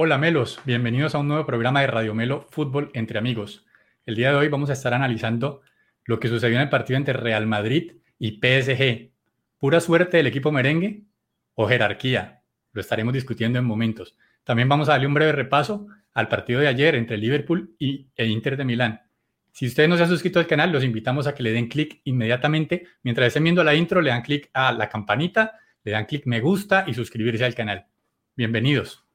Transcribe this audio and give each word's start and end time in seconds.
Hola 0.00 0.16
Melos, 0.16 0.60
bienvenidos 0.64 1.16
a 1.16 1.18
un 1.18 1.26
nuevo 1.26 1.44
programa 1.44 1.80
de 1.80 1.88
Radio 1.88 2.14
Melo 2.14 2.46
Fútbol 2.50 2.92
entre 2.94 3.18
amigos. 3.18 3.66
El 4.06 4.14
día 4.14 4.30
de 4.30 4.36
hoy 4.36 4.48
vamos 4.48 4.70
a 4.70 4.74
estar 4.74 4.94
analizando 4.94 5.60
lo 6.04 6.20
que 6.20 6.28
sucedió 6.28 6.54
en 6.54 6.62
el 6.62 6.68
partido 6.68 6.98
entre 6.98 7.14
Real 7.14 7.48
Madrid 7.48 7.94
y 8.16 8.38
PSG. 8.40 9.10
¿Pura 9.58 9.80
suerte 9.80 10.18
del 10.18 10.28
equipo 10.28 10.52
merengue 10.52 11.02
o 11.54 11.66
jerarquía? 11.66 12.44
Lo 12.70 12.80
estaremos 12.80 13.12
discutiendo 13.12 13.58
en 13.58 13.64
momentos. 13.64 14.16
También 14.44 14.68
vamos 14.68 14.88
a 14.88 14.92
darle 14.92 15.08
un 15.08 15.14
breve 15.14 15.32
repaso 15.32 15.88
al 16.14 16.28
partido 16.28 16.60
de 16.60 16.68
ayer 16.68 16.94
entre 16.94 17.18
Liverpool 17.18 17.74
y, 17.76 18.06
e 18.14 18.26
Inter 18.26 18.56
de 18.56 18.64
Milán. 18.64 19.00
Si 19.50 19.66
ustedes 19.66 19.88
no 19.88 19.96
se 19.96 20.04
han 20.04 20.10
suscrito 20.10 20.38
al 20.38 20.46
canal, 20.46 20.70
los 20.70 20.84
invitamos 20.84 21.26
a 21.26 21.34
que 21.34 21.42
le 21.42 21.50
den 21.50 21.66
clic 21.66 22.02
inmediatamente. 22.04 22.86
Mientras 23.02 23.26
estén 23.26 23.42
viendo 23.42 23.64
la 23.64 23.74
intro, 23.74 24.00
le 24.00 24.10
dan 24.10 24.22
clic 24.22 24.48
a 24.52 24.70
la 24.70 24.88
campanita, 24.88 25.58
le 25.82 25.90
dan 25.90 26.04
clic 26.04 26.24
me 26.24 26.38
gusta 26.38 26.84
y 26.86 26.94
suscribirse 26.94 27.44
al 27.44 27.56
canal. 27.56 27.86
Bienvenidos. 28.36 29.07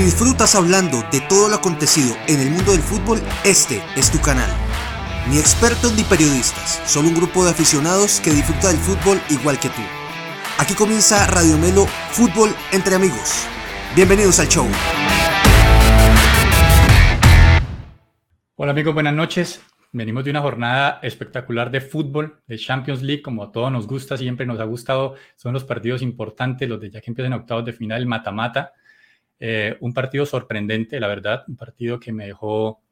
Si 0.00 0.06
disfrutas 0.06 0.54
hablando 0.54 1.04
de 1.12 1.20
todo 1.20 1.50
lo 1.50 1.56
acontecido 1.56 2.16
en 2.26 2.40
el 2.40 2.48
mundo 2.48 2.72
del 2.72 2.80
fútbol, 2.80 3.20
este 3.44 3.82
es 3.96 4.10
tu 4.10 4.18
canal. 4.18 4.50
Ni 5.28 5.36
expertos 5.36 5.92
ni 5.94 6.04
periodistas, 6.04 6.80
solo 6.86 7.08
un 7.08 7.14
grupo 7.14 7.44
de 7.44 7.50
aficionados 7.50 8.18
que 8.20 8.30
disfruta 8.30 8.68
del 8.68 8.78
fútbol 8.78 9.20
igual 9.28 9.60
que 9.60 9.68
tú. 9.68 9.82
Aquí 10.58 10.72
comienza 10.72 11.26
Radio 11.26 11.58
Melo 11.58 11.84
Fútbol 12.12 12.48
entre 12.72 12.94
amigos. 12.94 13.46
Bienvenidos 13.94 14.40
al 14.40 14.48
show. 14.48 14.66
Hola 18.56 18.70
amigos, 18.72 18.94
buenas 18.94 19.12
noches. 19.12 19.60
Venimos 19.92 20.24
de 20.24 20.30
una 20.30 20.40
jornada 20.40 20.98
espectacular 21.02 21.70
de 21.70 21.82
fútbol, 21.82 22.40
de 22.46 22.56
Champions 22.56 23.02
League, 23.02 23.20
como 23.20 23.42
a 23.42 23.52
todos 23.52 23.70
nos 23.70 23.86
gusta, 23.86 24.16
siempre 24.16 24.46
nos 24.46 24.60
ha 24.60 24.64
gustado. 24.64 25.16
Son 25.36 25.52
los 25.52 25.64
partidos 25.64 26.00
importantes, 26.00 26.66
los 26.66 26.80
de 26.80 26.88
ya 26.88 27.02
que 27.02 27.10
empiezan 27.10 27.34
octavos 27.34 27.66
de 27.66 27.74
final, 27.74 28.00
el 28.00 28.06
mata-mata. 28.06 28.72
Eh, 29.40 29.76
un 29.80 29.94
partido 29.94 30.26
sorprendente, 30.26 31.00
la 31.00 31.08
verdad, 31.08 31.44
un 31.48 31.56
partido 31.56 31.98
que 31.98 32.12
me 32.12 32.26
dejó, 32.26 32.82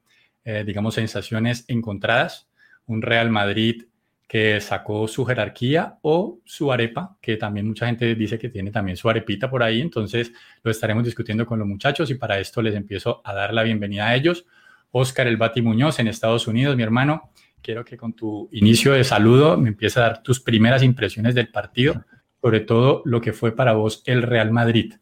eh, 0.43 0.63
digamos, 0.65 0.95
sensaciones 0.95 1.63
encontradas. 1.67 2.49
Un 2.87 3.03
Real 3.03 3.29
Madrid 3.29 3.83
que 4.27 4.59
sacó 4.61 5.07
su 5.07 5.25
jerarquía 5.25 5.97
o 6.01 6.39
su 6.45 6.71
arepa, 6.71 7.17
que 7.21 7.37
también 7.37 7.67
mucha 7.67 7.87
gente 7.87 8.13
dice 8.13 8.37
que 8.37 8.49
tiene 8.49 8.69
también 8.69 8.95
su 8.95 9.09
arepita 9.09 9.49
por 9.49 9.63
ahí, 9.63 9.81
entonces 9.81 10.31
lo 10.61 10.69
estaremos 10.69 11.03
discutiendo 11.03 11.47
con 11.47 11.57
los 11.57 11.67
muchachos 11.67 12.11
y 12.11 12.15
para 12.15 12.37
esto 12.39 12.61
les 12.61 12.75
empiezo 12.75 13.21
a 13.23 13.33
dar 13.33 13.55
la 13.55 13.63
bienvenida 13.63 14.07
a 14.07 14.15
ellos. 14.15 14.45
Oscar 14.91 15.25
El 15.25 15.37
Bati 15.37 15.63
Muñoz 15.63 15.97
en 15.99 16.07
Estados 16.07 16.47
Unidos, 16.47 16.75
mi 16.75 16.83
hermano, 16.83 17.31
quiero 17.63 17.83
que 17.83 17.97
con 17.97 18.13
tu 18.13 18.49
inicio 18.51 18.93
de 18.93 19.03
saludo 19.03 19.57
me 19.57 19.69
empieces 19.69 19.97
a 19.97 20.01
dar 20.01 20.23
tus 20.23 20.39
primeras 20.39 20.83
impresiones 20.83 21.33
del 21.33 21.49
partido, 21.49 22.05
sobre 22.39 22.59
todo 22.59 23.01
lo 23.05 23.21
que 23.21 23.33
fue 23.33 23.55
para 23.55 23.73
vos 23.73 24.03
el 24.05 24.21
Real 24.21 24.51
Madrid 24.51 24.93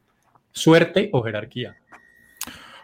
suerte 0.57 1.09
o 1.13 1.23
jerarquía. 1.23 1.77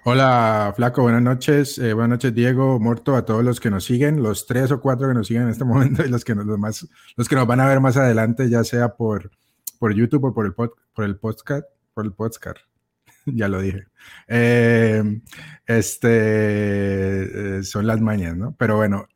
Hola, 0.05 0.73
Flaco, 0.75 1.01
buenas 1.01 1.21
noches. 1.21 1.77
Eh, 1.77 1.93
buenas 1.93 2.09
noches, 2.09 2.35
Diego, 2.35 2.79
Morto, 2.79 3.15
a 3.15 3.25
todos 3.25 3.43
los 3.43 3.59
que 3.59 3.69
nos 3.69 3.85
siguen, 3.85 4.21
los 4.21 4.45
tres 4.45 4.71
o 4.71 4.81
cuatro 4.81 5.07
que 5.07 5.13
nos 5.13 5.27
siguen 5.27 5.43
en 5.43 5.49
este 5.49 5.63
momento 5.65 6.05
y 6.05 6.09
los 6.09 6.23
que 6.23 6.35
nos, 6.35 6.45
los 6.45 6.89
los 7.15 7.29
que 7.29 7.35
nos 7.35 7.47
van 7.47 7.59
a 7.61 7.67
ver 7.67 7.79
más 7.79 7.97
adelante, 7.97 8.49
ya 8.49 8.63
sea 8.63 8.95
por, 8.95 9.31
por 9.79 9.93
YouTube 9.93 10.25
o 10.25 10.33
por 10.33 10.45
el, 10.45 10.53
por 10.53 10.73
el 11.03 11.17
podcast. 11.17 11.65
Por 11.93 12.05
el 12.05 12.13
podcast. 12.13 12.57
ya 13.25 13.47
lo 13.47 13.61
dije. 13.61 13.85
Eh, 14.27 15.21
este 15.65 17.59
eh, 17.59 17.63
son 17.63 17.87
las 17.87 18.01
mañas, 18.01 18.35
¿no? 18.35 18.55
Pero 18.57 18.77
bueno, 18.77 19.07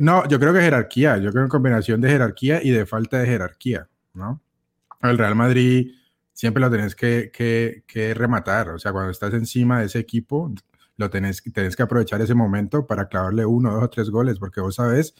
no, 0.00 0.26
yo 0.26 0.40
creo 0.40 0.52
que 0.52 0.60
jerarquía, 0.60 1.18
yo 1.18 1.30
creo 1.30 1.44
que 1.44 1.50
combinación 1.50 2.00
de 2.00 2.08
jerarquía 2.08 2.62
y 2.62 2.70
de 2.70 2.86
falta 2.86 3.18
de 3.18 3.26
jerarquía, 3.26 3.88
¿no? 4.14 4.40
El 5.02 5.18
Real 5.18 5.34
Madrid 5.34 5.92
siempre 6.36 6.60
lo 6.60 6.70
tenés 6.70 6.94
que, 6.94 7.32
que, 7.32 8.14
rematar. 8.14 8.68
O 8.68 8.78
sea, 8.78 8.92
cuando 8.92 9.10
estás 9.10 9.32
encima 9.32 9.80
de 9.80 9.86
ese 9.86 9.98
equipo, 9.98 10.52
lo 10.98 11.08
tenés, 11.08 11.42
tenés 11.52 11.74
que 11.74 11.82
aprovechar 11.82 12.20
ese 12.20 12.34
momento 12.34 12.86
para 12.86 13.08
clavarle 13.08 13.46
uno, 13.46 13.72
dos 13.72 13.84
o 13.84 13.90
tres 13.90 14.10
goles, 14.10 14.38
porque 14.38 14.60
vos 14.60 14.74
sabes 14.76 15.14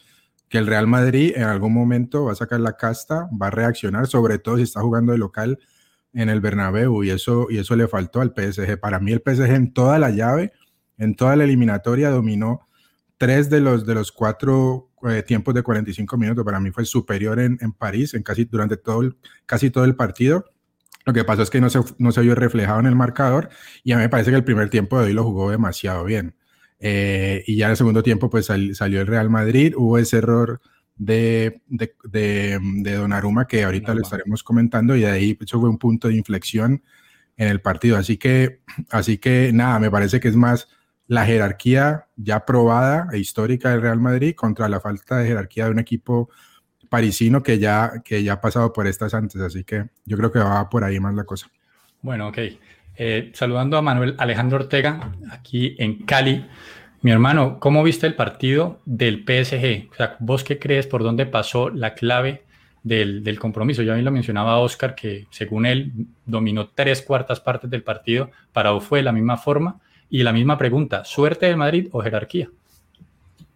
que 0.47 0.59
el 0.59 0.67
Real 0.67 0.85
Madrid 0.85 1.33
en 1.35 1.43
algún 1.43 1.73
momento 1.73 2.25
va 2.25 2.33
a 2.33 2.35
sacar 2.35 2.59
la 2.59 2.77
casta, 2.77 3.27
va 3.41 3.47
a 3.47 3.49
reaccionar, 3.49 4.05
sobre 4.05 4.37
todo 4.37 4.57
si 4.57 4.63
está 4.63 4.81
jugando 4.81 5.11
de 5.11 5.17
local 5.17 5.59
en 6.13 6.29
el 6.29 6.39
Bernabéu, 6.39 7.03
y 7.03 7.09
eso, 7.09 7.47
y 7.49 7.57
eso 7.57 7.75
le 7.75 7.87
faltó 7.87 8.21
al 8.21 8.33
PSG. 8.35 8.79
Para 8.79 8.99
mí 8.99 9.11
el 9.11 9.23
PSG 9.25 9.55
en 9.55 9.73
toda 9.73 9.97
la 9.97 10.11
llave, 10.11 10.53
en 10.99 11.15
toda 11.15 11.35
la 11.35 11.45
eliminatoria, 11.45 12.11
dominó 12.11 12.61
tres 13.17 13.49
de 13.49 13.59
los, 13.59 13.87
de 13.87 13.95
los 13.95 14.11
cuatro 14.11 14.91
eh, 15.09 15.23
tiempos 15.23 15.55
de 15.55 15.63
45 15.63 16.15
minutos. 16.15 16.45
Para 16.45 16.59
mí 16.59 16.69
fue 16.69 16.85
superior 16.85 17.39
en, 17.39 17.57
en 17.59 17.73
París, 17.73 18.13
en 18.13 18.21
casi, 18.21 18.45
durante 18.45 18.77
todo 18.77 19.15
casi 19.47 19.71
todo 19.71 19.83
el 19.83 19.95
partido 19.95 20.45
lo 21.07 21.13
que 21.13 21.23
pasó 21.23 21.41
es 21.41 21.49
que 21.49 21.61
no 21.61 21.69
se, 21.69 21.79
no 21.99 22.11
se 22.11 22.21
vio 22.21 22.35
reflejado 22.35 22.81
en 22.81 22.85
el 22.85 22.95
marcador 22.95 23.47
y 23.81 23.93
a 23.93 23.95
mí 23.95 24.01
me 24.03 24.09
parece 24.09 24.29
que 24.29 24.35
el 24.35 24.43
primer 24.43 24.69
tiempo 24.69 24.99
de 24.99 25.05
hoy 25.05 25.13
lo 25.13 25.23
jugó 25.23 25.49
demasiado 25.49 26.03
bien. 26.03 26.35
Eh, 26.79 27.45
y 27.47 27.55
ya 27.55 27.67
en 27.67 27.71
el 27.71 27.77
segundo 27.77 28.03
tiempo 28.03 28.29
pues 28.29 28.45
salió 28.45 29.01
el 29.01 29.07
Real 29.07 29.29
Madrid, 29.29 29.73
hubo 29.77 29.97
ese 29.97 30.17
error 30.17 30.59
de, 30.97 31.61
de, 31.67 31.95
de, 32.03 32.93
Donnarumma 32.93 33.47
que 33.47 33.63
ahorita 33.63 33.93
lo 33.93 34.01
estaremos 34.01 34.43
comentando 34.43 34.97
y 34.97 35.01
de 35.01 35.07
ahí 35.09 35.37
eso 35.39 35.61
fue 35.61 35.69
un 35.69 35.77
punto 35.77 36.09
de 36.09 36.15
inflexión 36.15 36.83
en 37.37 37.47
el 37.47 37.61
partido. 37.61 37.95
Así 37.95 38.17
que, 38.17 38.59
así 38.89 39.17
que 39.17 39.51
nada, 39.53 39.79
me 39.79 39.89
parece 39.89 40.19
que 40.19 40.27
es 40.27 40.35
más 40.35 40.67
la 41.07 41.25
jerarquía 41.25 42.07
ya 42.17 42.45
probada 42.45 43.07
e 43.13 43.17
histórica 43.17 43.71
del 43.71 43.81
Real 43.81 44.01
Madrid 44.01 44.35
contra 44.35 44.67
la 44.67 44.81
falta 44.81 45.19
de 45.19 45.27
jerarquía 45.27 45.65
de 45.65 45.71
un 45.71 45.79
equipo 45.79 46.29
parisino 46.89 47.43
que 47.43 47.59
ya, 47.59 48.01
que 48.03 48.23
ya 48.23 48.33
ha 48.33 48.41
pasado 48.41 48.73
por 48.73 48.87
estas 48.87 49.13
antes, 49.13 49.41
así 49.41 49.63
que 49.63 49.85
yo 50.05 50.17
creo 50.17 50.31
que 50.31 50.39
va 50.39 50.69
por 50.69 50.83
ahí 50.83 50.99
más 50.99 51.13
la 51.13 51.23
cosa. 51.23 51.47
Bueno, 52.01 52.27
ok. 52.29 52.37
Eh, 52.95 53.31
saludando 53.33 53.77
a 53.77 53.81
Manuel 53.81 54.15
Alejandro 54.17 54.57
Ortega, 54.57 55.11
aquí 55.31 55.75
en 55.77 56.05
Cali. 56.05 56.45
Mi 57.01 57.11
hermano, 57.11 57.59
¿cómo 57.59 57.83
viste 57.83 58.07
el 58.07 58.15
partido 58.15 58.81
del 58.85 59.23
PSG? 59.23 59.91
O 59.91 59.95
sea, 59.95 60.15
¿vos 60.19 60.43
qué 60.43 60.57
crees 60.57 60.87
por 60.87 61.03
dónde 61.03 61.27
pasó 61.27 61.69
la 61.69 61.93
clave 61.93 62.43
del, 62.81 63.23
del 63.23 63.39
compromiso? 63.39 63.83
Ya 63.83 63.93
bien 63.93 64.05
lo 64.05 64.11
mencionaba 64.11 64.57
Oscar, 64.57 64.95
que 64.95 65.27
según 65.29 65.67
él 65.67 65.91
dominó 66.25 66.69
tres 66.69 67.03
cuartas 67.03 67.39
partes 67.39 67.69
del 67.69 67.83
partido. 67.83 68.31
Para 68.51 68.71
vos 68.71 68.83
fue 68.83 68.99
de 68.99 69.03
la 69.03 69.11
misma 69.11 69.37
forma. 69.37 69.79
Y 70.09 70.23
la 70.23 70.33
misma 70.33 70.57
pregunta, 70.57 71.03
¿suerte 71.03 71.45
del 71.45 71.57
Madrid 71.57 71.89
o 71.91 72.01
jerarquía? 72.01 72.49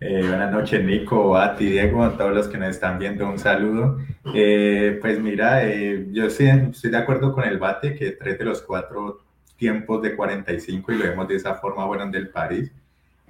Eh, 0.03 0.23
buenas 0.27 0.51
noches, 0.51 0.83
Nico, 0.83 1.37
a 1.37 1.55
ti, 1.55 1.67
Diego, 1.67 2.03
a 2.03 2.17
todos 2.17 2.33
los 2.33 2.47
que 2.47 2.57
nos 2.57 2.69
están 2.69 2.97
viendo, 2.97 3.29
un 3.29 3.37
saludo. 3.37 3.99
Eh, 4.33 4.97
pues 4.99 5.19
mira, 5.19 5.63
eh, 5.63 6.07
yo 6.11 6.27
sí, 6.31 6.47
estoy 6.47 6.89
de 6.89 6.97
acuerdo 6.97 7.31
con 7.31 7.43
el 7.43 7.59
bate 7.59 7.93
que 7.93 8.13
tres 8.13 8.39
de 8.39 8.45
los 8.45 8.63
cuatro 8.63 9.19
tiempos 9.57 10.01
de 10.01 10.15
45 10.15 10.91
y 10.91 10.97
lo 10.97 11.03
vemos 11.03 11.27
de 11.27 11.35
esa 11.35 11.53
forma 11.53 11.85
fueron 11.85 12.09
del 12.09 12.29
París. 12.29 12.71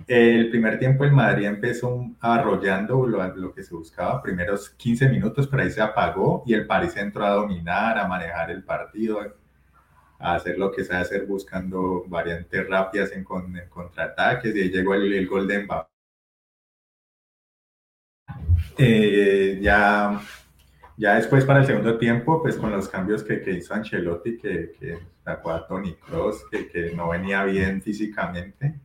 El 0.08 0.50
primer 0.50 0.80
tiempo 0.80 1.04
el 1.04 1.12
Madrid 1.12 1.46
empezó 1.48 2.06
arrollando 2.22 3.06
lo, 3.06 3.22
lo, 3.36 3.54
que 3.54 3.64
se 3.64 3.76
buscaba, 3.76 4.22
primeros 4.22 4.70
15 4.70 5.10
minutos, 5.10 5.48
pero 5.48 5.64
ahí 5.64 5.72
se 5.72 5.82
apagó 5.82 6.42
y 6.46 6.54
el 6.54 6.66
París 6.68 6.96
entró 6.96 7.26
a 7.26 7.32
dominar, 7.32 7.98
a 7.98 8.08
manejar 8.08 8.50
el 8.50 8.64
partido, 8.64 9.20
a 10.20 10.36
hacer 10.36 10.58
lo 10.58 10.72
que 10.72 10.86
sabe 10.86 11.02
hacer 11.02 11.26
buscando 11.26 12.06
variantes 12.08 12.66
rápidas 12.70 13.12
en, 13.12 13.26
en 13.58 13.70
contraataques 13.70 14.56
y 14.56 14.62
ahí 14.62 14.70
llegó 14.70 14.96
el, 14.96 15.12
el 15.14 15.28
gol 15.28 15.48
de 15.48 15.64
Mbappé 15.64 15.92
eh, 18.78 19.60
ya, 19.62 20.20
ya 20.98 21.16
después 21.16 21.46
para 21.46 21.60
el 21.60 21.66
segundo 21.66 21.98
tiempo, 21.98 22.42
pues 22.42 22.56
con 22.56 22.72
los 22.72 22.88
cambios 22.88 23.24
que, 23.24 23.42
que 23.42 23.52
hizo 23.52 23.74
Ancelotti, 23.74 24.38
que, 24.38 24.74
que 24.80 25.00
sacó 25.24 25.52
a 25.52 25.68
Tony 25.68 25.96
Cross, 25.96 26.46
que, 26.52 26.68
que, 26.68 26.94
no 26.96 27.10
venía 27.10 27.44
bien 27.44 27.82
físicamente, 27.82 28.80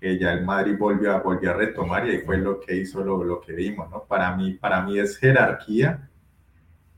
que 0.00 0.18
ya 0.18 0.32
el 0.32 0.44
Madrid 0.44 0.76
volvió 0.78 1.12
a, 1.12 1.20
volvió 1.20 1.50
a 1.50 1.54
retomar 1.54 2.06
y 2.06 2.10
ahí 2.10 2.18
fue 2.18 2.38
lo 2.38 2.60
que 2.60 2.76
hizo 2.76 3.04
lo, 3.04 3.22
lo 3.22 3.40
que 3.40 3.52
vimos, 3.52 3.90
¿no? 3.90 4.04
Para 4.04 4.36
mí, 4.36 4.54
para 4.54 4.82
mí 4.82 4.98
es 4.98 5.16
jerarquía, 5.18 6.08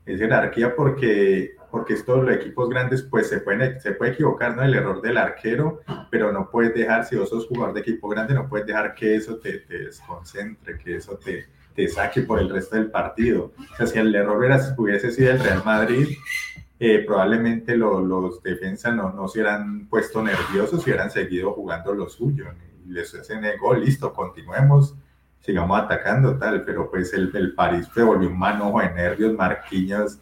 es 0.06 0.18
jerarquía 0.18 0.74
porque 0.74 1.56
porque 1.70 1.94
estos 1.94 2.24
los 2.24 2.36
equipos 2.36 2.68
grandes 2.68 3.02
pues 3.02 3.28
se 3.28 3.40
pueden 3.40 3.80
se 3.80 3.92
puede 3.92 4.12
equivocar 4.12 4.54
no 4.54 4.62
el 4.62 4.74
error 4.74 5.02
del 5.02 5.16
arquero 5.16 5.80
pero 6.08 6.30
no 6.30 6.48
puedes 6.48 6.72
dejar 6.72 7.04
si 7.04 7.16
vos 7.16 7.30
sos 7.30 7.48
jugador 7.48 7.74
de 7.74 7.80
equipo 7.80 8.08
grande 8.08 8.32
no 8.32 8.48
puedes 8.48 8.64
dejar 8.64 8.94
que 8.94 9.16
eso 9.16 9.38
te, 9.38 9.58
te 9.58 9.86
desconcentre 9.86 10.78
que 10.78 10.96
eso 10.96 11.16
te, 11.16 11.46
te 11.74 11.88
saque 11.88 12.22
por 12.22 12.38
el 12.38 12.48
resto 12.48 12.76
del 12.76 12.90
partido. 12.90 13.52
O 13.72 13.76
sea, 13.76 13.86
si 13.86 13.98
el 13.98 14.14
error 14.14 14.44
hubiese 14.76 15.10
sido 15.10 15.32
el 15.32 15.40
Real 15.40 15.62
Madrid, 15.64 16.08
eh, 16.78 17.04
probablemente 17.06 17.76
los 17.76 18.42
defensas 18.42 18.94
no, 18.94 19.12
no 19.12 19.28
se 19.28 19.40
hubieran 19.40 19.86
puesto 19.86 20.22
nerviosos 20.22 20.80
y 20.80 20.90
hubieran 20.90 21.10
seguido 21.10 21.52
jugando 21.52 21.94
lo 21.94 22.08
suyo. 22.08 22.46
Les 22.86 23.14
hacen 23.14 23.44
el 23.44 23.58
gol, 23.58 23.84
listo, 23.84 24.12
continuemos, 24.12 24.94
sigamos 25.40 25.80
atacando, 25.80 26.36
tal. 26.38 26.64
Pero 26.64 26.90
pues 26.90 27.12
el, 27.14 27.30
el 27.34 27.54
París 27.54 27.88
se 27.94 28.02
volvió 28.02 28.28
un 28.28 28.38
manojo 28.38 28.80
de 28.80 28.90
nervios, 28.90 29.34
Marquinhos 29.34 30.18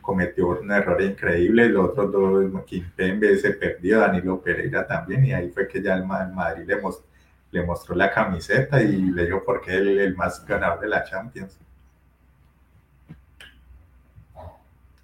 cometió 0.00 0.48
un 0.48 0.70
error 0.70 1.00
increíble, 1.00 1.68
los 1.68 1.90
otros 1.90 2.10
dos, 2.12 2.64
Kimpembe 2.64 3.36
se 3.36 3.50
perdió, 3.50 4.00
Danilo 4.00 4.40
Pereira 4.40 4.86
también, 4.86 5.24
y 5.24 5.32
ahí 5.32 5.50
fue 5.50 5.68
que 5.68 5.80
ya 5.80 5.94
el 5.94 6.04
Madrid 6.04 6.64
le 6.66 6.80
mostró 6.80 7.06
le 7.50 7.64
mostró 7.64 7.94
la 7.94 8.10
camiseta 8.10 8.82
y 8.82 8.96
le 8.96 9.26
dijo 9.26 9.42
por 9.44 9.60
qué 9.60 9.76
él 9.76 9.98
el 9.98 10.16
más 10.16 10.44
ganador 10.44 10.80
de 10.80 10.88
la 10.88 11.04
Champions. 11.04 11.58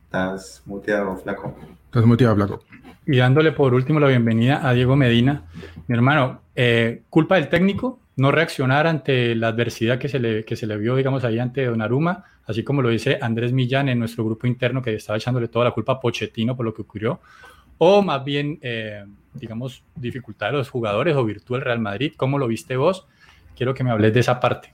Estás 0.04 0.62
muteado, 0.66 1.16
flaco. 1.16 1.56
Estás 1.86 2.04
muteado, 2.04 2.34
flaco. 2.34 2.64
Y 3.06 3.16
dándole 3.16 3.52
por 3.52 3.74
último 3.74 3.98
la 3.98 4.08
bienvenida 4.08 4.66
a 4.66 4.72
Diego 4.74 4.94
Medina. 4.94 5.44
Mi 5.86 5.96
hermano, 5.96 6.42
eh, 6.54 7.02
culpa 7.08 7.36
del 7.36 7.48
técnico 7.48 7.98
no 8.16 8.30
reaccionar 8.30 8.86
ante 8.86 9.34
la 9.34 9.48
adversidad 9.48 9.98
que 9.98 10.08
se, 10.08 10.18
le, 10.18 10.44
que 10.44 10.56
se 10.56 10.66
le 10.66 10.76
vio, 10.76 10.96
digamos, 10.96 11.24
ahí 11.24 11.38
ante 11.38 11.64
Donnarumma, 11.64 12.24
así 12.46 12.62
como 12.62 12.82
lo 12.82 12.90
dice 12.90 13.18
Andrés 13.20 13.52
Millán 13.52 13.88
en 13.88 13.98
nuestro 13.98 14.24
grupo 14.24 14.46
interno 14.46 14.82
que 14.82 14.94
estaba 14.94 15.16
echándole 15.16 15.48
toda 15.48 15.66
la 15.66 15.70
culpa 15.70 15.92
a 15.94 16.00
Pochettino 16.00 16.54
por 16.54 16.66
lo 16.66 16.74
que 16.74 16.82
ocurrió, 16.82 17.20
o 17.84 18.00
más 18.00 18.22
bien, 18.22 18.60
eh, 18.62 19.04
digamos, 19.34 19.82
dificultad 19.96 20.52
de 20.52 20.52
los 20.52 20.70
jugadores 20.70 21.16
o 21.16 21.24
virtud 21.24 21.56
del 21.56 21.64
Real 21.64 21.80
Madrid. 21.80 22.12
¿Cómo 22.16 22.38
lo 22.38 22.46
viste 22.46 22.76
vos? 22.76 23.08
Quiero 23.56 23.74
que 23.74 23.82
me 23.82 23.90
hables 23.90 24.14
de 24.14 24.20
esa 24.20 24.38
parte. 24.38 24.72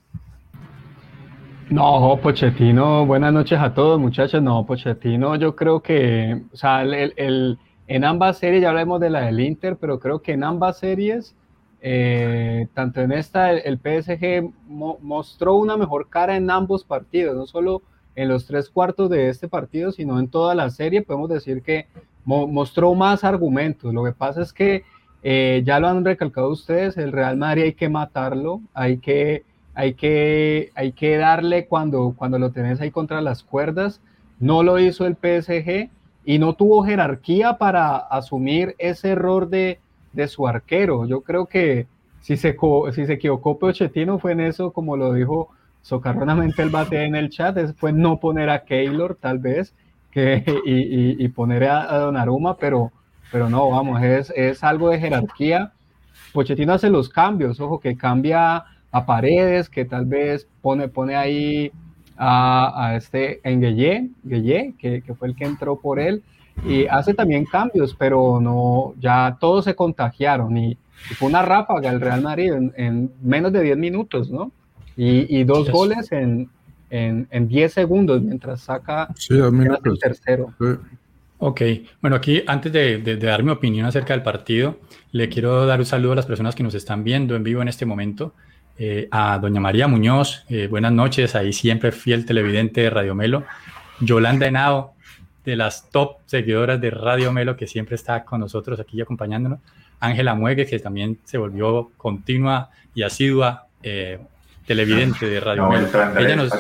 No, 1.71 2.19
Pochettino, 2.23 3.07
buenas 3.07 3.33
noches 3.33 3.59
a 3.61 3.73
todos 3.73 3.99
muchachos. 3.99 4.43
No, 4.43 4.67
Pochettino, 4.67 5.37
yo 5.37 5.57
creo 5.57 5.81
que, 5.81 6.43
o 6.53 6.57
sea, 6.57 6.83
el, 6.83 7.59
en 7.87 8.05
ambas 8.05 8.37
series, 8.37 8.61
ya 8.61 8.69
hablamos 8.69 9.01
de 9.01 9.09
la 9.09 9.23
del 9.23 9.41
Inter, 9.41 9.79
pero 9.81 9.99
creo 9.99 10.21
que 10.21 10.33
en 10.33 10.45
ambas 10.45 10.79
series, 10.79 11.35
eh, 11.81 12.67
tanto 12.75 13.01
en 13.01 13.13
esta, 13.13 13.53
el, 13.53 13.79
PSG 13.79 14.53
mostró 14.69 15.55
una 15.55 15.79
mejor 15.79 16.11
cara 16.11 16.37
en 16.37 16.51
ambos 16.51 16.85
partidos, 16.85 17.35
no 17.35 17.47
solo 17.47 17.81
en 18.17 18.29
los 18.29 18.45
tres 18.45 18.69
cuartos 18.69 19.09
de 19.09 19.31
este 19.31 19.49
partido, 19.49 19.93
sino 19.93 20.21
en 20.21 20.29
toda 20.29 20.55
la 20.55 20.69
serie. 20.69 21.01
Podemos 21.01 21.31
decir 21.31 21.63
que 21.63 21.87
mostró 22.29 22.95
más 22.95 23.25
argumentos. 23.25 23.93
Lo 23.95 24.05
que 24.05 24.13
pasa 24.13 24.43
es 24.43 24.53
que 24.53 24.85
eh, 25.23 25.63
ya 25.65 25.81
lo 25.81 25.89
han 25.89 26.05
recalcado 26.05 26.51
ustedes, 26.51 26.97
el 26.97 27.13
Real 27.13 27.37
Madrid 27.37 27.63
hay 27.65 27.73
que 27.73 27.89
matarlo, 27.89 28.61
hay 28.75 28.99
que 28.99 29.45
hay 29.75 29.95
que, 29.95 30.73
hay 30.75 30.91
que 30.91 31.19
darle 31.19 31.67
cuando, 31.67 32.13
cuando 32.17 32.37
lo 32.41 32.51
tenés 32.51 32.81
ahí 32.81 32.91
contra 32.91 33.21
las 33.21 33.45
cuerdas. 33.45 34.01
No 34.41 34.65
lo 34.65 34.81
hizo 34.81 35.07
el 35.07 35.15
PSG 35.15 35.89
y 36.25 36.39
no 36.41 36.55
tuvo 36.55 36.83
jerarquía 36.85 37.59
para 37.59 37.97
asumir 37.97 38.75
ese 38.79 39.11
error 39.11 39.49
de, 39.49 39.79
de 40.13 40.27
su 40.27 40.49
arquero. 40.49 41.07
Yo 41.07 41.21
creo 41.21 41.47
que 41.47 41.87
si 42.21 42.37
se, 42.37 42.57
si 42.93 43.07
se 43.07 43.13
equivocó 43.13 43.61
Pochettino 43.61 44.19
fue 44.19 44.33
en 44.33 44.41
eso, 44.41 44.73
como 44.73 44.97
lo 44.97 45.13
dijo 45.13 45.51
socarronamente 45.83 46.61
el 46.63 46.71
bate 46.71 47.05
en 47.05 47.15
el 47.15 47.31
chat, 47.31 47.57
fue 47.77 47.93
no 47.93 48.19
poner 48.19 48.51
a 48.51 48.65
Keylor 48.65 49.15
tal 49.15 49.39
vez 49.39 49.75
que, 50.11 50.45
y, 50.65 51.25
y, 51.25 51.29
poner 51.29 51.65
a, 51.65 51.93
a 51.93 51.99
Donnarumma, 51.99 52.57
pero, 52.57 52.93
pero 53.31 53.49
no, 53.49 53.71
vamos, 53.71 54.03
es, 54.03 54.33
es 54.35 54.65
algo 54.65 54.91
de 54.91 54.99
jerarquía. 54.99 55.73
Pochettino 56.33 56.73
hace 56.73 56.91
los 56.91 57.09
cambios, 57.09 57.61
ojo, 57.61 57.81
que 57.81 57.97
cambia 57.97 58.65
a 58.91 59.07
Paredes, 59.07 59.69
que 59.69 59.85
tal 59.85 60.07
vez 60.07 60.49
pone, 60.63 60.89
pone 60.89 61.17
ahí 61.17 61.73
a, 62.17 62.89
a 62.89 62.97
este 62.97 63.41
en 63.49 63.61
Gueye, 63.61 64.73
que, 64.79 65.03
que, 65.03 65.15
fue 65.15 65.29
el 65.29 65.37
que 65.37 65.45
entró 65.45 65.77
por 65.77 66.01
él, 66.01 66.23
y 66.67 66.87
hace 66.87 67.15
también 67.15 67.45
cambios, 67.45 67.95
pero 67.95 68.41
no, 68.41 68.95
ya 68.99 69.37
todos 69.41 69.65
se 69.65 69.75
contagiaron 69.75 70.57
y, 70.57 70.77
fue 71.17 71.29
una 71.29 71.43
ráfaga 71.43 71.91
el 71.91 72.01
Real 72.01 72.23
Madrid 72.23 72.53
en, 72.75 73.13
menos 73.23 73.53
de 73.53 73.63
10 73.63 73.79
minutos, 73.79 74.33
¿no? 74.33 74.51
Y, 74.97 75.39
y 75.39 75.45
dos 75.45 75.71
goles 75.71 76.11
en, 76.11 76.51
en, 76.91 77.29
en, 77.31 77.49
10 77.49 77.73
segundos 77.73 78.23
mientras 78.23 78.63
saca 78.63 79.09
el 79.29 79.99
tercero. 80.01 80.55
Ok, 81.41 81.63
bueno, 82.01 82.17
aquí 82.17 82.43
antes 82.47 82.73
de, 82.73 82.99
de, 82.99 83.17
dar 83.17 83.45
mi 83.45 83.51
opinión 83.51 83.87
acerca 83.87 84.13
del 84.13 84.23
partido, 84.23 84.81
le 85.13 85.29
quiero 85.29 85.67
dar 85.67 85.79
un 85.79 85.87
saludo 85.87 86.13
a 86.13 86.17
las 86.17 86.27
personas 86.27 86.55
que 86.55 86.65
nos 86.65 86.75
están 86.75 87.05
viendo 87.05 87.37
en 87.37 87.45
vivo 87.45 87.63
en 87.63 87.69
este 87.69 87.87
momento. 87.87 88.35
Eh, 88.81 89.09
a 89.11 89.39
doña 89.41 89.61
María 89.61 89.89
Muñoz, 89.89 90.45
eh, 90.49 90.69
buenas 90.69 90.93
noches, 90.93 91.35
ahí 91.35 91.53
siempre 91.53 91.91
fiel 91.91 92.25
televidente 92.25 92.83
de 92.83 92.91
Radio 92.91 93.13
Melo, 93.13 93.43
Yolanda 93.99 94.47
Henao, 94.47 94.95
de 95.45 95.57
las 95.57 95.91
top 95.91 96.19
seguidoras 96.27 96.81
de 96.81 96.91
Radio 96.91 97.33
Melo, 97.33 97.57
que 97.57 97.67
siempre 97.67 97.97
está 97.97 98.25
con 98.25 98.39
nosotros 98.39 98.79
aquí 98.79 99.01
acompañándonos, 99.01 99.59
Ángela 99.99 100.37
Muegue, 100.37 100.65
que 100.65 100.79
también 100.79 101.19
se 101.25 101.39
volvió 101.39 101.91
continua 101.97 102.71
y 102.95 103.03
asidua 103.03 103.67
eh, 103.83 104.21
televidente 104.69 105.27
de 105.29 105.41
Radio 105.41 105.69
Melo. 105.69 105.89
Ella 106.17 106.37
nos, 106.37 106.53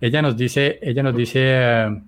ella 0.00 0.22
nos, 0.22 0.36
dice, 0.36 0.78
ella 0.80 1.02
nos 1.02 1.16
dice, 1.16 2.02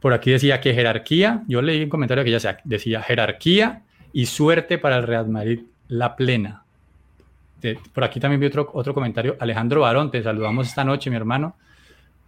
por 0.00 0.12
aquí 0.12 0.32
decía 0.32 0.60
que 0.60 0.74
jerarquía, 0.74 1.42
yo 1.46 1.62
leí 1.62 1.84
un 1.84 1.88
comentario 1.88 2.24
que 2.24 2.34
ella 2.34 2.58
decía 2.64 3.02
jerarquía 3.02 3.82
y 4.12 4.26
suerte 4.26 4.78
para 4.78 4.96
el 4.96 5.04
Real 5.04 5.28
Madrid, 5.28 5.60
la 5.86 6.16
plena 6.16 6.64
por 7.92 8.04
aquí 8.04 8.20
también 8.20 8.40
vi 8.40 8.46
otro, 8.46 8.70
otro 8.72 8.94
comentario. 8.94 9.36
Alejandro 9.40 9.82
Barón, 9.82 10.10
te 10.10 10.22
saludamos 10.22 10.68
esta 10.68 10.84
noche, 10.84 11.10
mi 11.10 11.16
hermano. 11.16 11.56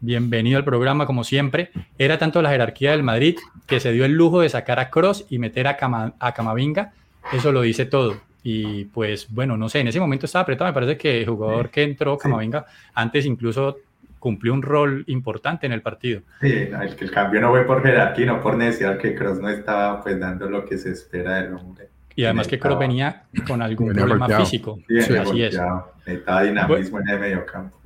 Bienvenido 0.01 0.59
al 0.59 0.65
programa, 0.65 1.07
como 1.07 1.25
siempre. 1.25 1.71
Era 1.99 2.19
tanto 2.19 2.43
la 2.43 2.51
jerarquía 2.51 2.91
del 2.91 3.03
Madrid 3.03 3.37
que 3.67 3.81
se 3.81 3.93
dio 3.93 4.05
el 4.05 4.13
lujo 4.13 4.41
de 4.41 4.49
sacar 4.49 4.81
a 4.81 4.91
Cross 4.91 5.27
y 5.31 5.39
meter 5.39 5.69
a, 5.69 5.77
a 6.19 6.33
Camavinga. 6.35 6.93
Eso 7.33 7.53
lo 7.53 7.63
dice 7.63 7.87
todo. 7.87 8.21
Y 8.43 8.87
pues, 8.87 9.29
bueno, 9.31 9.57
no 9.57 9.69
sé, 9.69 9.81
en 9.81 9.89
ese 9.89 10.01
momento 10.01 10.27
estaba 10.27 10.43
apretado. 10.43 10.71
Me 10.71 10.75
parece 10.75 10.97
que 10.97 11.21
el 11.21 11.29
jugador 11.29 11.71
que 11.71 11.83
entró, 11.83 12.19
Camavinga, 12.19 12.67
antes 12.95 13.25
incluso 13.25 13.79
cumplió 14.19 14.53
un 14.53 14.63
rol 14.63 15.05
importante 15.09 15.67
en 15.67 15.73
el 15.73 15.83
partido. 15.83 16.23
Sí, 16.41 16.53
el, 16.53 16.97
el 16.99 17.11
cambio 17.11 17.41
no 17.41 17.51
fue 17.51 17.65
por 17.65 17.83
jerarquía, 17.83 18.27
no 18.27 18.41
por 18.41 18.57
necesidad, 18.57 18.99
que 18.99 19.15
Cross 19.15 19.41
no 19.41 19.49
estaba 19.49 20.01
pues 20.03 20.19
dando 20.19 20.49
lo 20.49 20.65
que 20.65 20.79
se 20.79 20.91
espera 20.91 21.43
del 21.43 21.55
hombre. 21.55 21.89
Y 22.15 22.25
además 22.25 22.47
que 22.47 22.59
Kroos 22.59 22.79
venía 22.79 23.25
con 23.47 23.63
algún 23.63 23.93
problema 23.93 24.29
físico. 24.29 24.79
Sí, 24.89 25.17
así 25.17 25.43
es. 25.43 25.59
Estaba 26.07 26.43
dinamismo 26.43 27.01
en 27.01 27.09
el 27.09 27.21
medio 27.21 27.47
campo. 27.47 27.79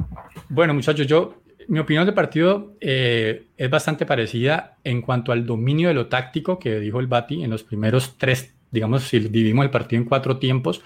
Bueno, 0.48 0.74
muchachos, 0.74 1.06
yo, 1.06 1.42
mi 1.68 1.78
opinión 1.78 2.04
del 2.04 2.14
partido 2.14 2.72
eh, 2.80 3.46
es 3.56 3.70
bastante 3.70 4.04
parecida 4.04 4.76
en 4.84 5.02
cuanto 5.02 5.32
al 5.32 5.46
dominio 5.46 5.88
de 5.88 5.94
lo 5.94 6.08
táctico 6.08 6.58
que 6.58 6.80
dijo 6.80 7.00
el 7.00 7.06
Bati 7.06 7.44
en 7.44 7.50
los 7.50 7.62
primeros 7.62 8.16
tres, 8.18 8.54
digamos, 8.76 9.08
si 9.08 9.18
dividimos 9.18 9.64
el 9.64 9.70
partido 9.70 10.02
en 10.02 10.08
cuatro 10.08 10.38
tiempos, 10.38 10.82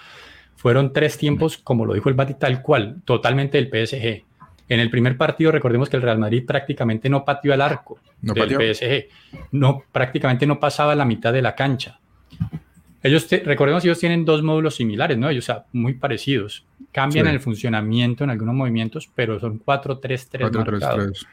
fueron 0.55 0.93
tres 0.93 1.17
tiempos, 1.17 1.57
como 1.57 1.85
lo 1.85 1.93
dijo 1.93 2.09
el 2.09 2.15
Bati, 2.15 2.35
tal 2.35 2.61
cual, 2.61 3.01
totalmente 3.05 3.57
del 3.57 3.67
PSG. 3.67 4.23
En 4.69 4.79
el 4.79 4.89
primer 4.89 5.17
partido, 5.17 5.51
recordemos 5.51 5.89
que 5.89 5.97
el 5.97 6.01
Real 6.01 6.17
Madrid 6.17 6.45
prácticamente 6.45 7.09
no 7.09 7.25
pateó 7.25 7.53
al 7.53 7.61
arco 7.61 7.99
del 8.21 8.75
PSG. 8.75 9.07
No, 9.51 9.83
prácticamente 9.91 10.47
no 10.47 10.59
pasaba 10.59 10.95
la 10.95 11.03
mitad 11.03 11.33
de 11.33 11.41
la 11.41 11.55
cancha. 11.55 11.99
Ellos, 13.03 13.27
recordemos, 13.43 13.83
ellos 13.83 13.99
tienen 13.99 14.23
dos 14.23 14.43
módulos 14.43 14.75
similares, 14.75 15.17
¿no? 15.17 15.29
Ellos, 15.29 15.45
o 15.45 15.47
sea, 15.47 15.65
muy 15.73 15.95
parecidos. 15.95 16.65
Cambian 16.91 17.27
el 17.27 17.39
funcionamiento 17.39 18.23
en 18.23 18.29
algunos 18.29 18.55
movimientos, 18.55 19.09
pero 19.13 19.39
son 19.39 19.59
4-3-3 19.59 21.25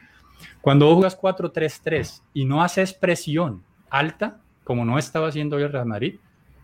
Cuando 0.59 0.87
vos 0.87 0.95
jugas 0.95 1.17
4-3-3 1.17 2.21
y 2.33 2.45
no 2.45 2.63
haces 2.63 2.93
presión 2.93 3.63
alta, 3.89 4.39
como 4.63 4.85
no 4.85 4.97
estaba 4.97 5.27
haciendo 5.27 5.57
hoy 5.57 5.63
el 5.63 5.71
Real 5.71 5.85
Madrid, 5.85 6.15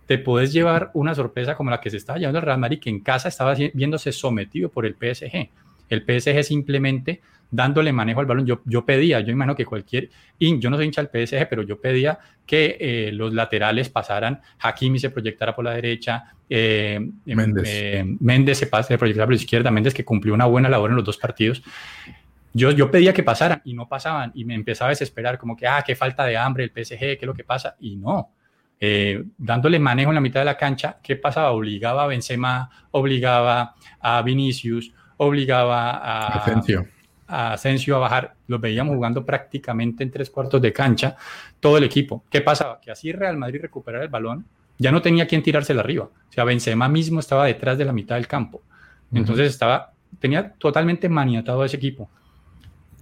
te 0.06 0.18
puedes 0.18 0.54
llevar 0.54 0.92
una 0.94 1.16
sorpresa 1.16 1.56
como 1.56 1.72
la 1.72 1.82
que 1.82 1.90
se 1.90 1.98
estaba 1.98 2.20
llevando 2.20 2.40
el 2.40 2.46
Real 2.46 2.60
Madrid, 2.60 2.80
que 2.80 2.90
en 2.90 3.00
casa 3.00 3.30
estaba 3.30 3.56
viéndose 3.74 4.12
sometido 4.12 4.70
por 4.70 4.86
el 4.86 4.96
PSG. 4.96 5.50
El 5.90 6.02
PSG 6.02 6.44
simplemente 6.44 7.22
dándole 7.52 7.92
manejo 7.92 8.20
al 8.20 8.26
balón. 8.26 8.46
Yo, 8.46 8.62
yo 8.66 8.86
pedía, 8.86 9.20
yo 9.22 9.32
imagino 9.32 9.56
que 9.56 9.66
cualquier, 9.66 10.10
yo 10.40 10.70
no 10.70 10.78
soy 10.78 10.86
hincha 10.86 11.04
del 11.04 11.28
PSG, 11.28 11.48
pero 11.50 11.64
yo 11.64 11.80
pedía 11.80 12.20
que 12.46 12.78
eh, 12.80 13.12
los 13.12 13.34
laterales 13.34 13.90
pasaran, 13.90 14.42
Hakimi 14.60 15.00
se 15.00 15.10
proyectara 15.10 15.56
por 15.56 15.66
la 15.66 15.72
derecha, 15.72 16.36
eh, 16.50 16.96
em, 16.96 17.38
Méndez. 17.38 17.64
Eh, 17.68 18.04
Méndez 18.20 18.58
se, 18.60 18.68
pase, 18.68 18.90
se 18.90 18.98
proyectara 18.98 19.26
por 19.26 19.34
la 19.34 19.42
izquierda, 19.42 19.72
Méndez 19.72 19.94
que 19.94 20.06
cumplió 20.06 20.34
una 20.34 20.46
buena 20.46 20.70
labor 20.70 20.92
en 20.92 20.98
los 20.98 21.06
dos 21.06 21.18
partidos. 21.18 21.64
Yo, 22.54 22.72
yo 22.72 22.90
pedía 22.90 23.14
que 23.14 23.24
pasaran 23.24 23.62
y 23.66 23.74
no 23.74 23.88
pasaban 23.88 24.32
y 24.34 24.46
me 24.46 24.56
empezaba 24.56 24.90
a 24.90 24.92
desesperar, 24.92 25.38
como 25.38 25.58
que, 25.58 25.68
ah, 25.68 25.84
qué 25.86 25.96
falta 25.96 26.24
de 26.26 26.38
hambre 26.38 26.64
el 26.64 26.70
PSG, 26.70 27.00
qué 27.00 27.20
es 27.22 27.26
lo 27.26 27.34
que 27.34 27.44
pasa, 27.44 27.76
y 27.80 27.96
no. 27.96 28.32
Dándole 29.38 29.80
manejo 29.80 30.12
en 30.12 30.16
la 30.16 30.22
mitad 30.22 30.42
de 30.42 30.46
la 30.46 30.58
cancha, 30.58 30.98
¿qué 31.02 31.16
pasaba? 31.16 31.52
Obligaba 31.52 32.04
a 32.04 32.08
Benzema, 32.08 32.70
obligaba 32.92 33.76
a 34.00 34.22
Vinicius, 34.22 34.94
obligaba 35.18 35.92
a, 35.92 36.28
Asensio 36.40 36.86
a 37.28 37.54
Asensio 37.54 37.96
a 37.96 38.00
bajar, 38.00 38.36
los 38.48 38.62
veíamos 38.62 38.96
jugando 38.96 39.26
prácticamente 39.26 40.04
en 40.04 40.12
tres 40.12 40.30
cuartos 40.30 40.62
de 40.62 40.72
cancha, 40.72 41.16
todo 41.60 41.78
el 41.78 41.84
equipo. 41.84 42.24
¿Qué 42.30 42.42
pasaba? 42.42 42.80
Que 42.80 42.92
así 42.92 43.12
Real 43.12 43.38
Madrid 43.38 43.62
recuperara 43.62 44.04
el 44.04 44.10
balón, 44.10 44.46
ya 44.78 44.92
no 44.92 45.02
tenía 45.02 45.28
quien 45.28 45.42
tirárselo 45.42 45.80
arriba. 45.80 46.06
O 46.06 46.32
sea, 46.32 46.44
Benzema 46.44 46.88
mismo 46.88 47.20
estaba 47.20 47.46
detrás 47.46 47.78
de 47.78 47.86
la 47.86 47.94
mitad 47.94 48.16
del 48.16 48.28
campo. 48.28 48.62
Entonces 49.14 49.50
estaba, 49.50 49.94
tenía 50.20 50.52
totalmente 50.54 51.08
maniatado 51.08 51.62
a 51.62 51.66
ese 51.66 51.78
equipo. 51.78 52.10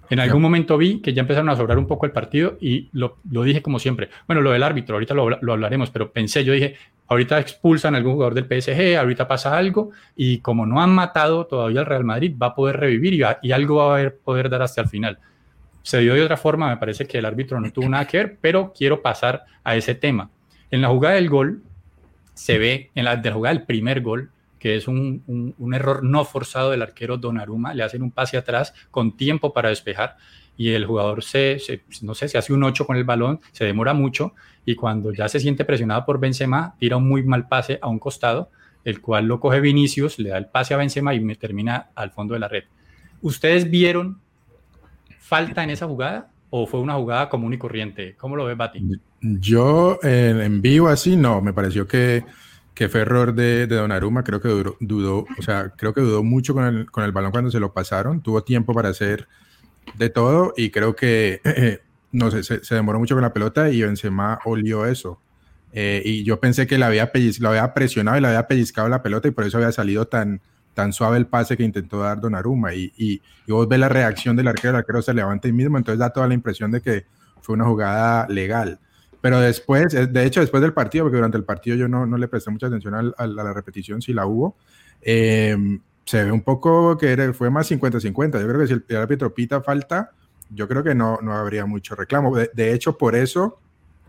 En 0.09 0.19
algún 0.19 0.41
momento 0.41 0.77
vi 0.77 1.01
que 1.01 1.13
ya 1.13 1.21
empezaron 1.21 1.49
a 1.49 1.55
sobrar 1.55 1.77
un 1.77 1.87
poco 1.87 2.05
el 2.05 2.11
partido 2.11 2.57
y 2.59 2.89
lo, 2.91 3.17
dije 3.23 3.61
como 3.61 3.79
siempre. 3.79 4.09
Bueno, 4.27 4.41
lo 4.41 4.51
del 4.51 4.63
árbitro, 4.63 4.95
ahorita 4.95 5.13
lo, 5.13 5.29
lo, 5.29 5.53
hablaremos, 5.53 5.89
pero 5.89 6.11
pensé, 6.11 6.43
yo 6.43 6.53
dije, 6.53 6.75
ahorita 7.07 7.39
expulsan 7.39 7.95
a 7.95 7.97
algún 7.97 8.13
jugador 8.13 8.33
del 8.33 8.45
PSG, 8.45 8.97
ahorita 8.97 9.27
pasa 9.27 9.57
algo 9.57 9.91
y 10.15 10.39
como 10.39 10.65
no 10.65 10.81
han 10.81 10.91
matado 10.91 11.45
todavía 11.45 11.81
al 11.81 11.85
Real 11.85 12.03
Madrid, 12.03 12.35
va 12.41 12.47
a 12.47 12.55
poder 12.55 12.77
revivir 12.79 13.13
y, 13.13 13.21
y 13.41 13.51
algo 13.51 13.77
va 13.77 14.01
a 14.01 14.09
poder 14.09 14.49
dar 14.49 14.61
hasta 14.61 14.81
el 14.81 14.87
final. 14.87 15.19
Se 15.81 15.99
dio 15.99 16.13
de 16.13 16.21
otra 16.21 16.37
forma, 16.37 16.69
me 16.69 16.77
parece 16.77 17.05
que 17.05 17.17
el 17.17 17.25
árbitro 17.25 17.59
no 17.59 17.71
tuvo 17.71 17.89
nada 17.89 18.05
que 18.05 18.17
ver, 18.17 18.37
pero 18.39 18.73
quiero 18.75 19.01
pasar 19.01 19.43
a 19.63 19.75
ese 19.75 19.95
tema. 19.95 20.29
En 20.71 20.81
la 20.81 20.89
jugada 20.89 21.15
del 21.15 21.29
gol, 21.29 21.61
se 22.33 22.57
ve, 22.57 22.89
en 22.95 23.05
la, 23.05 23.15
de 23.15 23.29
la 23.29 23.35
jugada 23.35 23.55
del 23.55 23.65
primer 23.65 24.01
gol, 24.01 24.31
que 24.63 24.77
es 24.77 24.87
un, 24.87 25.53
error 25.73 26.05
no 26.05 26.23
forzado 26.23 26.71
del 26.71 26.81
arquero 26.81 27.17
Donnarumma, 27.17 27.73
le 27.73 27.83
hacen 27.83 28.01
un 28.01 28.11
pase 28.11 28.37
atrás 28.37 28.73
con 28.91 29.17
tiempo 29.17 29.51
para 29.51 29.67
despejar. 29.67 30.15
y 30.55 30.69
el 30.69 30.85
jugador 30.85 31.21
se, 31.21 31.57
no 32.01 32.15
sé, 32.15 32.29
se 32.29 32.37
hace 32.37 32.53
un 32.53 32.63
8 32.63 32.85
con 32.85 32.95
el 32.95 33.03
balón, 33.03 33.41
se 33.51 33.65
demora 33.65 33.93
mucho 33.93 34.35
y 34.65 34.75
cuando 34.75 35.11
ya 35.11 35.27
se 35.27 35.41
siente 35.41 35.65
presionado 35.65 36.05
por 36.05 36.17
Benzema, 36.17 36.75
tira 36.79 36.95
un 36.95 37.09
muy 37.09 37.23
mal 37.23 37.49
pase 37.49 37.77
a 37.81 37.89
un 37.89 37.99
costado, 37.99 38.51
el 38.85 39.01
cual 39.01 39.25
lo 39.25 39.41
coge 39.41 39.59
Vinicius, 39.59 40.17
le 40.17 40.29
da 40.29 40.37
el 40.37 40.45
pase 40.45 40.73
a 40.73 40.77
Benzema 40.77 41.13
y 41.13 41.19
me 41.19 41.35
termina 41.35 41.89
al 41.93 42.11
fondo 42.11 42.33
de 42.33 42.39
la 42.39 42.47
red. 42.47 42.63
¿Ustedes 43.21 43.69
vieron 43.69 44.21
falta 45.19 45.61
en 45.65 45.71
esa 45.71 45.87
jugada 45.87 46.31
o 46.51 46.67
fue 46.67 46.79
una 46.79 46.93
jugada 46.93 47.27
común 47.27 47.51
y 47.51 47.57
corriente? 47.57 48.15
¿Cómo 48.15 48.37
lo 48.37 48.45
ves, 48.45 48.55
Bati? 48.55 48.81
Yo 49.19 49.99
en 50.03 50.61
vivo 50.61 50.87
así 50.87 51.17
no, 51.17 51.41
me 51.41 51.51
pareció 51.51 51.85
que, 51.85 52.23
que 52.73 52.89
fue 52.89 53.01
error 53.01 53.33
de, 53.33 53.67
de 53.67 53.75
Donnarumma, 53.75 54.23
creo 54.23 54.41
que 54.41 54.49
dudó, 54.79 55.25
o 55.37 55.41
sea, 55.41 55.69
creo 55.69 55.93
que 55.93 56.01
dudó 56.01 56.23
mucho 56.23 56.53
con 56.53 56.65
el, 56.65 56.91
con 56.91 57.03
el 57.03 57.11
balón 57.11 57.31
cuando 57.31 57.51
se 57.51 57.59
lo 57.59 57.71
pasaron, 57.71 58.21
tuvo 58.21 58.43
tiempo 58.43 58.73
para 58.73 58.89
hacer 58.89 59.27
de 59.95 60.09
todo 60.09 60.53
y 60.57 60.71
creo 60.71 60.95
que, 60.95 61.41
no 62.11 62.31
sé, 62.31 62.43
se, 62.43 62.75
demoró 62.75 62.99
mucho 62.99 63.15
con 63.15 63.21
la 63.21 63.33
pelota 63.33 63.69
y 63.69 63.81
Benzema 63.81 64.39
olió 64.45 64.85
eso. 64.85 65.19
Eh, 65.75 66.01
y 66.05 66.23
yo 66.23 66.39
pensé 66.39 66.67
que 66.67 66.77
la 66.77 66.87
había, 66.87 67.11
lo 67.39 67.49
había 67.49 67.73
presionado 67.73 68.17
y 68.17 68.21
le 68.21 68.27
había 68.27 68.47
pellizcado 68.47 68.87
la 68.89 69.01
pelota 69.01 69.27
y 69.27 69.31
por 69.31 69.43
eso 69.43 69.57
había 69.57 69.71
salido 69.71 70.07
tan, 70.07 70.41
tan 70.73 70.93
suave 70.93 71.17
el 71.17 71.25
pase 71.25 71.57
que 71.57 71.63
intentó 71.63 71.99
dar 71.99 72.21
Donnarumma. 72.21 72.73
Y, 72.73 72.93
y, 72.97 73.21
y 73.47 73.51
vos 73.51 73.67
ves 73.67 73.79
la 73.79 73.89
reacción 73.89 74.35
del 74.35 74.47
arquero, 74.47 74.71
el 74.71 74.77
arquero 74.77 75.01
se 75.01 75.13
levanta 75.13 75.47
ahí 75.47 75.53
mismo, 75.53 75.77
entonces 75.77 75.99
da 75.99 76.11
toda 76.11 76.27
la 76.27 76.33
impresión 76.33 76.71
de 76.71 76.81
que 76.81 77.05
fue 77.41 77.53
una 77.55 77.65
jugada 77.65 78.27
legal. 78.29 78.79
Pero 79.23 79.39
después, 79.39 79.93
eh, 79.93 80.05
de 80.05 80.25
hecho, 80.25 80.41
después 80.41 80.59
del 80.59 80.73
partido, 80.73 81.05
porque 81.05 81.15
durante 81.15 81.37
el 81.37 81.45
partido 81.45 81.77
yo 81.77 81.87
no, 81.87 82.05
no 82.05 82.17
le 82.17 82.27
presté 82.27 82.51
mucha 82.51 82.67
atención 82.67 82.93
a, 82.93 83.23
a, 83.23 83.25
la 83.25 83.53
repetición, 83.53 84.01
si 84.01 84.11
la 84.11 84.25
hubo, 84.25 84.57
eh, 85.01 85.55
se 86.03 86.25
ve 86.25 86.29
un 86.33 86.41
poco 86.41 86.97
que 86.97 87.31
fue 87.31 87.49
más 87.49 87.71
50-50. 87.71 88.41
Yo 88.41 88.47
creo 88.49 88.59
que 88.59 88.67
si 88.67 88.73
el, 88.73 88.97
árbitro 88.97 89.33
pita 89.33 89.61
falta, 89.61 90.11
yo 90.49 90.67
creo 90.67 90.83
que 90.83 90.93
no, 90.93 91.19
no 91.21 91.31
habría 91.37 91.65
mucho 91.65 91.95
reclamo. 91.95 92.35
De, 92.35 92.73
hecho, 92.73 92.97
por 92.97 93.15
eso 93.15 93.59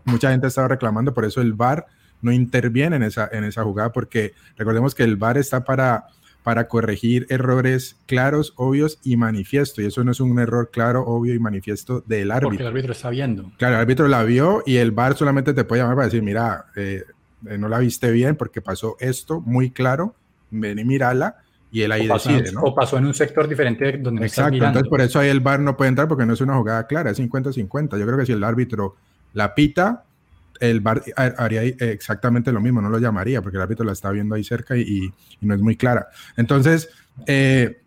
mucha 0.03 0.31
gente 0.31 0.47
estaba 0.47 0.67
reclamando, 0.67 1.13
por 1.13 1.23
eso 1.23 1.39
el 1.39 1.53
VAR 1.53 1.85
no 2.21 2.33
interviene 2.33 2.97
en 2.97 3.03
esa, 3.03 3.29
en 3.31 3.45
esa 3.45 3.63
jugada, 3.63 3.93
porque 3.93 4.33
recordemos 4.57 4.93
que 4.93 5.03
el 5.03 5.15
VAR 5.15 5.37
está 5.37 5.63
para, 5.63 6.07
para 6.45 6.67
corregir 6.67 7.25
errores 7.29 7.97
claros, 8.05 8.53
obvios 8.55 8.99
y 9.03 9.17
manifiesto. 9.17 9.81
Y 9.81 9.87
eso 9.87 10.03
no 10.03 10.11
es 10.11 10.19
un 10.19 10.37
error 10.37 10.69
claro, 10.71 11.03
obvio 11.03 11.33
y 11.33 11.39
manifiesto 11.39 12.03
del 12.05 12.29
árbitro. 12.29 12.49
Porque 12.49 12.61
el 12.61 12.67
árbitro 12.67 12.91
está 12.91 13.09
viendo. 13.09 13.51
Claro, 13.57 13.73
el 13.73 13.81
árbitro 13.81 14.07
la 14.07 14.23
vio 14.23 14.61
y 14.63 14.75
el 14.75 14.91
VAR 14.91 15.17
solamente 15.17 15.55
te 15.55 15.63
puede 15.63 15.81
llamar 15.81 15.95
para 15.95 16.05
decir, 16.05 16.21
mira, 16.21 16.65
eh, 16.75 17.03
eh, 17.49 17.57
no 17.57 17.67
la 17.67 17.79
viste 17.79 18.11
bien 18.11 18.35
porque 18.35 18.61
pasó 18.61 18.95
esto 18.99 19.41
muy 19.41 19.71
claro, 19.71 20.13
ven 20.51 20.77
y 20.77 20.85
mírala 20.85 21.37
y 21.71 21.81
él 21.81 21.91
ahí 21.91 22.07
decide, 22.07 22.51
¿no? 22.51 22.61
O 22.61 22.75
pasó 22.75 22.99
en 22.99 23.07
un 23.07 23.15
sector 23.15 23.47
diferente 23.47 23.93
donde 23.93 24.19
no 24.19 24.25
Exacto, 24.27 24.63
entonces 24.63 24.87
por 24.87 25.01
eso 25.01 25.19
ahí 25.19 25.29
el 25.29 25.39
VAR 25.39 25.59
no 25.59 25.75
puede 25.75 25.89
entrar 25.89 26.07
porque 26.07 26.27
no 26.27 26.33
es 26.33 26.41
una 26.41 26.55
jugada 26.57 26.85
clara, 26.85 27.09
es 27.09 27.19
50-50. 27.19 27.97
Yo 27.97 28.05
creo 28.05 28.19
que 28.19 28.25
si 28.27 28.33
el 28.33 28.43
árbitro 28.43 28.95
la 29.33 29.55
pita, 29.55 30.04
el 30.59 30.81
VAR 30.81 31.03
haría 31.15 31.63
exactamente 31.63 32.51
lo 32.51 32.61
mismo, 32.61 32.81
no 32.81 32.89
lo 32.89 32.99
llamaría 32.99 33.41
porque 33.41 33.57
el 33.57 33.63
árbitro 33.63 33.85
la 33.85 33.93
está 33.93 34.11
viendo 34.11 34.35
ahí 34.35 34.43
cerca 34.43 34.77
y, 34.77 35.13
no 35.41 35.53
es 35.53 35.61
muy 35.61 35.75
clara. 35.75 36.07
Entonces, 36.37 36.89
eh, 37.27 37.81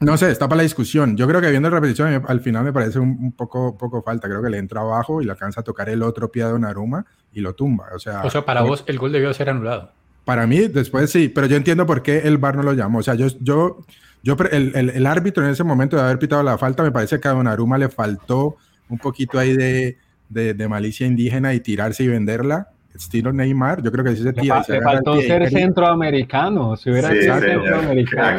no 0.00 0.16
sé, 0.16 0.30
está 0.30 0.48
para 0.48 0.58
la 0.58 0.62
discusión. 0.64 1.16
Yo 1.16 1.26
creo 1.26 1.40
que 1.40 1.50
viendo 1.50 1.70
la 1.70 1.76
repetición 1.76 2.24
al 2.26 2.40
final 2.40 2.64
me 2.64 2.72
parece 2.72 2.98
un, 2.98 3.32
poco, 3.32 3.76
poco 3.76 4.02
falta. 4.02 4.28
Creo 4.28 4.42
que 4.42 4.50
le 4.50 4.58
entra 4.58 4.80
abajo 4.80 5.22
y 5.22 5.24
le 5.24 5.32
alcanza 5.32 5.60
a 5.60 5.64
tocar 5.64 5.88
el 5.88 6.02
otro 6.02 6.30
pie 6.30 6.44
de 6.44 6.58
Naruma 6.58 7.06
y 7.32 7.40
lo 7.40 7.54
tumba. 7.54 7.88
O 7.94 7.98
sea, 7.98 8.22
o 8.22 8.30
sea 8.30 8.44
para 8.44 8.62
vos 8.62 8.84
el 8.86 8.98
gol 8.98 9.12
debió 9.12 9.32
ser 9.32 9.50
anulado. 9.50 9.92
Para 10.24 10.46
mí, 10.46 10.68
después 10.68 11.10
sí, 11.10 11.28
pero 11.28 11.46
yo 11.46 11.56
entiendo 11.56 11.84
por 11.84 12.02
qué 12.02 12.20
el 12.20 12.38
VAR 12.38 12.56
no 12.56 12.62
lo 12.62 12.72
llamó. 12.72 12.98
O 12.98 13.02
sea, 13.02 13.14
yo, 13.14 13.26
yo, 13.40 13.80
yo 14.22 14.36
el, 14.50 14.74
el, 14.74 15.06
árbitro 15.06 15.44
en 15.44 15.50
ese 15.50 15.64
momento 15.64 15.96
de 15.96 16.02
haber 16.02 16.18
pitado 16.18 16.42
la 16.42 16.56
falta, 16.56 16.82
me 16.82 16.90
parece 16.90 17.20
que 17.20 17.28
a 17.28 17.32
Donnarumma 17.32 17.76
le 17.76 17.90
faltó 17.90 18.56
un 18.88 18.98
poquito 18.98 19.38
ahí 19.38 19.54
de, 19.54 19.98
de, 20.34 20.68
malicia 20.68 21.06
indígena 21.06 21.54
y 21.54 21.60
tirarse 21.60 22.04
y 22.04 22.08
venderla. 22.08 22.68
Estilo 22.94 23.32
Neymar, 23.32 23.82
yo 23.82 23.90
creo 23.90 24.04
que 24.04 24.14
sí 24.14 24.22
se 24.22 24.32
tira. 24.32 24.64
Le, 24.68 24.80
faltó 24.80 25.20
ser 25.20 25.50
centroamericano. 25.50 26.76
Si 26.76 26.90
hubiera 26.90 27.10
sido 27.10 27.40
centroamericano. 27.40 28.38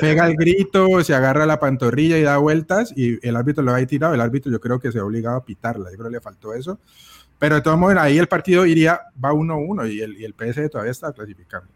Pega, 0.00 0.26
el 0.26 0.36
grito, 0.36 1.02
se 1.02 1.14
agarra 1.14 1.46
la 1.46 1.58
pantorrilla 1.58 2.18
y 2.18 2.22
da 2.22 2.36
vueltas 2.36 2.92
y 2.94 3.26
el 3.26 3.36
árbitro 3.36 3.62
lo 3.62 3.72
ha 3.72 3.86
tirado. 3.86 4.12
El 4.12 4.20
árbitro 4.20 4.52
yo 4.52 4.60
creo 4.60 4.78
que 4.78 4.92
se 4.92 4.98
ha 4.98 5.04
obligado 5.04 5.36
a 5.36 5.44
pitarla. 5.44 5.90
Yo 5.90 5.96
creo 5.96 6.10
que 6.10 6.16
le 6.16 6.20
faltó 6.20 6.52
eso. 6.52 6.78
Pero 7.38 7.54
de 7.54 7.60
todos 7.62 7.78
modos, 7.78 7.96
ahí 7.98 8.18
el 8.18 8.26
partido 8.26 8.66
iría, 8.66 9.00
va 9.24 9.32
1-1 9.32 9.92
y 9.92 10.00
el, 10.00 10.20
y 10.20 10.24
el 10.24 10.34
PSG 10.34 10.68
todavía 10.70 10.90
está 10.90 11.12
clasificando. 11.12 11.68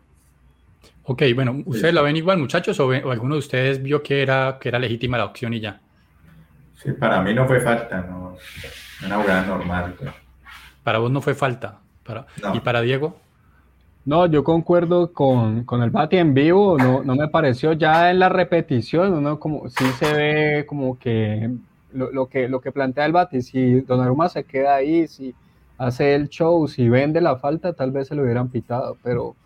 Ok, 1.05 1.23
bueno, 1.35 1.63
¿ustedes 1.67 1.95
lo 1.95 2.03
ven 2.03 2.17
igual, 2.17 2.39
muchachos, 2.39 2.79
o, 2.79 2.91
alguno 2.91 3.35
de 3.35 3.39
ustedes 3.41 3.83
vio 3.83 4.03
que 4.03 4.23
era, 4.23 4.59
que 4.61 4.69
era 4.69 4.79
legítima 4.79 5.19
la 5.19 5.25
opción 5.25 5.53
y 5.55 5.61
ya? 5.61 5.81
Sí, 6.81 6.93
para 6.93 7.23
mí 7.23 7.35
no 7.35 7.47
fue 7.47 7.61
falta, 7.61 8.01
no, 8.03 8.37
una 9.05 9.17
jugada 9.17 9.47
normal. 9.47 9.95
Para 10.83 10.99
vos 10.99 11.11
no 11.11 11.21
fue 11.21 11.35
falta. 11.35 11.79
Para, 12.05 12.27
¿Y 12.55 12.61
para 12.61 12.81
Diego? 12.81 13.17
No, 14.05 14.27
yo 14.27 14.43
concuerdo 14.43 15.13
con, 15.13 15.63
con 15.65 15.83
el 15.83 15.91
Bati 15.91 16.17
en 16.17 16.35
vivo, 16.35 16.77
no, 16.77 17.05
no, 17.05 17.15
me 17.15 17.29
pareció 17.29 17.73
ya 17.73 18.11
en 18.11 18.19
la 18.19 18.29
repetición, 18.29 19.23
¿no? 19.23 19.39
como 19.39 19.69
sí 19.69 19.85
se 19.97 20.13
ve 20.13 20.67
como 20.67 20.99
que 20.99 21.49
lo, 21.93 22.11
lo 22.11 22.27
que 22.27 22.49
lo 22.49 22.61
que 22.61 22.73
plantea 22.73 23.07
el 23.07 23.13
Bati, 23.13 23.43
si 23.43 23.81
Donnarumma 23.83 24.29
se 24.29 24.43
queda 24.43 24.75
ahí, 24.75 25.07
si 25.07 25.33
hace 25.79 26.17
el 26.17 26.29
show, 26.29 26.67
si 26.67 26.89
vende 26.89 27.21
la 27.21 27.37
falta, 27.37 27.75
tal 27.75 27.93
vez 27.93 28.09
se 28.09 28.17
lo 28.17 28.23
hubieran 28.25 28.49
pitado, 28.49 28.97
pero, 29.05 29.37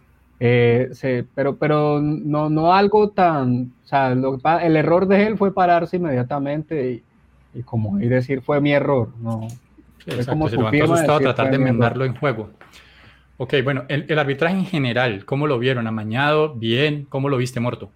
eh, 0.41 0.91
pero, 1.35 1.57
pero 1.57 2.01
no, 2.01 2.49
no 2.49 2.73
algo 2.73 3.11
tan, 3.11 3.73
o 3.85 3.87
sea, 3.87 4.13
el 4.13 4.77
error 4.77 5.07
de 5.07 5.27
él 5.27 5.37
fue 5.37 5.53
pararse 5.53 5.99
inmediatamente 5.99 6.93
y, 6.93 7.03
como 7.63 8.01
y 8.01 8.09
decir 8.09 8.43
fue 8.43 8.61
mi 8.61 8.73
error, 8.73 9.11
no. 9.21 9.49
se 10.05 10.17
levantó 10.17 10.85
asustado 10.85 11.17
a 11.17 11.21
tratar 11.21 11.51
de 11.51 11.57
enmendarlo 11.57 12.05
en 12.05 12.15
juego. 12.15 12.51
Ok, 13.39 13.55
bueno, 13.63 13.85
el, 13.89 14.07
el, 14.09 14.19
arbitraje 14.19 14.57
en 14.57 14.65
general, 14.65 15.25
¿cómo 15.27 15.47
lo 15.47 15.59
vieron? 15.59 15.87
¿Amañado? 15.87 16.55
¿Bien? 16.55 17.07
¿Cómo 17.11 17.29
lo 17.29 17.37
viste, 17.37 17.61
Morto? 17.61 17.91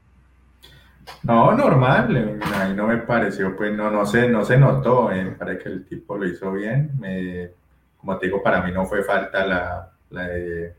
No, 1.23 1.53
normal, 1.53 2.39
ahí 2.55 2.75
no 2.75 2.87
me 2.87 2.99
pareció, 2.99 3.57
pues 3.57 3.75
no, 3.75 3.91
no, 3.91 4.07
se, 4.07 4.29
no 4.29 4.45
se 4.45 4.59
notó, 4.59 5.09
me 5.09 5.33
parece 5.33 5.65
que 5.65 5.69
el 5.69 5.85
tipo 5.85 6.17
lo 6.17 6.27
hizo 6.27 6.53
bien, 6.53 6.93
me, 6.99 7.51
como 7.99 8.17
te 8.19 8.27
digo, 8.27 8.43
para 8.43 8.63
mí 8.63 8.73
no 8.73 8.87
fue 8.87 9.03
falta 9.03 9.47
la, 9.47 9.91
la 10.11 10.29
de, 10.29 10.75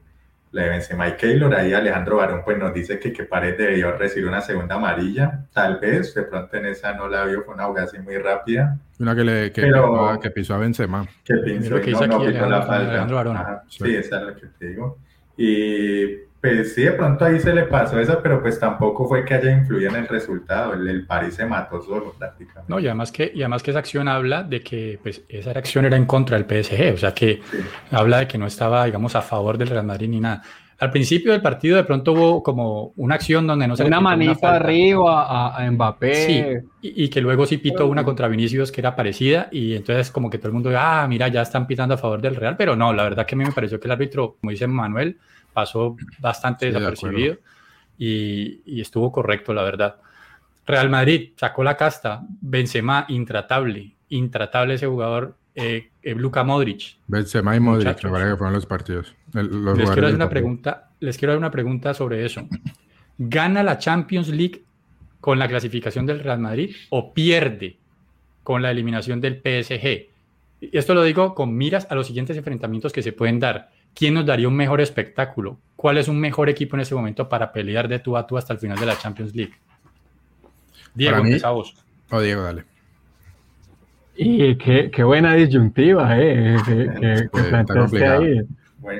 la 0.51 0.63
de 0.63 0.69
Benzema 0.69 1.07
y 1.07 1.13
Keylor. 1.13 1.53
Ahí 1.55 1.73
Alejandro 1.73 2.17
Barón 2.17 2.41
pues 2.43 2.57
nos 2.57 2.73
dice 2.73 2.99
que, 2.99 3.13
que 3.13 3.23
Pared 3.23 3.57
debió 3.57 3.91
recibir 3.93 4.27
una 4.27 4.41
segunda 4.41 4.75
amarilla. 4.75 5.45
Tal 5.53 5.79
vez, 5.79 6.13
de 6.13 6.23
pronto 6.23 6.57
en 6.57 6.65
esa 6.65 6.93
no 6.93 7.07
la 7.07 7.25
vio, 7.25 7.43
fue 7.43 7.53
una 7.53 7.65
jugada 7.65 7.87
así 7.87 7.99
muy 7.99 8.17
rápida. 8.17 8.77
Una 8.99 9.15
que, 9.15 9.23
le, 9.23 9.51
que, 9.51 9.61
Pero, 9.61 10.19
que 10.21 10.31
pisó 10.31 10.55
a 10.55 10.57
Benzema. 10.57 11.07
Que 11.23 11.35
pisó, 11.35 11.81
que 11.81 11.91
no, 11.91 12.07
no 12.07 12.25
pisó 12.25 12.49
la 12.49 12.61
falta. 12.61 12.89
Alejandro 12.89 13.15
Barón. 13.15 13.37
sí, 13.67 13.95
esa 13.95 14.19
es 14.19 14.23
lo 14.23 14.35
que 14.35 14.47
te 14.47 14.67
digo. 14.67 14.97
Y 15.37 16.30
pues 16.41 16.73
sí, 16.73 16.81
de 16.81 16.93
pronto 16.93 17.23
ahí 17.23 17.39
se 17.39 17.53
le 17.53 17.63
pasó 17.63 17.99
eso, 17.99 18.19
pero 18.23 18.41
pues 18.41 18.59
tampoco 18.59 19.07
fue 19.07 19.23
que 19.23 19.35
haya 19.35 19.51
influido 19.51 19.91
en 19.91 19.97
el 19.97 20.07
resultado. 20.07 20.73
El, 20.73 20.87
el 20.87 21.05
París 21.05 21.35
se 21.35 21.45
mató 21.45 21.81
solo 21.81 22.15
prácticamente. 22.17 22.65
No, 22.67 22.79
y 22.79 22.87
además 22.87 23.11
que, 23.11 23.31
y 23.33 23.41
además 23.43 23.61
que 23.61 23.69
esa 23.69 23.79
acción 23.79 24.07
habla 24.07 24.41
de 24.41 24.61
que 24.61 24.99
pues, 25.03 25.23
esa 25.29 25.51
acción 25.51 25.85
era 25.85 25.95
en 25.95 26.05
contra 26.05 26.39
del 26.39 26.63
PSG, 26.63 26.95
o 26.95 26.97
sea 26.97 27.13
que 27.13 27.41
habla 27.91 28.19
de 28.19 28.27
que 28.27 28.39
no 28.39 28.47
estaba, 28.47 28.85
digamos, 28.85 29.15
a 29.15 29.21
favor 29.21 29.55
del 29.57 29.67
Real 29.67 29.85
Madrid 29.85 30.09
ni 30.09 30.19
nada. 30.19 30.41
Al 30.81 30.89
principio 30.89 31.31
del 31.31 31.43
partido 31.43 31.77
de 31.77 31.83
pronto 31.83 32.13
hubo 32.13 32.41
como 32.41 32.91
una 32.95 33.13
acción 33.13 33.45
donde 33.45 33.67
no 33.67 33.75
se 33.75 33.83
una 33.83 34.01
manita 34.01 34.55
arriba 34.55 35.55
a, 35.55 35.69
Mbappé. 35.69 36.15
Sí, 36.15 36.43
y, 36.81 37.07
que 37.07 37.21
luego 37.21 37.45
sí 37.45 37.57
pitó 37.57 37.85
una 37.85 38.03
contra 38.03 38.27
Vinicius 38.27 38.71
que 38.71 38.81
era 38.81 38.95
parecida 38.95 39.47
y 39.51 39.75
entonces 39.75 40.09
como 40.09 40.31
que 40.31 40.39
todo 40.39 40.47
el 40.47 40.53
mundo, 40.53 40.71
ah, 40.75 41.05
mira, 41.07 41.27
ya 41.27 41.43
están 41.43 41.67
pitando 41.67 41.93
a 41.93 41.97
favor 41.99 42.19
del 42.19 42.35
Real, 42.35 42.55
pero 42.57 42.75
no, 42.75 42.93
la 42.93 43.03
verdad 43.03 43.27
que 43.27 43.35
a 43.35 43.37
mí 43.37 43.43
me 43.45 43.51
pareció 43.51 43.79
que 43.79 43.87
el 43.87 43.91
árbitro, 43.91 44.37
como 44.41 44.49
dice 44.49 44.65
Manuel, 44.65 45.19
pasó 45.53 45.95
bastante 46.19 46.67
desapercibido 46.67 47.37
y, 47.97 48.81
estuvo 48.81 49.11
correcto, 49.11 49.53
la 49.53 49.63
verdad. 49.63 49.97
Real 50.65 50.89
Madrid 50.89 51.31
sacó 51.35 51.63
la 51.63 51.77
casta, 51.77 52.23
Benzema 52.41 53.05
intratable, 53.09 53.93
intratable 54.09 54.75
ese 54.75 54.87
jugador, 54.87 55.35
eh, 55.53 55.89
eh 56.01 56.15
Luka 56.15 56.43
Modric. 56.43 56.97
Benzema 57.07 57.55
y 57.55 57.59
Modric, 57.59 57.95
que 57.95 58.07
fueron 58.07 58.53
los 58.53 58.65
partidos. 58.65 59.15
les, 59.33 59.47
quiero 59.47 60.07
hacer 60.07 60.15
una 60.15 60.29
pregunta, 60.29 60.89
les 60.99 61.17
quiero 61.17 61.33
dar 61.33 61.39
una 61.39 61.51
pregunta 61.51 61.93
sobre 61.93 62.25
eso. 62.25 62.47
¿Gana 63.17 63.61
la 63.61 63.77
Champions 63.77 64.29
League 64.29 64.63
con 65.19 65.37
la 65.37 65.47
clasificación 65.47 66.05
del 66.07 66.21
Real 66.21 66.39
Madrid 66.39 66.75
o 66.89 67.13
pierde 67.13 67.77
con 68.43 68.61
la 68.63 68.71
eliminación 68.71 69.21
del 69.21 69.35
PSG? 69.35 70.09
Esto 70.71 70.93
lo 70.93 71.03
digo 71.03 71.35
con 71.35 71.55
miras 71.55 71.87
a 71.89 71.95
los 71.95 72.07
siguientes 72.07 72.37
enfrentamientos 72.37 72.93
que 72.93 73.03
se 73.03 73.13
pueden 73.13 73.39
dar. 73.39 73.69
¿Quién 73.93 74.13
nos 74.13 74.25
daría 74.25 74.47
un 74.47 74.55
mejor 74.55 74.81
espectáculo? 74.81 75.57
¿Cuál 75.75 75.97
es 75.97 76.07
un 76.07 76.19
mejor 76.19 76.49
equipo 76.49 76.75
en 76.75 76.81
ese 76.81 76.95
momento 76.95 77.27
para 77.27 77.51
pelear 77.51 77.87
de 77.87 77.99
tú 77.99 78.15
a 78.15 78.27
tú 78.27 78.37
hasta 78.37 78.53
el 78.53 78.59
final 78.59 78.79
de 78.79 78.85
la 78.85 78.97
Champions 78.97 79.35
League? 79.35 79.53
Diego, 80.93 81.17
empezamos. 81.17 81.73
O 82.09 82.17
oh, 82.17 82.21
Diego, 82.21 82.43
dale. 82.43 82.65
Y 84.15 84.55
qué, 84.55 84.91
qué, 84.91 85.03
buena 85.03 85.33
disyuntiva, 85.33 86.19
¿eh? 86.19 86.57
Que, 86.65 87.29
que, 87.29 88.05
ahí. 88.05 88.41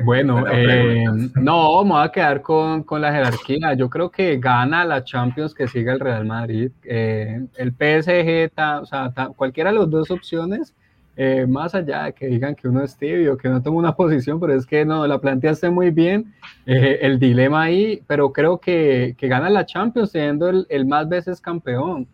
Bueno, 0.04 0.46
eh, 0.48 1.06
no, 1.36 1.76
vamos 1.76 2.06
a 2.06 2.12
quedar 2.12 2.42
con, 2.42 2.84
con, 2.84 3.02
la 3.02 3.12
jerarquía. 3.12 3.74
Yo 3.74 3.90
creo 3.90 4.12
que 4.12 4.38
gana 4.38 4.86
la 4.86 5.04
Champions 5.04 5.56
que 5.56 5.68
siga 5.68 5.94
el 5.94 6.00
Real 6.00 6.26
Madrid. 6.26 6.72
Eh, 6.84 7.42
el 7.58 7.72
PSG, 7.72 8.52
o 8.82 8.86
sea, 8.86 9.12
cualquiera 9.36 9.72
de 9.72 9.80
las 9.80 9.90
dos 9.90 10.12
opciones, 10.12 10.76
eh, 11.24 11.46
más 11.46 11.76
allá 11.76 12.06
de 12.06 12.14
que 12.14 12.26
digan 12.26 12.56
que 12.56 12.68
uno 12.68 12.84
es 12.84 12.98
tibio, 12.98 13.38
que 13.38 13.48
no 13.48 13.62
toma 13.62 13.78
una 13.78 13.96
posición, 13.96 14.40
pero 14.40 14.56
es 14.56 14.66
que 14.66 14.84
no, 14.84 15.06
la 15.06 15.20
planteaste 15.20 15.70
muy 15.70 15.92
bien, 15.92 16.34
el 16.66 17.20
dilema 17.20 17.62
ahí, 17.62 18.02
pero 18.08 18.34
creo 18.34 18.58
que, 18.58 19.14
que 19.20 19.28
gana 19.28 19.48
la 19.52 19.68
Champions 19.68 20.10
siendo 20.10 20.50
el, 20.50 20.66
el 20.68 20.88
más 20.88 21.08
veces 21.08 21.40
campeón. 21.40 22.08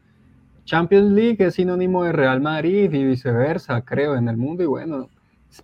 Champions 0.65 1.11
League 1.11 1.37
es 1.39 1.55
sinónimo 1.55 2.03
de 2.03 2.11
Real 2.11 2.41
Madrid 2.41 2.91
y 2.91 3.05
viceversa, 3.05 3.79
creo, 3.81 4.17
en 4.17 4.27
el 4.27 4.35
mundo. 4.35 4.61
Y 4.63 4.65
bueno, 4.65 5.07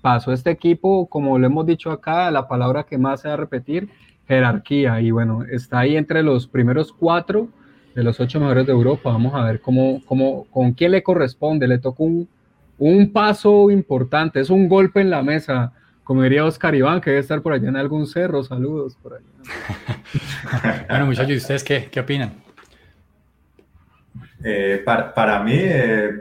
pasó 0.02 0.32
este 0.32 0.52
equipo, 0.52 1.08
como 1.08 1.38
lo 1.38 1.46
hemos 1.46 1.66
dicho 1.66 1.92
acá, 1.92 2.32
la 2.32 2.48
palabra 2.48 2.84
que 2.84 2.98
más 2.98 3.20
se 3.20 3.28
va 3.28 3.34
a 3.34 3.38
repetir, 3.38 3.90
jerarquía. 4.26 5.02
Y 5.02 5.12
bueno, 5.12 5.44
está 5.52 5.80
ahí 5.80 5.98
entre 5.98 6.24
los 6.24 6.48
primeros 6.48 6.94
cuatro 6.94 7.50
de 7.94 8.04
los 8.04 8.22
ocho 8.22 8.40
mejores 8.40 8.66
de 8.66 8.72
Europa. 8.72 9.12
Vamos 9.12 9.34
a 9.36 9.44
ver 9.44 9.60
cómo, 9.60 10.02
cómo, 10.06 10.46
con 10.50 10.72
quién 10.72 10.92
le 10.92 11.04
corresponde. 11.04 11.68
Le 11.68 11.80
tocó 11.80 12.06
un, 12.06 12.30
un 12.77 13.12
paso 13.12 13.70
importante, 13.70 14.39
es 14.39 14.50
un 14.50 14.68
golpe 14.68 15.01
en 15.01 15.10
la 15.10 15.22
mesa. 15.22 15.74
Como 16.03 16.22
diría 16.22 16.44
Oscar 16.44 16.75
Iván, 16.75 17.00
que 17.00 17.12
debe 17.12 17.22
estar 17.22 17.42
por 17.42 17.53
allá 17.53 17.70
en 17.70 17.77
algún 17.77 18.08
cerro. 18.08 18.44
Saludos 18.44 18.98
por 19.01 19.13
allá. 19.13 20.86
bueno, 20.89 21.06
muchachos, 21.06 21.32
¿y 21.32 21.38
ustedes 21.38 21.63
qué, 21.63 21.88
qué 21.89 22.01
opinan? 22.01 22.34
Eh, 24.44 24.82
para, 24.84 25.13
para, 25.13 25.42
mí, 25.42 25.56
eh, 25.56 26.12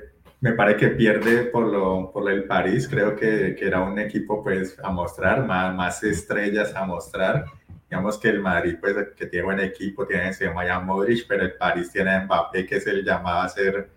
me 0.40 0.52
parece 0.52 0.78
que 0.78 0.88
pierde 0.88 1.46
por, 1.46 1.64
lo, 1.64 2.12
por 2.12 2.30
el 2.30 2.44
París. 2.44 2.86
Creo 2.88 3.16
que, 3.16 3.56
que, 3.58 3.66
era 3.66 3.80
un 3.80 3.98
equipo 3.98 4.42
pues, 4.42 4.78
a 4.82 4.90
mostrar, 4.90 5.44
más, 5.44 5.74
más, 5.74 6.04
estrellas 6.04 6.74
a 6.76 6.84
mostrar. 6.84 7.44
Digamos 7.90 8.18
que 8.18 8.28
el 8.28 8.40
Madrid, 8.40 8.76
pues, 8.80 8.94
que 9.16 9.26
tiene 9.26 9.44
buen 9.44 9.60
equipo, 9.60 10.06
tiene 10.06 10.32
se 10.32 10.46
llama 10.46 10.80
Modric, 10.80 11.26
pero 11.26 11.42
el 11.42 11.54
París 11.54 11.90
tiene 11.90 12.10
a 12.12 12.24
Mbappé, 12.24 12.64
que 12.64 12.76
es 12.76 12.86
el 12.86 13.04
llamado 13.04 13.40
a 13.40 13.48
ser 13.48 13.88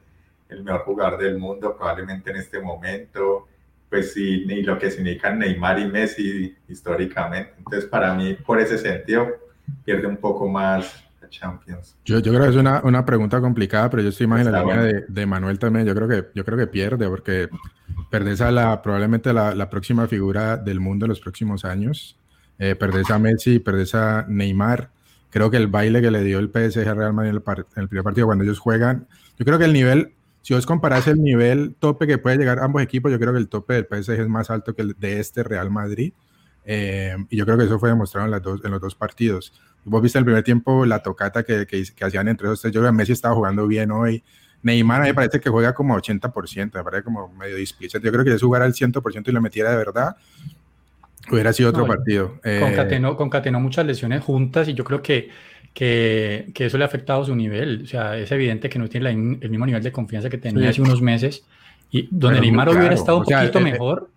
el 0.50 0.64
mejor 0.64 0.82
jugador 0.82 1.20
del 1.20 1.38
mundo 1.38 1.76
probablemente 1.76 2.32
en 2.32 2.38
este 2.38 2.60
momento. 2.60 3.48
Pues 3.90 4.14
sí, 4.14 4.44
ni 4.46 4.64
lo 4.64 4.78
que 4.78 4.92
significan 4.92 5.40
Neymar 5.40 5.80
y 5.80 5.86
Messi 5.86 6.56
históricamente. 6.68 7.54
Entonces, 7.58 7.86
para 7.86 8.14
mí, 8.14 8.34
por 8.34 8.60
ese 8.60 8.78
sentido, 8.78 9.28
pierde 9.84 10.08
un 10.08 10.18
poco 10.18 10.48
más 10.48 11.06
Champions. 11.30 11.98
Yo, 12.06 12.20
yo 12.20 12.32
creo 12.32 12.44
que 12.44 12.50
es 12.50 12.56
una, 12.56 12.82
una, 12.84 13.06
pregunta 13.06 13.42
complicada, 13.42 13.90
pero 13.90 14.04
yo 14.04 14.10
estoy 14.10 14.28
más 14.28 14.46
en 14.46 14.52
la 14.52 14.62
línea 14.62 14.82
de, 14.82 15.06
de, 15.08 15.26
Manuel 15.26 15.60
también. 15.60 15.86
Yo 15.86 15.96
creo 15.96 16.08
que, 16.08 16.26
yo 16.34 16.46
creo 16.46 16.58
que 16.58 16.68
pierde, 16.68 17.08
porque 17.08 17.50
perdés 18.10 18.42
a 18.42 18.52
la, 18.52 18.82
probablemente 18.82 19.34
la, 19.34 19.56
la 19.56 19.70
próxima 19.70 20.08
figura 20.08 20.58
del 20.58 20.80
mundo 20.80 21.06
en 21.06 21.10
los 21.10 21.20
próximos 21.20 21.66
años. 21.66 22.18
Eh, 22.58 22.76
perdés 22.76 23.10
a 23.12 23.20
Messi, 23.20 23.60
perdés 23.60 23.96
a 23.96 24.26
Neymar. 24.28 24.92
Creo 25.30 25.52
que 25.52 25.58
el 25.58 25.68
baile 25.68 26.02
que 26.02 26.12
le 26.12 26.24
dio 26.24 26.40
el 26.40 26.50
PSG 26.50 26.88
a 26.88 26.94
Real 26.94 27.14
Madrid 27.14 27.32
en 27.32 27.36
el, 27.36 27.44
en 27.76 27.84
el 27.84 27.90
primer 27.90 28.04
partido 28.04 28.28
cuando 28.28 28.44
ellos 28.44 28.60
juegan, 28.60 29.08
yo 29.38 29.46
creo 29.46 29.60
que 29.60 29.66
el 29.66 29.74
nivel, 29.74 30.14
si 30.46 30.54
vos 30.54 30.68
comparás 30.68 31.08
el 31.08 31.24
nivel 31.24 31.74
tope 31.80 32.06
que 32.06 32.20
puede 32.20 32.38
llegar 32.38 32.60
ambos 32.60 32.84
equipos, 32.84 33.12
yo 33.12 33.18
creo 33.18 33.34
que 33.34 33.40
el 33.40 33.50
tope 33.50 33.74
del 33.74 33.88
PSG 33.90 34.12
es 34.12 34.28
más 34.28 34.52
alto 34.52 34.76
que 34.76 34.84
el 34.84 34.96
de 35.00 35.20
este 35.20 35.42
Real 35.42 35.72
Madrid. 35.72 36.14
Eh, 36.66 37.16
y 37.32 37.36
yo 37.38 37.46
creo 37.46 37.58
que 37.58 37.64
eso 37.64 37.80
fue 37.80 37.90
demostrado 37.90 38.28
en, 38.28 38.32
las 38.32 38.44
dos, 38.44 38.62
en 38.64 38.70
los 38.70 38.80
dos 38.80 38.94
partidos. 38.94 39.60
Vos 39.86 40.04
viste 40.04 40.20
el 40.20 40.24
primer 40.24 40.44
tiempo 40.44 40.86
la 40.86 41.00
tocata 41.00 41.42
que, 41.42 41.66
que, 41.66 42.06
hacían 42.06 42.28
entre 42.28 42.46
esos 42.46 42.62
Yo 42.62 42.80
creo 42.80 42.92
que 42.92 42.92
Messi 42.92 43.14
estaba 43.14 43.34
jugando 43.34 43.66
bien 43.66 43.90
hoy. 43.90 44.24
Neymar 44.62 45.02
me 45.02 45.16
parece 45.16 45.40
que 45.40 45.50
juega 45.50 45.74
como 45.74 45.98
80%, 45.98 46.74
me 46.76 46.84
parece 46.84 47.04
como 47.04 47.28
medio 47.30 47.56
displicente. 47.56 48.06
Yo 48.06 48.12
creo 48.12 48.24
que 48.24 48.38
si 48.38 48.46
jugara 48.46 48.66
al 48.66 48.74
100% 48.74 49.28
y 49.28 49.32
lo 49.32 49.42
metiera 49.42 49.72
de 49.72 49.78
verdad, 49.78 50.16
hubiera 51.32 51.54
sido 51.54 51.70
otro 51.70 51.86
partido. 51.86 52.40
Eh, 52.44 52.60
concatenó, 52.62 53.16
concatenó, 53.16 53.60
muchas 53.60 53.86
lesiones 53.86 54.24
juntas 54.24 54.68
y 54.68 54.74
yo 54.74 54.84
creo 54.84 55.02
que, 55.02 55.30
que, 55.74 56.52
que, 56.54 56.66
eso 56.66 56.78
le 56.78 56.84
ha 56.84 56.88
afectado 56.88 57.26
su 57.26 57.36
nivel. 57.36 57.84
O 57.84 57.88
sea, 57.88 58.18
es 58.18 58.32
evidente 58.32 58.70
que 58.70 58.80
no 58.80 58.88
tiene 58.88 59.10
el 59.10 59.50
mismo 59.50 59.66
nivel 59.66 59.84
de 59.84 59.92
confianza 59.92 60.30
que 60.30 60.38
tenía 60.38 60.70
hace 60.70 60.82
unos 60.82 61.02
meses. 61.02 61.46
Y 61.92 62.08
donde 62.12 62.42
Neymar 62.42 62.70
hubiera 62.70 62.94
estado 62.94 63.20
un 63.20 63.24
poquito 63.24 63.60
eh, 63.60 63.62
eh, 63.62 63.72
mejor, 63.72 64.10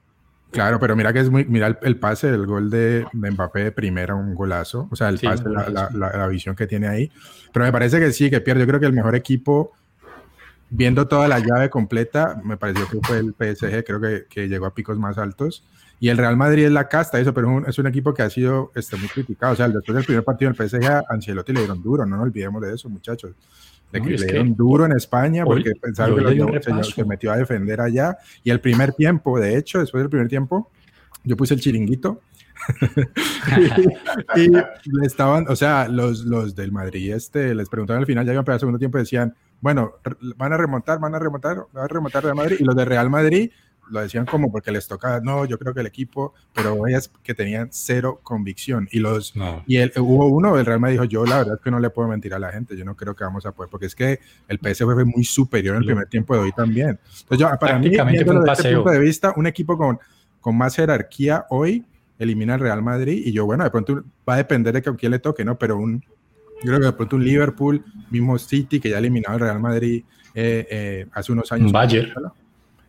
Claro, 0.50 0.80
pero 0.80 0.96
mira 0.96 1.12
que 1.12 1.20
es 1.20 1.30
muy, 1.30 1.44
mira 1.44 1.78
el, 1.82 1.98
pase, 1.98 2.28
el 2.28 2.46
gol 2.46 2.70
de, 2.70 3.06
Mbappé 3.12 3.64
de 3.64 3.72
primera, 3.72 4.14
un 4.14 4.34
golazo, 4.34 4.88
o 4.90 4.96
sea, 4.96 5.10
el 5.10 5.18
pase, 5.18 5.44
la, 5.46 5.90
la, 5.92 6.26
visión 6.26 6.56
que 6.56 6.66
tiene 6.66 6.88
ahí. 6.88 7.12
Pero 7.52 7.66
me 7.66 7.72
parece 7.72 8.00
que 8.00 8.12
sí, 8.12 8.30
que 8.30 8.40
pierde. 8.40 8.60
Yo 8.60 8.66
creo 8.66 8.80
que 8.80 8.86
el 8.86 8.94
mejor 8.94 9.14
equipo, 9.14 9.72
viendo 10.70 11.06
toda 11.06 11.28
la 11.28 11.38
llave 11.38 11.68
completa, 11.68 12.40
me 12.44 12.56
pareció 12.56 12.88
que 12.88 12.98
fue 13.02 13.18
el 13.18 13.34
PSG, 13.34 13.84
creo 13.84 14.00
que, 14.00 14.26
que 14.28 14.48
llegó 14.48 14.64
a 14.64 14.74
picos 14.74 14.98
más 14.98 15.18
altos. 15.18 15.64
Y 16.00 16.08
el 16.08 16.16
Real 16.16 16.36
Madrid 16.36 16.64
es 16.66 16.72
la 16.72 16.88
casta, 16.88 17.18
eso, 17.18 17.34
pero 17.34 17.66
es 17.66 17.78
un, 17.78 17.86
equipo 17.86 18.14
que 18.14 18.22
ha 18.22 18.30
sido 18.30 18.70
este, 18.74 18.96
muy 18.96 19.08
criticado. 19.08 19.52
O 19.52 19.56
sea, 19.56 19.68
después 19.68 19.96
del 19.96 20.04
primer 20.04 20.22
partido 20.22 20.52
del 20.52 20.68
PSG, 20.68 20.86
a 20.86 21.04
Ancelotti 21.08 21.52
le 21.52 21.60
dieron 21.60 21.82
duro, 21.82 22.06
no 22.06 22.16
nos 22.16 22.26
olvidemos 22.26 22.62
de 22.62 22.74
eso, 22.74 22.88
muchachos. 22.88 23.32
Le, 23.90 24.00
dieron 24.00 24.54
duro 24.54 24.84
en 24.84 24.92
España 24.92 25.44
porque 25.44 25.72
pensaron 25.80 26.16
que 26.16 26.34
lo, 26.34 26.84
se, 26.84 27.04
metió 27.04 27.32
a 27.32 27.36
defender 27.36 27.80
allá. 27.80 28.16
Y 28.44 28.50
el 28.50 28.60
primer 28.60 28.92
tiempo, 28.92 29.40
de 29.40 29.56
hecho, 29.56 29.80
después 29.80 30.02
del 30.02 30.10
primer 30.10 30.28
tiempo, 30.28 30.70
yo 31.24 31.36
puse 31.36 31.54
el 31.54 31.60
chiringuito. 31.60 32.20
y, 34.36 34.48
le 34.50 35.06
estaban, 35.06 35.46
o 35.48 35.56
sea, 35.56 35.88
los, 35.88 36.24
los 36.24 36.54
del 36.54 36.70
Madrid 36.70 37.14
este, 37.14 37.54
les 37.54 37.68
preguntaron 37.68 38.00
al 38.00 38.06
final, 38.06 38.26
ya 38.26 38.32
iban 38.32 38.44
para 38.44 38.56
el 38.56 38.60
segundo 38.60 38.78
tiempo, 38.78 38.98
decían, 38.98 39.34
bueno, 39.60 39.94
van 40.36 40.52
a 40.52 40.56
remontar, 40.56 41.00
van 41.00 41.14
a 41.14 41.18
remontar, 41.18 41.66
van 41.72 41.84
a 41.84 41.88
remontar 41.88 42.22
Real 42.22 42.36
Madrid. 42.36 42.56
Y 42.60 42.64
los 42.64 42.76
de 42.76 42.84
Real 42.84 43.10
Madrid 43.10 43.50
lo 43.90 44.00
decían 44.00 44.26
como 44.26 44.50
porque 44.50 44.70
les 44.70 44.86
toca, 44.86 45.20
no, 45.20 45.44
yo 45.44 45.58
creo 45.58 45.74
que 45.74 45.80
el 45.80 45.86
equipo, 45.86 46.34
pero 46.54 46.86
ellas 46.86 47.10
que 47.22 47.34
tenían 47.34 47.68
cero 47.72 48.20
convicción. 48.22 48.88
Y 48.90 49.00
los 49.00 49.34
y 49.66 49.76
el, 49.76 49.92
hubo 49.96 50.26
uno, 50.26 50.58
el 50.58 50.66
Real 50.66 50.80
Madrid 50.80 50.94
dijo, 50.94 51.04
yo 51.04 51.24
la 51.24 51.38
verdad 51.38 51.54
es 51.56 51.60
que 51.62 51.70
no 51.70 51.80
le 51.80 51.90
puedo 51.90 52.08
mentir 52.08 52.34
a 52.34 52.38
la 52.38 52.50
gente, 52.50 52.76
yo 52.76 52.84
no 52.84 52.96
creo 52.96 53.14
que 53.14 53.24
vamos 53.24 53.46
a 53.46 53.52
poder, 53.52 53.70
porque 53.70 53.86
es 53.86 53.94
que 53.94 54.20
el 54.48 54.58
PSV 54.58 54.94
fue 54.94 55.04
muy 55.04 55.24
superior 55.24 55.76
en 55.76 55.82
el 55.82 55.86
primer 55.86 56.08
tiempo 56.08 56.34
de 56.34 56.40
hoy 56.40 56.52
también. 56.52 56.98
Entonces 57.20 57.38
yo, 57.38 57.58
para 57.58 57.78
mí, 57.78 57.88
desde 57.88 58.52
este 58.52 58.74
punto 58.74 58.90
de 58.90 58.98
vista, 58.98 59.32
un 59.36 59.46
equipo 59.46 59.76
con, 59.76 59.98
con 60.40 60.56
más 60.56 60.76
jerarquía 60.76 61.46
hoy 61.50 61.84
elimina 62.18 62.54
al 62.54 62.60
Real 62.60 62.82
Madrid 62.82 63.22
y 63.24 63.32
yo, 63.32 63.46
bueno, 63.46 63.64
de 63.64 63.70
pronto 63.70 64.02
va 64.28 64.34
a 64.34 64.38
depender 64.38 64.74
de 64.74 64.82
que 64.82 64.90
a 64.90 64.94
quién 64.94 65.12
le 65.12 65.18
toque, 65.18 65.44
¿no? 65.44 65.58
Pero 65.58 65.78
un, 65.78 66.02
yo 66.62 66.66
creo 66.66 66.80
que 66.80 66.86
de 66.86 66.92
pronto 66.92 67.16
un 67.16 67.24
Liverpool, 67.24 67.84
mismo 68.10 68.38
City, 68.38 68.80
que 68.80 68.90
ya 68.90 68.98
eliminado 68.98 69.34
al 69.34 69.40
Real 69.40 69.60
Madrid 69.60 70.04
eh, 70.34 70.66
eh, 70.70 71.06
hace 71.12 71.32
unos 71.32 71.50
años. 71.52 71.70
Bayern 71.72 72.12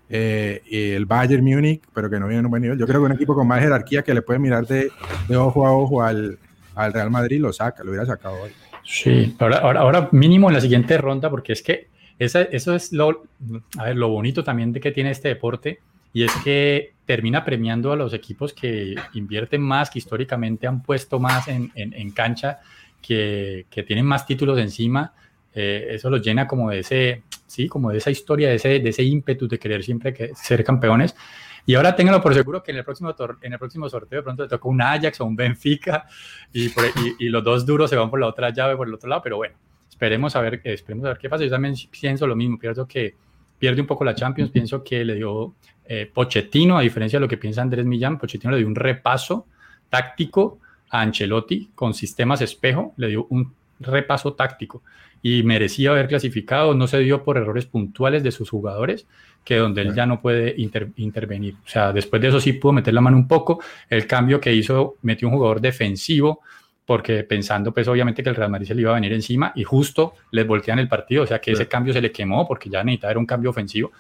eh, 0.10 0.62
el 0.96 1.06
Bayern 1.06 1.44
Múnich, 1.44 1.82
pero 1.94 2.10
que 2.10 2.20
no 2.20 2.28
viene 2.28 2.40
en 2.40 2.46
un 2.46 2.52
buen 2.52 2.62
nivel. 2.62 2.80
Yo 2.80 2.88
creo 2.88 3.00
que 3.00 3.06
un 3.06 3.12
equipo 3.12 3.36
con 3.36 3.48
más 3.48 3.62
jerarquía 3.62 4.02
que 4.02 4.14
le 4.14 4.22
puede 4.22 4.40
mirar 4.40 4.66
de, 4.66 4.92
ojo 5.36 5.68
a 5.68 5.72
ojo 5.72 6.02
al, 6.02 6.40
al, 6.76 6.94
Real 6.94 7.12
Madrid 7.12 7.40
lo 7.40 7.54
saca, 7.54 7.84
lo 7.84 7.92
hubiera 7.92 8.06
sacado 8.06 8.36
hoy. 8.42 8.52
Sí, 8.84 9.36
ahora, 9.40 10.10
mínimo 10.12 10.48
en 10.50 10.56
la 10.56 10.62
siguiente 10.62 10.98
ronda, 10.98 11.30
porque 11.30 11.54
es 11.54 11.62
que 11.62 11.90
eso 12.18 12.76
es 12.76 12.92
lo, 12.92 13.24
a 13.78 13.86
ver, 13.86 13.98
lo 13.98 14.10
bonito 14.10 14.44
también 14.44 14.74
de 14.74 14.80
que 14.80 14.92
tiene 14.92 15.12
este 15.12 15.30
deporte 15.30 15.80
y 16.12 16.24
es 16.24 16.32
que 16.44 16.94
termina 17.06 17.46
premiando 17.46 17.92
a 17.92 17.96
los 17.96 18.14
equipos 18.14 18.54
que 18.54 18.96
invierten 19.14 19.62
más, 19.62 19.90
que 19.90 20.00
históricamente 20.00 20.68
han 20.68 20.82
puesto 20.82 21.20
más 21.20 21.48
en, 21.48 21.72
en, 21.76 21.94
en 21.94 22.12
cancha, 22.12 22.60
que, 23.02 23.68
que, 23.70 23.84
tienen 23.84 24.06
más 24.06 24.26
títulos 24.26 24.58
encima. 24.58 25.14
Eh, 25.54 25.88
eso 25.92 26.10
los 26.10 26.22
llena 26.22 26.48
como 26.48 26.70
de 26.70 26.80
ese, 26.80 27.24
¿sí? 27.48 27.68
Como 27.68 27.92
de 27.92 27.98
esa 27.98 28.12
historia, 28.12 28.50
de 28.50 28.56
ese, 28.56 28.80
de 28.80 28.90
ese 28.90 29.04
ímpetu 29.04 29.48
de 29.48 29.60
querer 29.60 29.84
siempre 29.84 30.14
que, 30.14 30.34
ser 30.36 30.64
campeones. 30.64 31.16
Y 31.66 31.76
ahora 31.76 31.96
ténganlo 31.96 32.22
por 32.22 32.34
seguro 32.34 32.64
que 32.64 32.72
en 32.72 32.78
el 32.78 32.84
próximo, 32.84 33.14
en 33.42 33.54
el 33.54 33.60
próximo 33.60 33.90
sorteo 33.90 34.20
de 34.20 34.24
pronto 34.24 34.44
le 34.44 34.50
toca 34.50 34.68
un 34.68 34.82
Ajax 34.82 35.22
o 35.22 35.26
un 35.26 35.36
Benfica 35.36 36.06
y, 36.54 36.72
y, 37.20 37.30
los 37.30 37.44
dos 37.44 37.66
duros 37.66 37.90
se 37.90 37.96
van 37.96 38.10
por 38.10 38.20
la 38.20 38.28
otra 38.28 38.50
llave, 38.52 38.76
por 38.76 38.88
el 38.88 38.94
otro 38.94 39.10
lado, 39.10 39.22
pero 39.22 39.38
bueno, 39.38 39.56
esperemos 39.90 40.36
a 40.36 40.42
ver, 40.42 40.62
esperemos 40.64 41.06
a 41.06 41.10
ver 41.10 41.18
qué 41.18 41.30
pasa. 41.30 41.44
Yo 41.44 41.50
también 41.50 41.76
pienso 41.92 42.26
lo 42.26 42.36
mismo, 42.36 42.58
pienso 42.58 42.88
que 42.88 43.16
pierde 43.60 43.82
un 43.82 43.88
poco 43.88 44.04
la 44.04 44.16
Champions, 44.16 44.50
pienso 44.50 44.84
que 44.84 45.04
le 45.04 45.16
dio 45.16 45.54
eh, 45.86 46.10
Pochettino, 46.12 46.78
a 46.78 46.82
diferencia 46.82 47.20
de 47.20 47.22
lo 47.22 47.28
que 47.28 47.38
piensa 47.38 47.62
Andrés 47.62 47.86
Millán, 47.86 48.18
Pochettino 48.18 48.52
le 48.52 48.60
dio 48.60 48.68
un 48.68 48.76
repaso 48.76 49.48
táctico 49.90 50.60
a 50.90 51.02
Ancelotti 51.02 51.72
con 51.76 51.94
sistemas 51.94 52.42
espejo, 52.42 52.94
le 52.98 53.10
dio 53.10 53.28
un 53.30 53.54
repaso 53.80 54.34
táctico. 54.34 54.84
Y 55.22 55.44
merecía 55.44 55.92
haber 55.92 56.08
clasificado, 56.08 56.74
no 56.74 56.88
se 56.88 57.00
dio 57.00 57.24
por 57.24 57.38
errores 57.38 57.66
puntuales 57.66 58.24
de 58.24 58.32
sus 58.32 58.50
jugadores, 58.50 59.06
que 59.44 59.58
donde 59.58 59.82
él 59.82 59.94
ya 59.94 60.06
no 60.06 60.22
puede 60.22 60.56
intervenir. 60.58 61.56
O 61.66 61.70
sea, 61.70 61.92
después 61.92 62.22
de 62.22 62.30
eso 62.30 62.40
sí 62.40 62.54
pudo 62.54 62.74
meter 62.74 62.94
la 62.94 63.02
mano 63.02 63.18
un 63.18 63.28
poco, 63.28 63.62
el 63.90 64.08
cambio 64.08 64.40
que 64.40 64.54
hizo, 64.54 64.96
metió 65.02 65.28
un 65.28 65.34
jugador 65.34 65.60
defensivo, 65.60 66.42
porque 66.86 67.24
pensando 67.24 67.72
pues 67.72 67.88
obviamente 67.88 68.24
que 68.24 68.30
el 68.30 68.36
Real 68.36 68.50
Madrid 68.50 68.68
se 68.68 68.74
le 68.74 68.82
iba 68.82 68.90
a 68.90 68.96
venir 68.96 69.14
encima 69.14 69.52
y 69.56 69.64
justo 69.64 70.14
les 70.32 70.48
voltean 70.48 70.80
el 70.80 70.88
partido, 70.88 71.22
o 71.22 71.28
sea 71.28 71.40
que 71.40 71.52
ese 71.52 71.68
cambio 71.68 71.94
se 71.94 72.02
le 72.02 72.12
quemó 72.12 72.48
porque 72.48 72.68
ya 72.68 72.84
necesitaba 72.84 73.12
era 73.12 73.20
un 73.20 73.28
cambio 73.28 73.52
ofensivo 73.52 73.92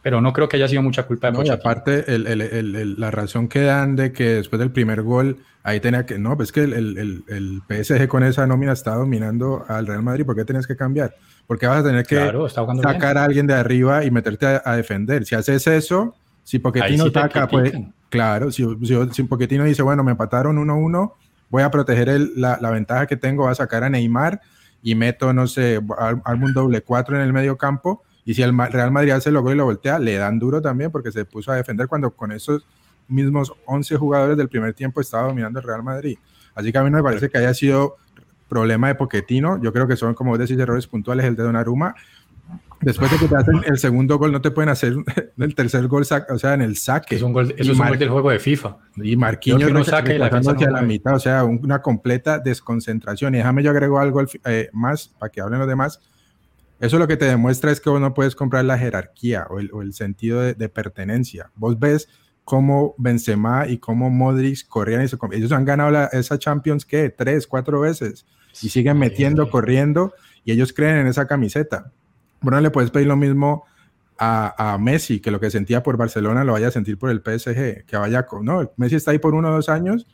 pero 0.00 0.20
no 0.20 0.32
creo 0.32 0.48
que 0.48 0.56
haya 0.56 0.68
sido 0.68 0.82
mucha 0.82 1.04
culpa 1.04 1.30
de 1.30 1.38
no, 1.38 1.44
Y 1.44 1.50
aparte, 1.50 2.12
el, 2.12 2.26
el, 2.26 2.40
el, 2.40 3.00
la 3.00 3.10
razón 3.10 3.48
que 3.48 3.62
dan 3.62 3.94
de 3.96 4.12
que 4.12 4.36
después 4.36 4.58
del 4.58 4.70
primer 4.70 5.02
gol, 5.02 5.38
ahí 5.62 5.80
tenía 5.80 6.06
que, 6.06 6.18
no, 6.18 6.36
pues 6.36 6.50
que 6.52 6.62
el, 6.62 7.62
PSG 7.68 8.08
con 8.08 8.22
esa 8.24 8.46
nómina 8.46 8.72
está 8.72 8.94
dominando 8.94 9.64
al 9.68 9.86
Real 9.86 10.02
Madrid, 10.02 10.24
¿por 10.24 10.34
qué 10.34 10.44
tienes 10.44 10.66
que 10.66 10.76
cambiar? 10.76 11.14
Porque 11.46 11.66
vas 11.66 11.80
a 11.80 11.84
tener 11.84 12.06
que 12.06 12.32
sacar 12.82 13.18
a 13.18 13.24
alguien 13.24 13.46
de 13.46 13.54
arriba 13.54 14.04
y 14.04 14.10
meterte 14.10 14.60
a, 14.64 14.76
defender. 14.76 15.24
Si 15.24 15.34
haces 15.34 15.66
eso, 15.66 16.14
si 16.42 16.58
Pochettino 16.58 17.10
saca, 17.10 17.46
pues, 17.46 17.72
Claro, 18.12 18.50
si, 18.50 18.66
si, 19.12 19.22
Pochettino 19.22 19.64
dice, 19.64 19.82
bueno, 19.82 20.04
me 20.04 20.12
empataron 20.12 20.58
1-1, 20.58 21.14
voy 21.48 21.62
a 21.62 21.70
proteger 21.70 22.08
la, 22.36 22.58
ventaja 22.70 23.06
que 23.06 23.16
tengo, 23.16 23.44
voy 23.44 23.52
a 23.52 23.54
sacar 23.54 23.84
a 23.84 23.88
Neymar 23.88 24.40
y 24.82 24.94
meto, 24.94 25.32
no 25.32 25.46
sé, 25.46 25.80
armo 26.24 26.46
un 26.46 26.52
doble 26.52 26.82
4 26.82 27.16
en 27.16 27.22
el 27.22 27.32
medio 27.32 27.56
campo. 27.56 28.02
Y 28.24 28.34
si 28.34 28.42
el 28.42 28.56
Real 28.56 28.92
Madrid 28.92 29.10
hace 29.10 29.30
el 29.30 29.34
logo 29.34 29.52
y 29.52 29.56
lo 29.56 29.64
voltea, 29.64 29.98
le 29.98 30.16
dan 30.16 30.38
duro 30.38 30.62
también 30.62 30.90
porque 30.90 31.10
se 31.10 31.24
puso 31.24 31.50
a 31.50 31.56
defender 31.56 31.88
cuando 31.88 32.10
con 32.12 32.30
esos 32.32 32.64
mismos 33.08 33.52
11 33.66 33.96
jugadores 33.96 34.36
del 34.36 34.48
primer 34.48 34.74
tiempo 34.74 35.00
estaba 35.00 35.28
dominando 35.28 35.58
el 35.58 35.66
Real 35.66 35.82
Madrid. 35.82 36.18
Así 36.54 36.70
que 36.70 36.78
a 36.78 36.82
mí 36.82 36.90
no 36.90 36.98
me 36.98 37.02
parece 37.02 37.28
que 37.28 37.38
haya 37.38 37.54
sido 37.54 37.96
problema 38.48 38.88
de 38.88 38.94
Poquetino. 38.94 39.60
Yo 39.62 39.72
creo 39.72 39.88
que 39.88 39.96
son, 39.96 40.14
como 40.14 40.30
vos 40.30 40.38
decís, 40.38 40.58
errores 40.58 40.86
puntuales 40.86 41.26
el 41.26 41.36
de 41.36 41.42
Donnarumma. 41.42 41.94
Después 42.82 43.10
de 43.12 43.18
que 43.18 43.28
te 43.28 43.36
hacen 43.36 43.62
el 43.64 43.78
segundo 43.78 44.18
gol, 44.18 44.32
no 44.32 44.40
te 44.40 44.50
pueden 44.50 44.68
hacer 44.68 44.94
el 45.38 45.54
tercer 45.54 45.86
gol, 45.86 46.02
o 46.02 46.38
sea, 46.38 46.54
en 46.54 46.62
el 46.62 46.76
saque. 46.76 47.16
Es 47.16 47.22
un 47.22 47.32
gol, 47.32 47.54
eso 47.56 47.72
es 47.72 47.78
un 47.78 47.86
gol 47.86 47.98
del 47.98 48.10
juego 48.10 48.30
de 48.30 48.40
FIFA. 48.40 48.76
Y 48.96 49.16
Marquinhos 49.16 49.72
no 49.72 49.84
saque 49.84 50.18
la 50.18 50.26
hacia 50.26 50.70
la 50.70 50.82
mitad, 50.82 51.14
o 51.14 51.20
sea, 51.20 51.44
una 51.44 51.80
completa 51.80 52.38
desconcentración. 52.40 53.34
Y 53.34 53.38
déjame 53.38 53.62
yo 53.62 53.70
agrego 53.70 54.00
algo 54.00 54.22
eh, 54.44 54.68
más 54.72 55.08
para 55.08 55.30
que 55.30 55.40
hablen 55.40 55.60
los 55.60 55.68
demás. 55.68 56.00
Eso 56.82 56.98
lo 56.98 57.06
que 57.06 57.16
te 57.16 57.26
demuestra 57.26 57.70
es 57.70 57.80
que 57.80 57.90
vos 57.90 58.00
no 58.00 58.12
puedes 58.12 58.34
comprar 58.34 58.64
la 58.64 58.76
jerarquía 58.76 59.46
o 59.48 59.60
el, 59.60 59.92
sentido 59.92 60.40
de, 60.40 60.68
pertenencia. 60.68 61.52
Vos 61.54 61.78
ves 61.78 62.08
cómo 62.42 62.96
Benzema 62.98 63.68
y 63.68 63.78
cómo 63.78 64.10
Modric 64.10 64.66
corrían 64.66 65.04
y 65.04 65.06
se, 65.06 65.16
ellos 65.30 65.52
han 65.52 65.64
ganado 65.64 66.08
esa 66.10 66.40
Champions 66.40 66.84
que 66.84 67.08
tres, 67.08 67.46
cuatro 67.46 67.78
veces 67.78 68.26
y 68.60 68.68
siguen 68.68 68.98
metiendo, 68.98 69.48
corriendo 69.48 70.12
y 70.44 70.50
ellos 70.50 70.72
creen 70.72 70.96
en 70.96 71.06
esa 71.06 71.28
camiseta. 71.28 71.92
Bueno, 72.40 72.60
le 72.60 72.72
puedes 72.72 72.90
pedir 72.90 73.06
lo 73.06 73.16
mismo 73.16 73.64
a, 74.18 74.72
a, 74.72 74.76
Messi, 74.76 75.20
que 75.20 75.30
lo 75.30 75.38
que 75.38 75.52
sentía 75.52 75.84
por 75.84 75.96
Barcelona 75.96 76.42
lo 76.42 76.54
vaya 76.54 76.66
a 76.66 76.72
sentir 76.72 76.98
por 76.98 77.10
el 77.10 77.20
PSG, 77.20 77.86
que 77.86 77.96
vaya 77.96 78.26
con, 78.26 78.44
no, 78.44 78.72
Messi 78.76 78.96
está 78.96 79.12
ahí 79.12 79.20
por 79.20 79.36
uno 79.36 79.50
o 79.50 79.52
dos 79.52 79.68
años, 79.68 80.08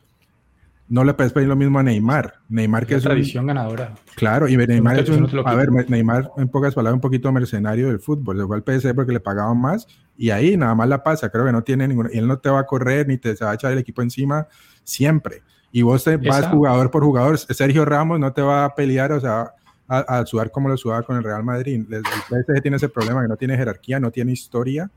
no 0.89 1.05
le 1.05 1.15
puedes 1.15 1.33
pedir 1.33 1.49
lo 1.49 1.57
mismo 1.57 1.79
a 1.79 1.83
Neymar. 1.83 2.35
Neymar 2.49 2.87
que 2.87 2.95
es 2.95 3.03
tradición 3.03 3.47
ganadora. 3.47 3.95
Claro, 4.15 4.49
y 4.49 4.57
Neymar 4.57 5.01
es 5.01 5.09
un, 5.09 5.29
a 5.45 5.55
ver, 5.55 5.71
Neymar 5.89 6.31
en 6.37 6.49
pocas 6.49 6.75
palabras 6.75 6.95
un 6.95 7.01
poquito 7.01 7.31
mercenario 7.33 7.89
del 7.89 8.01
fútbol, 8.01 8.39
llegó 8.39 8.55
al 8.55 8.63
PSG 8.63 8.95
porque 8.95 9.13
le 9.13 9.21
pagaban 9.21 9.61
más 9.61 9.87
y 10.17 10.31
ahí 10.31 10.57
nada 10.57 10.75
más 10.75 10.89
la 10.89 11.03
pasa, 11.03 11.29
creo 11.29 11.45
que 11.45 11.53
no 11.53 11.63
tiene 11.63 11.87
ninguna, 11.87 12.11
él 12.13 12.27
no 12.27 12.39
te 12.39 12.51
va 12.51 12.61
a 12.61 12.67
correr 12.67 13.07
ni 13.07 13.19
te 13.19 13.35
va 13.35 13.53
a 13.53 13.55
echar 13.55 13.73
el 13.73 13.79
equipo 13.79 14.03
encima 14.03 14.49
siempre 14.83 15.43
y 15.71 15.83
vos 15.83 16.05
te 16.05 16.17
vas 16.17 16.47
jugador 16.47 16.91
por 16.91 17.05
jugador. 17.05 17.39
Sergio 17.39 17.85
Ramos 17.85 18.19
no 18.19 18.33
te 18.33 18.43
va 18.43 18.65
a 18.65 18.75
pelear, 18.75 19.13
o 19.13 19.21
sea, 19.21 19.53
a, 19.87 20.25
sudar 20.27 20.51
como 20.51 20.69
lo 20.69 20.77
sudaba 20.77 21.03
con 21.03 21.17
el 21.17 21.25
Real 21.25 21.45
Madrid. 21.45 21.85
El, 21.91 22.03
PSG 22.05 22.63
tiene 22.63 22.77
ese 22.77 22.89
problema 22.89 23.23
que 23.23 23.29
no 23.29 23.37
tiene 23.37 23.57
jerarquía, 23.57 24.01
no 24.01 24.11
tiene 24.11 24.33
historia, 24.33 24.91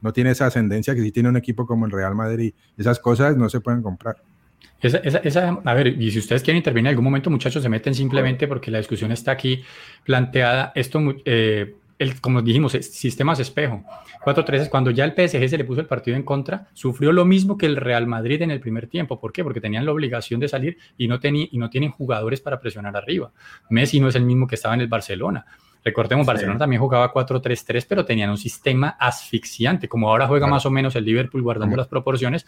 no 0.00 0.12
tiene 0.12 0.30
esa 0.30 0.46
ascendencia 0.46 0.94
que 0.94 1.02
sí 1.02 1.12
tiene 1.12 1.28
un 1.28 1.36
equipo 1.36 1.66
como 1.66 1.86
el 1.86 1.92
Real 1.92 2.14
Madrid. 2.14 2.54
Esas 2.76 2.98
cosas 2.98 3.36
no 3.36 3.48
se 3.48 3.60
pueden 3.60 3.82
comprar. 3.82 4.16
Esa, 4.80 4.98
esa, 4.98 5.60
a 5.64 5.74
ver, 5.74 5.86
y 5.86 6.10
si 6.10 6.18
ustedes 6.18 6.42
quieren 6.42 6.58
intervenir 6.58 6.88
en 6.88 6.90
algún 6.90 7.04
momento, 7.04 7.30
muchachos, 7.30 7.62
se 7.62 7.68
meten 7.68 7.94
simplemente 7.94 8.48
porque 8.48 8.70
la 8.70 8.78
discusión 8.78 9.12
está 9.12 9.30
aquí 9.30 9.62
planteada. 10.04 10.72
Esto, 10.74 11.00
eh, 11.24 11.76
como 12.20 12.42
dijimos, 12.42 12.72
sistemas 12.72 13.38
espejo. 13.38 13.84
4-3 14.24 14.62
es 14.62 14.68
cuando 14.68 14.90
ya 14.90 15.04
el 15.04 15.12
PSG 15.12 15.48
se 15.48 15.58
le 15.58 15.64
puso 15.64 15.80
el 15.80 15.86
partido 15.86 16.16
en 16.16 16.24
contra, 16.24 16.68
sufrió 16.72 17.12
lo 17.12 17.24
mismo 17.24 17.56
que 17.56 17.66
el 17.66 17.76
Real 17.76 18.08
Madrid 18.08 18.42
en 18.42 18.50
el 18.50 18.60
primer 18.60 18.88
tiempo. 18.88 19.20
¿Por 19.20 19.32
qué? 19.32 19.44
Porque 19.44 19.60
tenían 19.60 19.86
la 19.86 19.92
obligación 19.92 20.40
de 20.40 20.48
salir 20.48 20.78
y 20.98 21.06
no, 21.06 21.20
y 21.22 21.58
no 21.58 21.70
tienen 21.70 21.90
jugadores 21.90 22.40
para 22.40 22.60
presionar 22.60 22.96
arriba. 22.96 23.30
Messi 23.70 24.00
no 24.00 24.08
es 24.08 24.16
el 24.16 24.24
mismo 24.24 24.48
que 24.48 24.56
estaba 24.56 24.74
en 24.74 24.80
el 24.80 24.88
Barcelona. 24.88 25.46
Recordemos, 25.84 26.26
Barcelona 26.26 26.58
también 26.58 26.80
jugaba 26.80 27.12
4-3-3, 27.12 27.86
pero 27.88 28.04
tenían 28.04 28.30
un 28.30 28.38
sistema 28.38 28.96
asfixiante, 28.98 29.88
como 29.88 30.08
ahora 30.08 30.28
juega 30.28 30.46
más 30.46 30.64
o 30.66 30.70
menos 30.70 30.94
el 30.96 31.04
Liverpool 31.04 31.42
guardando 31.42 31.76
las 31.76 31.88
proporciones, 31.88 32.46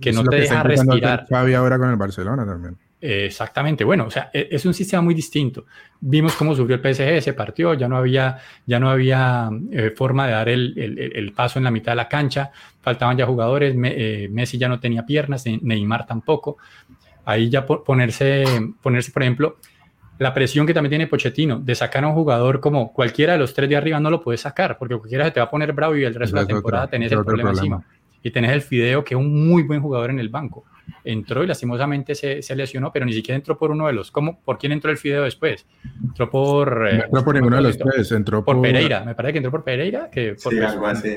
que 0.00 0.12
no 0.12 0.24
te 0.24 0.36
deja 0.36 0.62
respirar. 0.62 1.26
Xavi 1.28 1.54
ahora 1.54 1.78
con 1.78 1.90
el 1.90 1.96
Barcelona 1.96 2.44
también 2.44 2.76
exactamente, 3.06 3.84
bueno, 3.84 4.06
o 4.06 4.10
sea, 4.10 4.30
e, 4.32 4.48
es 4.50 4.64
un 4.64 4.72
sistema 4.72 5.02
muy 5.02 5.12
distinto. 5.14 5.66
Vimos 6.00 6.34
cómo 6.36 6.54
sufrió 6.54 6.76
el 6.76 6.94
PSG, 6.94 7.20
se 7.20 7.34
partió, 7.34 7.74
ya 7.74 7.86
no 7.86 7.98
había, 7.98 8.38
ya 8.66 8.80
no 8.80 8.88
había 8.88 9.50
eh, 9.70 9.92
forma 9.94 10.26
de 10.26 10.32
dar 10.32 10.48
el, 10.48 11.32
paso 11.36 11.58
en 11.58 11.64
la 11.64 11.70
mitad 11.70 11.92
de 11.92 11.96
la 11.96 12.08
cancha, 12.08 12.50
faltaban 12.80 13.16
ya 13.16 13.26
jugadores, 13.26 13.76
eh, 13.84 14.28
Messi 14.30 14.56
ya 14.56 14.68
no 14.68 14.80
tenía 14.80 15.04
piernas, 15.04 15.44
Neymar 15.46 16.06
tampoco. 16.06 16.56
Ahí 17.26 17.50
ya 17.50 17.66
ponerse, 17.66 18.44
ponerse, 18.82 19.10
por 19.10 19.22
ejemplo, 19.22 19.56
la 20.18 20.32
presión 20.32 20.66
que 20.66 20.74
también 20.74 20.90
tiene 20.90 21.06
Pochettino 21.06 21.58
de 21.58 21.74
sacar 21.74 22.04
a 22.04 22.08
un 22.08 22.14
jugador 22.14 22.60
como 22.60 22.92
cualquiera 22.92 23.32
de 23.32 23.38
los 23.38 23.52
tres 23.54 23.68
de 23.68 23.76
arriba 23.76 23.98
no 24.00 24.10
lo 24.10 24.20
puede 24.20 24.38
sacar, 24.38 24.78
porque 24.78 24.96
cualquiera 24.96 25.24
se 25.24 25.32
te 25.32 25.40
va 25.40 25.46
a 25.46 25.50
poner 25.50 25.72
bravo 25.72 25.96
y 25.96 26.04
el 26.04 26.14
resto 26.14 26.36
de 26.36 26.42
la 26.42 26.48
temporada 26.48 26.86
tenés 26.86 27.12
el 27.12 27.24
problema, 27.24 27.50
encima. 27.50 27.84
Y 28.22 28.30
tenés 28.30 28.52
el 28.52 28.62
Fideo, 28.62 29.04
que 29.04 29.14
es 29.14 29.20
un 29.20 29.48
muy 29.48 29.64
buen 29.64 29.80
jugador 29.80 30.10
en 30.10 30.18
el 30.18 30.28
banco 30.28 30.64
entró 31.04 31.44
y 31.44 31.46
lastimosamente 31.46 32.14
se, 32.14 32.42
se, 32.42 32.56
lesionó, 32.56 32.92
pero 32.92 33.06
ni 33.06 33.12
siquiera 33.12 33.36
entró 33.36 33.56
por 33.56 33.70
uno 33.70 33.86
de 33.86 33.92
los. 33.92 34.10
¿Cómo? 34.10 34.40
¿Por 34.40 34.58
quién 34.58 34.72
entró 34.72 34.90
el 34.90 34.96
Fideo 34.96 35.24
después? 35.24 35.66
Entró 36.02 36.30
por. 36.30 36.88
Eh, 36.90 37.02
entró 37.04 37.24
por 37.24 37.34
ninguno 37.34 37.56
de 37.56 37.62
los 37.62 37.78
tres, 37.78 38.12
entró 38.12 38.44
por, 38.44 38.60
Pereira. 38.60 39.04
Me 39.04 39.14
parece 39.14 39.32
que 39.32 39.38
entró 39.38 39.50
por 39.50 39.64
Pereira. 39.64 40.10
Que 40.10 40.36
por 40.42 40.52
sí, 40.52 40.60
algo 40.60 40.86
así. 40.86 41.16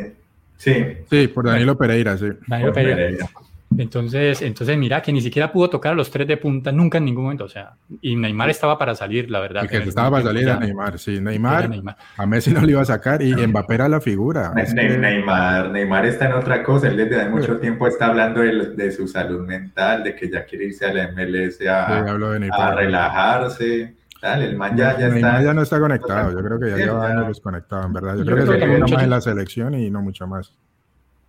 Sí. 0.57 0.73
Sí, 1.09 1.27
por 1.27 1.45
Danilo 1.45 1.77
Pereira, 1.77 2.17
sí. 2.17 2.27
Danilo 2.47 2.73
Pereira. 2.73 3.27
Entonces, 3.77 4.41
entonces, 4.41 4.77
mira 4.77 5.01
que 5.01 5.11
ni 5.11 5.21
siquiera 5.21 5.51
pudo 5.51 5.69
tocar 5.69 5.91
a 5.91 5.95
los 5.95 6.09
tres 6.09 6.27
de 6.27 6.37
punta 6.37 6.71
nunca 6.71 6.97
en 6.97 7.05
ningún 7.05 7.25
momento. 7.25 7.43
O 7.43 7.49
sea, 7.49 7.73
y 8.01 8.15
Neymar 8.15 8.49
estaba 8.49 8.77
para 8.77 8.95
salir, 8.95 9.29
la 9.29 9.39
verdad. 9.39 9.67
que 9.67 9.77
estaba 9.77 10.09
para 10.09 10.23
salir 10.23 10.49
a 10.49 10.59
Neymar, 10.59 10.97
sí. 10.97 11.19
Neymar, 11.19 11.69
a 12.17 12.25
Messi 12.25 12.51
no 12.51 12.61
le 12.61 12.71
iba 12.71 12.81
a 12.81 12.85
sacar 12.85 13.21
y 13.21 13.35
Mbappé 13.35 13.75
era 13.75 13.89
la 13.89 14.01
figura. 14.01 14.53
Neymar, 14.53 15.69
Neymar 15.69 16.05
está 16.05 16.27
en 16.27 16.33
otra 16.33 16.63
cosa. 16.63 16.87
Él 16.87 16.97
desde 16.97 17.21
hace 17.21 17.29
mucho 17.29 17.57
tiempo 17.57 17.87
está 17.87 18.07
hablando 18.07 18.41
de, 18.41 18.91
su 18.91 19.07
salud 19.07 19.45
mental, 19.45 20.03
de 20.03 20.15
que 20.15 20.29
ya 20.29 20.45
quiere 20.45 20.65
irse 20.65 20.85
a 20.85 20.93
la 20.93 21.11
MLS 21.11 21.61
a, 21.67 22.73
relajarse. 22.73 23.95
Dale, 24.19 24.45
el 24.45 24.57
man 24.57 24.75
ya, 24.75 24.97
ya 24.97 25.09
Neymar 25.09 25.43
ya 25.43 25.53
no 25.53 25.61
está 25.61 25.79
conectado. 25.79 26.31
Yo 26.31 26.43
creo 26.43 26.59
que 26.59 26.69
ya 26.71 26.77
lleva 26.77 27.07
años 27.07 27.27
desconectado, 27.27 27.85
en 27.85 27.93
verdad. 27.93 28.15
Yo, 28.17 28.25
creo, 28.25 28.37
que 28.37 28.45
se 28.53 28.57
queda 28.57 28.79
más 28.79 29.03
en 29.03 29.09
la 29.09 29.21
selección 29.21 29.75
y 29.75 29.91
no 29.91 30.01
mucho 30.01 30.25
más. 30.25 30.55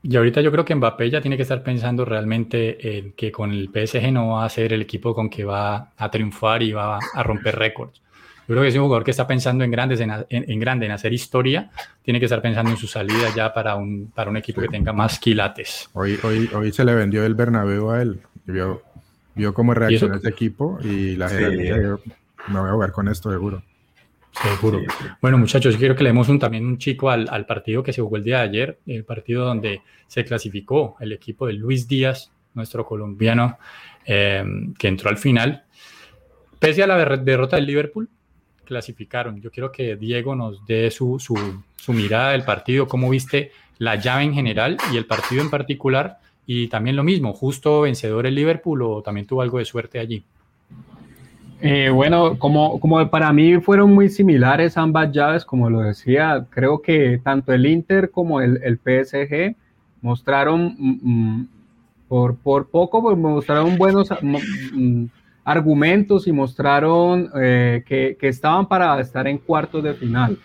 Y 0.02 0.16
ahorita 0.16 0.40
yo 0.40 0.52
creo 0.52 0.64
que 0.64 0.74
Mbappé 0.74 1.10
ya 1.10 1.20
tiene 1.20 1.36
que 1.36 1.42
estar 1.42 1.62
pensando 1.62 2.04
realmente 2.04 2.98
en 2.98 3.12
que 3.12 3.32
con 3.32 3.50
el 3.50 3.68
PSG 3.68 4.12
no 4.12 4.28
va 4.28 4.44
a 4.44 4.48
ser 4.48 4.72
el 4.72 4.82
equipo 4.82 5.14
con 5.14 5.28
que 5.28 5.44
va 5.44 5.90
a 5.96 6.10
triunfar 6.10 6.62
y 6.62 6.72
va 6.72 6.98
a 7.14 7.22
romper 7.22 7.56
récords. 7.56 8.00
Yo 8.48 8.54
creo 8.54 8.62
que 8.62 8.68
es 8.68 8.76
un 8.76 8.84
jugador 8.84 9.04
que 9.04 9.10
está 9.10 9.26
pensando 9.26 9.62
en 9.62 9.70
grandes, 9.70 10.00
en, 10.00 10.10
en, 10.30 10.60
grande, 10.60 10.86
en 10.86 10.92
hacer 10.92 11.12
historia. 11.12 11.70
Tiene 12.02 12.18
que 12.18 12.24
estar 12.24 12.40
pensando 12.40 12.70
en 12.70 12.78
su 12.78 12.86
salida 12.86 13.28
ya 13.36 13.52
para 13.52 13.76
un, 13.76 14.10
para 14.14 14.30
un 14.30 14.38
equipo 14.38 14.62
que 14.62 14.68
tenga 14.68 14.94
más 14.94 15.18
quilates. 15.18 15.90
Hoy, 15.92 16.18
hoy, 16.22 16.48
hoy 16.54 16.72
se 16.72 16.82
le 16.82 16.94
vendió 16.94 17.26
el 17.26 17.34
Bernabéu 17.34 17.90
a 17.90 18.00
él. 18.00 18.20
Vio, 18.46 18.82
vio 19.34 19.52
cómo 19.52 19.74
reaccionó 19.74 20.14
ese 20.14 20.30
equipo 20.30 20.78
y 20.82 21.16
la 21.16 21.28
jerarquía. 21.28 21.76
me 22.48 22.58
voy 22.58 22.70
a 22.70 22.72
jugar 22.72 22.92
con 22.92 23.08
esto, 23.08 23.30
seguro. 23.30 23.62
Seguro. 24.42 24.80
Bueno, 25.20 25.38
muchachos, 25.38 25.76
quiero 25.76 25.96
que 25.96 26.04
le 26.04 26.10
demos 26.10 26.28
un, 26.28 26.38
también 26.38 26.64
un 26.64 26.78
chico 26.78 27.10
al, 27.10 27.28
al, 27.28 27.44
partido 27.44 27.82
que 27.82 27.92
se 27.92 28.00
jugó 28.00 28.16
el 28.16 28.24
día 28.24 28.38
de 28.38 28.44
ayer, 28.44 28.78
el 28.86 29.04
partido 29.04 29.44
donde 29.44 29.82
se 30.06 30.24
clasificó 30.24 30.96
el 31.00 31.12
equipo 31.12 31.46
de 31.46 31.54
Luis 31.54 31.88
Díaz, 31.88 32.30
nuestro 32.54 32.84
colombiano, 32.86 33.58
eh, 34.04 34.44
que 34.78 34.88
entró 34.88 35.10
al 35.10 35.18
final. 35.18 35.64
Pese 36.58 36.82
a 36.82 36.86
la 36.86 36.96
derrota 36.96 37.56
del 37.56 37.66
Liverpool, 37.66 38.08
clasificaron. 38.64 39.40
Yo 39.40 39.50
quiero 39.50 39.72
que 39.72 39.96
Diego 39.96 40.34
nos 40.34 40.64
dé 40.66 40.90
su, 40.90 41.18
su, 41.18 41.34
su 41.76 41.92
mirada 41.92 42.32
del 42.32 42.44
partido, 42.44 42.86
cómo 42.86 43.10
viste 43.10 43.52
la 43.78 43.96
llave 43.96 44.24
en 44.24 44.34
general 44.34 44.76
y 44.92 44.96
el 44.96 45.06
partido 45.06 45.42
en 45.42 45.50
particular, 45.50 46.18
y 46.46 46.68
también 46.68 46.96
lo 46.96 47.04
mismo, 47.04 47.32
justo 47.32 47.82
vencedor 47.82 48.26
el 48.26 48.34
Liverpool 48.34 48.82
o 48.82 49.02
también 49.02 49.26
tuvo 49.26 49.42
algo 49.42 49.58
de 49.58 49.64
suerte 49.64 49.98
allí. 49.98 50.24
Eh, 51.60 51.90
bueno, 51.90 52.38
como, 52.38 52.78
como 52.78 53.10
para 53.10 53.32
mí 53.32 53.60
fueron 53.60 53.92
muy 53.92 54.08
similares 54.08 54.76
ambas 54.76 55.10
llaves, 55.10 55.44
como 55.44 55.68
lo 55.68 55.80
decía, 55.80 56.46
creo 56.50 56.80
que 56.80 57.20
tanto 57.22 57.52
el 57.52 57.66
Inter 57.66 58.10
como 58.10 58.40
el, 58.40 58.60
el 58.62 58.78
PSG 58.78 59.56
mostraron, 60.00 60.76
mm, 60.78 60.98
mm, 61.02 61.48
por, 62.06 62.36
por 62.36 62.68
poco, 62.68 63.02
pues 63.02 63.18
mostraron 63.18 63.76
buenos 63.76 64.08
mm, 64.22 65.06
argumentos 65.44 66.28
y 66.28 66.32
mostraron 66.32 67.28
eh, 67.34 67.82
que, 67.84 68.16
que, 68.18 68.28
estaban 68.28 68.68
para 68.68 69.00
estar 69.00 69.26
en 69.26 69.38
cuartos 69.38 69.82
de 69.82 69.94
final. 69.94 70.38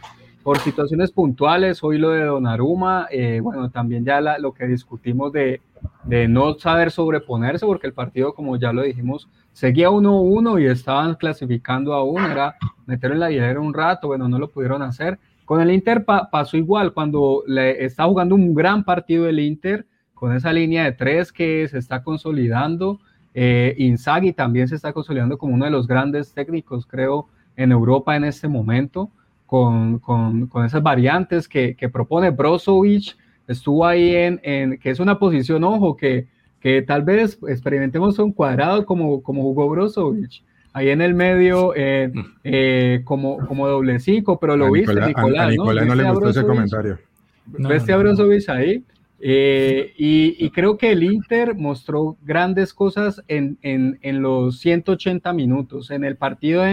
Por 0.44 0.60
situaciones 0.60 1.12
puntuales, 1.12 1.82
hoy 1.84 1.98
lo 1.98 2.10
de 2.10 2.26
Donnarumma, 2.26 3.08
eh, 3.10 3.40
bueno, 3.42 3.72
también 3.72 4.04
ya 4.04 4.20
lo 4.40 4.54
que 4.54 4.68
discutimos 4.68 5.32
de, 5.32 5.62
de 6.04 6.28
no 6.28 6.56
saber 6.56 6.92
sobreponerse, 6.92 7.66
porque 7.66 7.88
el 7.88 7.94
partido, 7.94 8.34
como 8.34 8.58
ya 8.58 8.74
lo 8.74 8.82
dijimos, 8.82 9.30
seguía 9.54 9.90
1-1 9.90 10.62
y 10.62 10.66
estaban 10.66 11.16
clasificando 11.16 11.94
aún, 11.94 12.22
era 12.24 12.56
meterlo 12.86 13.16
en 13.16 13.20
la 13.22 13.32
hielera 13.32 13.60
un 13.60 13.74
rato, 13.74 14.08
bueno, 14.08 14.28
no 14.28 14.38
lo 14.38 14.50
pudieron 14.50 14.82
hacer. 14.82 15.18
Con 15.46 15.62
el 15.62 15.72
Inter 15.72 16.06
pasó 16.06 16.58
igual, 16.58 16.94
cuando 16.94 17.44
le 17.48 17.84
está 17.86 18.06
jugando 18.06 18.36
un 18.36 18.54
gran 18.54 18.84
partido 18.84 19.28
el 19.28 19.40
Inter, 19.40 19.86
con 20.14 20.36
esa 20.36 20.52
línea 20.54 20.84
de 20.84 20.94
tres 20.94 21.32
que 21.32 21.68
se 21.68 21.78
está 21.78 22.04
consolidando, 22.04 23.00
eh, 23.34 23.76
Inzaghi 23.78 24.34
también 24.34 24.68
se 24.68 24.76
está 24.76 24.94
consolidando 24.94 25.38
como 25.38 25.54
uno 25.54 25.66
de 25.66 25.72
los 25.72 25.88
grandes 25.88 26.34
técnicos, 26.34 26.86
creo, 26.86 27.28
en 27.56 27.72
Europa 27.72 28.16
en 28.16 28.24
este 28.24 28.48
momento, 28.48 29.12
con, 29.54 30.00
con, 30.00 30.48
con 30.48 30.66
esas 30.66 30.82
variantes 30.82 31.48
que, 31.48 31.76
que 31.76 31.88
propone 31.88 32.32
Brozovic, 32.32 33.16
estuvo 33.48 33.86
ahí 33.86 34.16
en, 34.16 34.40
en, 34.42 34.80
que 34.80 34.90
es 34.90 35.00
una 35.00 35.20
posición, 35.20 35.64
ojo, 35.64 35.96
que 35.96 36.26
que 36.60 36.82
tal 36.82 37.04
vez 37.04 37.38
experimentemos 37.48 38.18
un 38.18 38.34
cuadrado 38.34 38.84
como, 38.84 39.22
como 39.22 39.44
jugó 39.44 39.70
Brozovic, 39.70 40.42
ahí 40.72 40.90
en 40.90 41.02
el 41.02 41.14
medio 41.14 41.74
eh, 41.76 42.10
mm. 42.12 42.22
eh, 42.44 43.02
como, 43.04 43.46
como 43.46 43.68
doble 43.68 44.00
cinco, 44.00 44.40
pero 44.40 44.58
lo 44.58 44.72
viste, 44.72 44.96
Nicolás, 44.96 45.52
Nicolás, 45.52 45.86
¿no? 45.86 45.94
le 45.94 46.10
gustó 46.10 46.30
ese 46.30 46.44
comentario. 46.44 46.98
¿Viste 47.46 47.94
a 47.94 47.98
Brozovic 47.98 48.50
ahí? 48.50 48.84
Eh, 49.20 49.94
y, 50.00 50.50
creo 50.50 50.80
que 50.80 50.94
el 50.94 51.04
Inter 51.04 51.54
mostró 51.54 52.18
grandes 52.24 52.74
cosas 52.74 53.22
en, 53.28 53.60
en, 53.62 54.00
en 54.02 54.24
los 54.24 54.60
180 54.62 55.32
minutos. 55.32 55.92
En 55.92 56.04
el 56.04 56.18
partido 56.18 56.66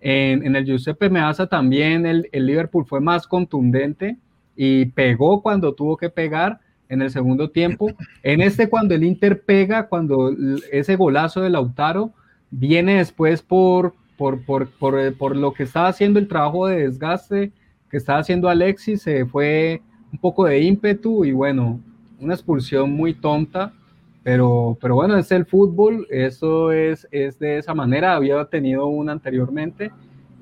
en, 0.00 0.44
en, 0.44 0.56
el 0.56 0.64
Giuseppe 0.64 1.10
Meazza 1.10 1.46
también 1.46 2.06
el, 2.06 2.28
Liverpool 2.32 2.86
fue 2.86 3.00
más 3.00 3.26
contundente 3.26 4.16
y 4.56 4.86
pegó 4.86 5.42
cuando 5.42 5.74
tuvo 5.74 5.96
que 5.96 6.10
pegar 6.10 6.60
en 6.88 7.02
el 7.02 7.10
segundo 7.10 7.50
tiempo. 7.50 7.90
En 8.22 8.40
este 8.40 8.68
cuando 8.68 8.94
el 8.94 9.04
Inter 9.04 9.42
pega, 9.42 9.88
cuando 9.88 10.34
ese 10.72 10.96
golazo 10.96 11.40
de 11.40 11.50
Lautaro 11.50 12.12
viene 12.50 12.96
después 12.96 13.42
por, 13.42 13.94
por, 14.16 14.44
por, 14.44 14.68
por, 14.70 15.14
por 15.16 15.36
lo 15.36 15.52
que 15.52 15.62
estaba 15.62 15.88
haciendo 15.88 16.18
el 16.18 16.28
trabajo 16.28 16.66
de 16.66 16.88
desgaste 16.88 17.52
que 17.90 17.96
estaba 17.96 18.20
haciendo 18.20 18.48
Alexis, 18.48 19.02
se 19.02 19.26
fue 19.26 19.82
un 20.12 20.18
poco 20.18 20.44
de 20.44 20.60
ímpetu 20.60 21.24
y 21.24 21.32
bueno, 21.32 21.80
una 22.20 22.34
expulsión 22.34 22.92
muy 22.92 23.14
tonta, 23.14 23.72
pero, 24.22 24.76
pero 24.80 24.94
bueno, 24.94 25.16
es 25.16 25.30
el 25.32 25.46
fútbol, 25.46 26.06
eso 26.10 26.72
es, 26.72 27.08
es 27.10 27.38
de 27.38 27.58
esa 27.58 27.74
manera, 27.74 28.14
había 28.14 28.44
tenido 28.44 28.86
una 28.86 29.12
anteriormente 29.12 29.90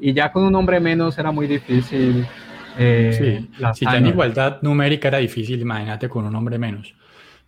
y 0.00 0.12
ya 0.12 0.32
con 0.32 0.44
un 0.44 0.54
hombre 0.54 0.80
menos 0.80 1.18
era 1.18 1.30
muy 1.30 1.46
difícil. 1.46 2.26
Eh, 2.76 3.48
sí, 3.50 3.50
si 3.74 3.84
ya 3.84 3.98
en 3.98 4.06
igualdad 4.06 4.58
numérica 4.62 5.08
era 5.08 5.18
difícil, 5.18 5.60
imagínate 5.60 6.08
con 6.08 6.24
un 6.24 6.34
hombre 6.34 6.58
menos. 6.58 6.94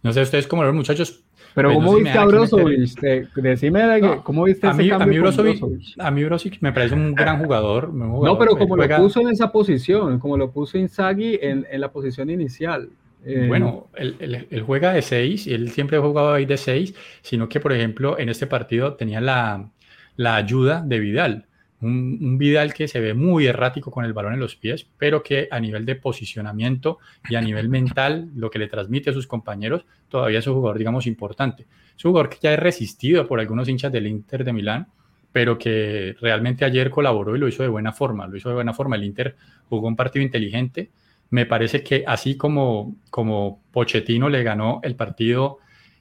No 0.03 0.13
sé 0.13 0.23
ustedes 0.23 0.47
cómo 0.47 0.65
los 0.65 0.75
muchachos. 0.75 1.25
Pero 1.53 1.75
¿cómo 1.75 1.97
viste 1.97 2.17
a 2.17 2.25
Brozovic? 2.25 3.01
Decime 3.35 4.01
¿cómo 4.23 4.45
viste 4.45 4.69
a 4.69 4.71
ese 4.71 4.83
mí, 4.85 4.89
cambio 4.89 5.05
a 5.05 5.09
mí 5.09 5.19
Brozovic, 5.19 5.61
A 5.99 6.11
mí 6.13 6.25
Brozovic 6.25 6.59
me 6.61 6.73
parece 6.73 6.95
un 6.95 7.13
gran 7.13 7.43
jugador. 7.43 7.93
no, 7.95 8.39
pero 8.39 8.57
como 8.57 8.77
lo 8.77 8.97
puso 8.97 9.21
en 9.21 9.29
esa 9.29 9.51
posición, 9.51 10.21
como 10.21 10.37
lo 10.37 10.53
puso 10.53 10.79
Inzaghi 10.79 11.39
en, 11.43 11.67
en 11.69 11.81
la 11.81 11.91
posición 11.91 12.31
inicial. 12.31 12.89
Eh, 13.25 13.47
bueno, 13.49 13.89
él, 13.97 14.63
juega 14.67 14.93
de 14.93 15.03
6 15.03 15.47
y 15.47 15.53
él 15.55 15.71
siempre 15.71 15.99
ha 15.99 16.01
jugado 16.01 16.33
ahí 16.33 16.47
de 16.47 16.57
6, 16.57 16.95
sino 17.23 17.49
que, 17.49 17.61
por 17.61 17.73
ejemplo, 17.73 18.19
en 18.19 18.29
este 18.29 18.47
partido 18.47 18.95
tenía 18.95 19.21
la, 19.21 19.71
ayuda 20.19 20.83
de 20.83 20.99
Vidal. 20.99 21.47
Un, 21.83 22.39
Vidal 22.39 22.75
que 22.75 22.89
se 22.89 23.01
ve 23.01 23.15
muy 23.15 23.47
errático 23.47 23.91
con 23.91 24.05
el 24.05 24.13
balón 24.13 24.35
en 24.35 24.41
los 24.41 24.57
pies, 24.57 24.87
pero 24.99 25.23
que 25.23 25.49
a 25.51 25.61
nivel 25.61 25.85
de 25.87 25.97
posicionamiento 25.97 26.99
y 27.29 27.35
a 27.35 27.41
nivel 27.41 27.69
mental, 27.69 28.31
lo 28.35 28.51
que 28.51 28.59
le 28.59 28.69
transmite 28.69 29.11
a 29.11 29.13
sus 29.13 29.27
compañeros, 29.27 29.85
todavía 30.09 30.39
es 30.39 30.47
un 30.47 30.55
jugador, 30.55 30.79
digamos, 30.79 31.07
importante. 31.07 31.67
Es 31.97 32.05
un 32.05 32.13
jugador 32.13 32.31
que 32.31 32.39
ya 32.41 32.55
es 32.55 32.59
resistido 32.59 33.27
por 33.27 33.41
algunos 33.41 33.69
hinchas 33.69 33.93
del 33.93 34.07
Inter 34.07 34.45
de 34.45 34.53
Milán, 34.53 34.89
pero 35.33 35.59
que 35.59 36.17
realmente 36.21 36.65
ayer 36.65 36.91
colaboró 36.91 37.37
y 37.37 37.39
lo 37.39 37.49
hizo 37.49 37.63
de 37.63 37.69
buena 37.69 37.93
forma. 37.93 38.27
Lo 38.27 38.37
hizo 38.37 38.49
de 38.49 38.57
buena 38.57 38.75
forma. 38.75 38.97
El 38.97 39.05
Inter 39.05 39.37
jugó 39.69 39.87
un 39.87 39.97
partido 39.97 40.25
inteligente 40.25 40.91
me 41.31 41.47
parece 41.47 41.83
que 41.83 42.05
así 42.07 42.37
como, 42.37 42.97
como 43.11 43.63
Pochettino 43.71 44.29
le 44.29 44.43
ganó 44.43 44.81
el 44.83 44.97
partido 44.97 45.59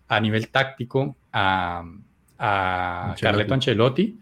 a 0.07 0.19
nivel 0.19 0.49
táctico 0.49 1.15
a, 1.31 1.83
a 2.39 3.15
Carleto 3.19 3.53
Ancelotti, 3.53 4.19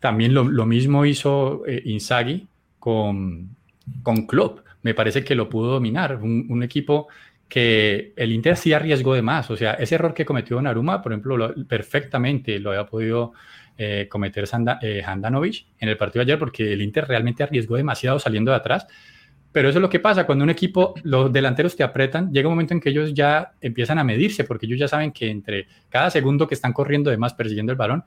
también 0.00 0.34
lo, 0.34 0.66
mismo 0.66 1.06
hizo 1.06 1.64
eh, 1.66 1.80
Inzaghi 1.86 2.46
con, 2.78 3.56
con 4.02 4.26
Klopp. 4.26 4.60
Me 4.82 4.92
parece 4.92 5.24
que 5.24 5.34
lo 5.34 5.48
pudo 5.48 5.72
dominar. 5.72 6.16
Un, 6.16 6.62
equipo 6.62 7.08
que 7.48 8.12
el 8.16 8.32
Inter 8.32 8.56
sí 8.56 8.74
arriesgó 8.74 9.14
de 9.14 9.22
más. 9.22 9.50
O 9.50 9.56
sea, 9.56 9.74
ese 9.74 9.94
error 9.94 10.12
que 10.12 10.26
cometió 10.26 10.60
Naruma, 10.60 11.00
por 11.00 11.12
ejemplo, 11.12 11.54
perfectamente 11.66 12.58
lo 12.58 12.72
había 12.72 12.84
podido 12.84 13.32
eh, 13.78 14.06
cometer 14.10 14.46
Sanda, 14.46 14.78
eh, 14.82 15.02
Handanovic 15.02 15.64
en 15.78 15.88
el 15.88 15.96
partido 15.96 16.22
de 16.24 16.32
ayer 16.32 16.38
porque 16.38 16.74
el 16.74 16.82
Inter 16.82 17.06
realmente 17.08 17.42
arriesgó 17.42 17.76
demasiado 17.76 18.18
saliendo 18.18 18.50
de 18.50 18.58
atrás 18.58 18.86
pero 19.54 19.68
eso 19.68 19.78
es 19.78 19.82
lo 19.82 19.88
que 19.88 20.00
pasa 20.00 20.26
cuando 20.26 20.42
un 20.42 20.50
equipo, 20.50 20.94
los 21.04 21.32
delanteros 21.32 21.76
te 21.76 21.84
apretan, 21.84 22.32
llega 22.32 22.48
un 22.48 22.54
momento 22.54 22.74
en 22.74 22.80
que 22.80 22.88
ellos 22.88 23.14
ya 23.14 23.52
empiezan 23.60 24.00
a 24.00 24.04
medirse, 24.04 24.42
porque 24.42 24.66
ellos 24.66 24.80
ya 24.80 24.88
saben 24.88 25.12
que 25.12 25.30
entre 25.30 25.68
cada 25.88 26.10
segundo 26.10 26.48
que 26.48 26.56
están 26.56 26.72
corriendo 26.72 27.08
de 27.08 27.16
más 27.18 27.34
persiguiendo 27.34 27.70
el 27.70 27.78
balón, 27.78 28.02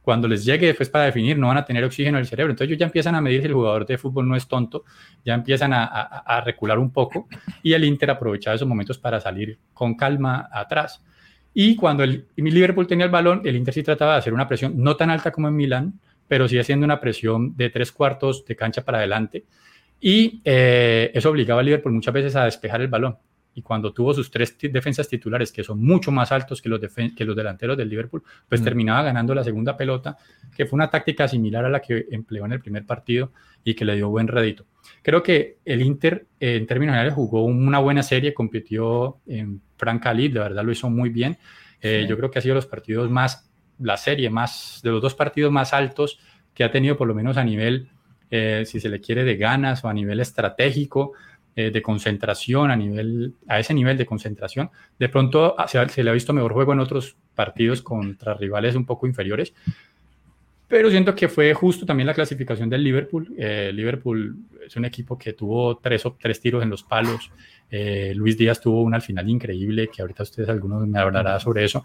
cuando 0.00 0.28
les 0.28 0.44
llegue 0.44 0.68
después 0.68 0.88
para 0.88 1.06
definir, 1.06 1.36
no 1.36 1.48
van 1.48 1.56
a 1.56 1.64
tener 1.64 1.82
oxígeno 1.82 2.18
en 2.18 2.20
el 2.20 2.28
cerebro. 2.28 2.52
Entonces 2.52 2.68
ellos 2.68 2.78
ya 2.78 2.86
empiezan 2.86 3.16
a 3.16 3.20
medir 3.20 3.40
si 3.40 3.48
el 3.48 3.52
jugador 3.52 3.84
de 3.84 3.98
fútbol 3.98 4.28
no 4.28 4.36
es 4.36 4.46
tonto, 4.46 4.84
ya 5.24 5.34
empiezan 5.34 5.72
a, 5.72 5.86
a, 5.86 6.40
recular 6.40 6.78
un 6.78 6.92
poco 6.92 7.26
y 7.64 7.72
el 7.72 7.82
Inter 7.82 8.12
aprovechaba 8.12 8.54
esos 8.54 8.68
momentos 8.68 8.96
para 8.96 9.20
salir 9.20 9.58
con 9.74 9.96
calma 9.96 10.50
atrás. 10.52 11.04
Y 11.52 11.74
cuando 11.74 12.04
el 12.04 12.28
Liverpool 12.36 12.86
tenía 12.86 13.06
el 13.06 13.10
balón, 13.10 13.42
el 13.44 13.56
Inter 13.56 13.74
sí 13.74 13.82
trataba 13.82 14.12
de 14.12 14.18
hacer 14.18 14.32
una 14.32 14.46
presión 14.46 14.74
no 14.76 14.94
tan 14.94 15.10
alta 15.10 15.32
como 15.32 15.48
en 15.48 15.56
Milán, 15.56 15.94
pero 16.28 16.46
sí 16.46 16.60
haciendo 16.60 16.84
una 16.84 17.00
presión 17.00 17.56
de 17.56 17.70
tres 17.70 17.90
cuartos 17.90 18.44
de 18.44 18.54
cancha 18.54 18.84
para 18.84 18.98
adelante 18.98 19.46
y 20.04 20.42
eh, 20.44 21.12
eso 21.14 21.30
obligaba 21.30 21.60
a 21.60 21.62
Liverpool 21.62 21.92
muchas 21.92 22.12
veces 22.12 22.34
a 22.34 22.44
despejar 22.44 22.80
el 22.80 22.88
balón. 22.88 23.16
Y 23.54 23.62
cuando 23.62 23.92
tuvo 23.92 24.12
sus 24.12 24.32
tres 24.32 24.56
defensas 24.60 25.08
titulares, 25.08 25.52
que 25.52 25.62
son 25.62 25.80
mucho 25.80 26.10
más 26.10 26.32
altos 26.32 26.60
que 26.60 26.68
los, 26.68 26.80
que 26.80 27.24
los 27.24 27.36
delanteros 27.36 27.76
del 27.76 27.88
Liverpool, 27.88 28.24
pues 28.48 28.60
mm. 28.60 28.64
terminaba 28.64 29.02
ganando 29.04 29.32
la 29.32 29.44
segunda 29.44 29.76
pelota, 29.76 30.16
que 30.56 30.66
fue 30.66 30.76
una 30.76 30.90
táctica 30.90 31.28
similar 31.28 31.64
a 31.66 31.68
la 31.68 31.80
que 31.80 32.06
empleó 32.10 32.44
en 32.46 32.52
el 32.52 32.60
primer 32.60 32.84
partido 32.84 33.30
y 33.62 33.74
que 33.74 33.84
le 33.84 33.94
dio 33.94 34.08
buen 34.08 34.26
rédito. 34.26 34.66
Creo 35.02 35.22
que 35.22 35.58
el 35.64 35.82
Inter, 35.82 36.26
eh, 36.40 36.56
en 36.56 36.66
términos 36.66 36.94
generales, 36.94 37.14
jugó 37.14 37.44
una 37.44 37.78
buena 37.78 38.02
serie, 38.02 38.34
compitió 38.34 39.18
en 39.26 39.62
Franca 39.76 40.12
League, 40.12 40.34
de 40.34 40.40
verdad 40.40 40.64
lo 40.64 40.72
hizo 40.72 40.90
muy 40.90 41.10
bien. 41.10 41.38
Eh, 41.80 42.06
yo 42.08 42.16
creo 42.16 42.28
que 42.28 42.40
ha 42.40 42.42
sido 42.42 42.56
los 42.56 42.66
partidos 42.66 43.08
más, 43.08 43.48
la 43.78 43.96
serie 43.96 44.30
más, 44.30 44.80
de 44.82 44.90
los 44.90 45.00
dos 45.00 45.14
partidos 45.14 45.52
más 45.52 45.72
altos 45.72 46.18
que 46.54 46.64
ha 46.64 46.72
tenido, 46.72 46.96
por 46.96 47.06
lo 47.06 47.14
menos 47.14 47.36
a 47.36 47.44
nivel 47.44 47.90
eh, 48.34 48.64
si 48.64 48.80
se 48.80 48.88
le 48.88 48.98
quiere, 48.98 49.24
de 49.24 49.36
ganas 49.36 49.84
o 49.84 49.88
a 49.88 49.92
nivel 49.92 50.18
estratégico, 50.18 51.12
eh, 51.54 51.70
de 51.70 51.82
concentración, 51.82 52.70
a, 52.70 52.76
nivel, 52.76 53.34
a 53.46 53.58
ese 53.58 53.74
nivel 53.74 53.98
de 53.98 54.06
concentración. 54.06 54.70
De 54.98 55.10
pronto 55.10 55.54
ah, 55.58 55.68
se, 55.68 56.02
le 56.02 56.10
ha 56.10 56.14
visto 56.14 56.32
mejor 56.32 56.54
juego 56.54 56.72
en 56.72 56.80
otros 56.80 57.14
partidos 57.34 57.82
contra 57.82 58.32
rivales 58.32 58.74
un 58.74 58.86
poco 58.86 59.06
inferiores, 59.06 59.52
pero 60.66 60.90
siento 60.90 61.14
que 61.14 61.28
fue 61.28 61.52
justo 61.52 61.84
también 61.84 62.06
la 62.06 62.14
clasificación 62.14 62.70
del 62.70 62.82
Liverpool. 62.82 63.34
Eh, 63.36 63.70
Liverpool 63.74 64.34
es 64.66 64.74
un 64.76 64.86
equipo 64.86 65.18
que 65.18 65.34
tuvo 65.34 65.76
tres, 65.76 66.02
tres 66.18 66.40
tiros 66.40 66.62
en 66.62 66.70
los 66.70 66.82
palos. 66.82 67.30
Luis 68.14 68.38
Díaz 68.38 68.60
tuvo 68.60 68.82
una 68.82 68.96
al 68.96 69.02
final 69.02 69.28
increíble, 69.28 69.88
que 69.88 70.00
ahorita 70.00 70.22
ustedes 70.22 70.48
algunos 70.48 70.86
me 70.86 70.98
hablarán 70.98 71.40
sobre 71.40 71.64
eso, 71.64 71.84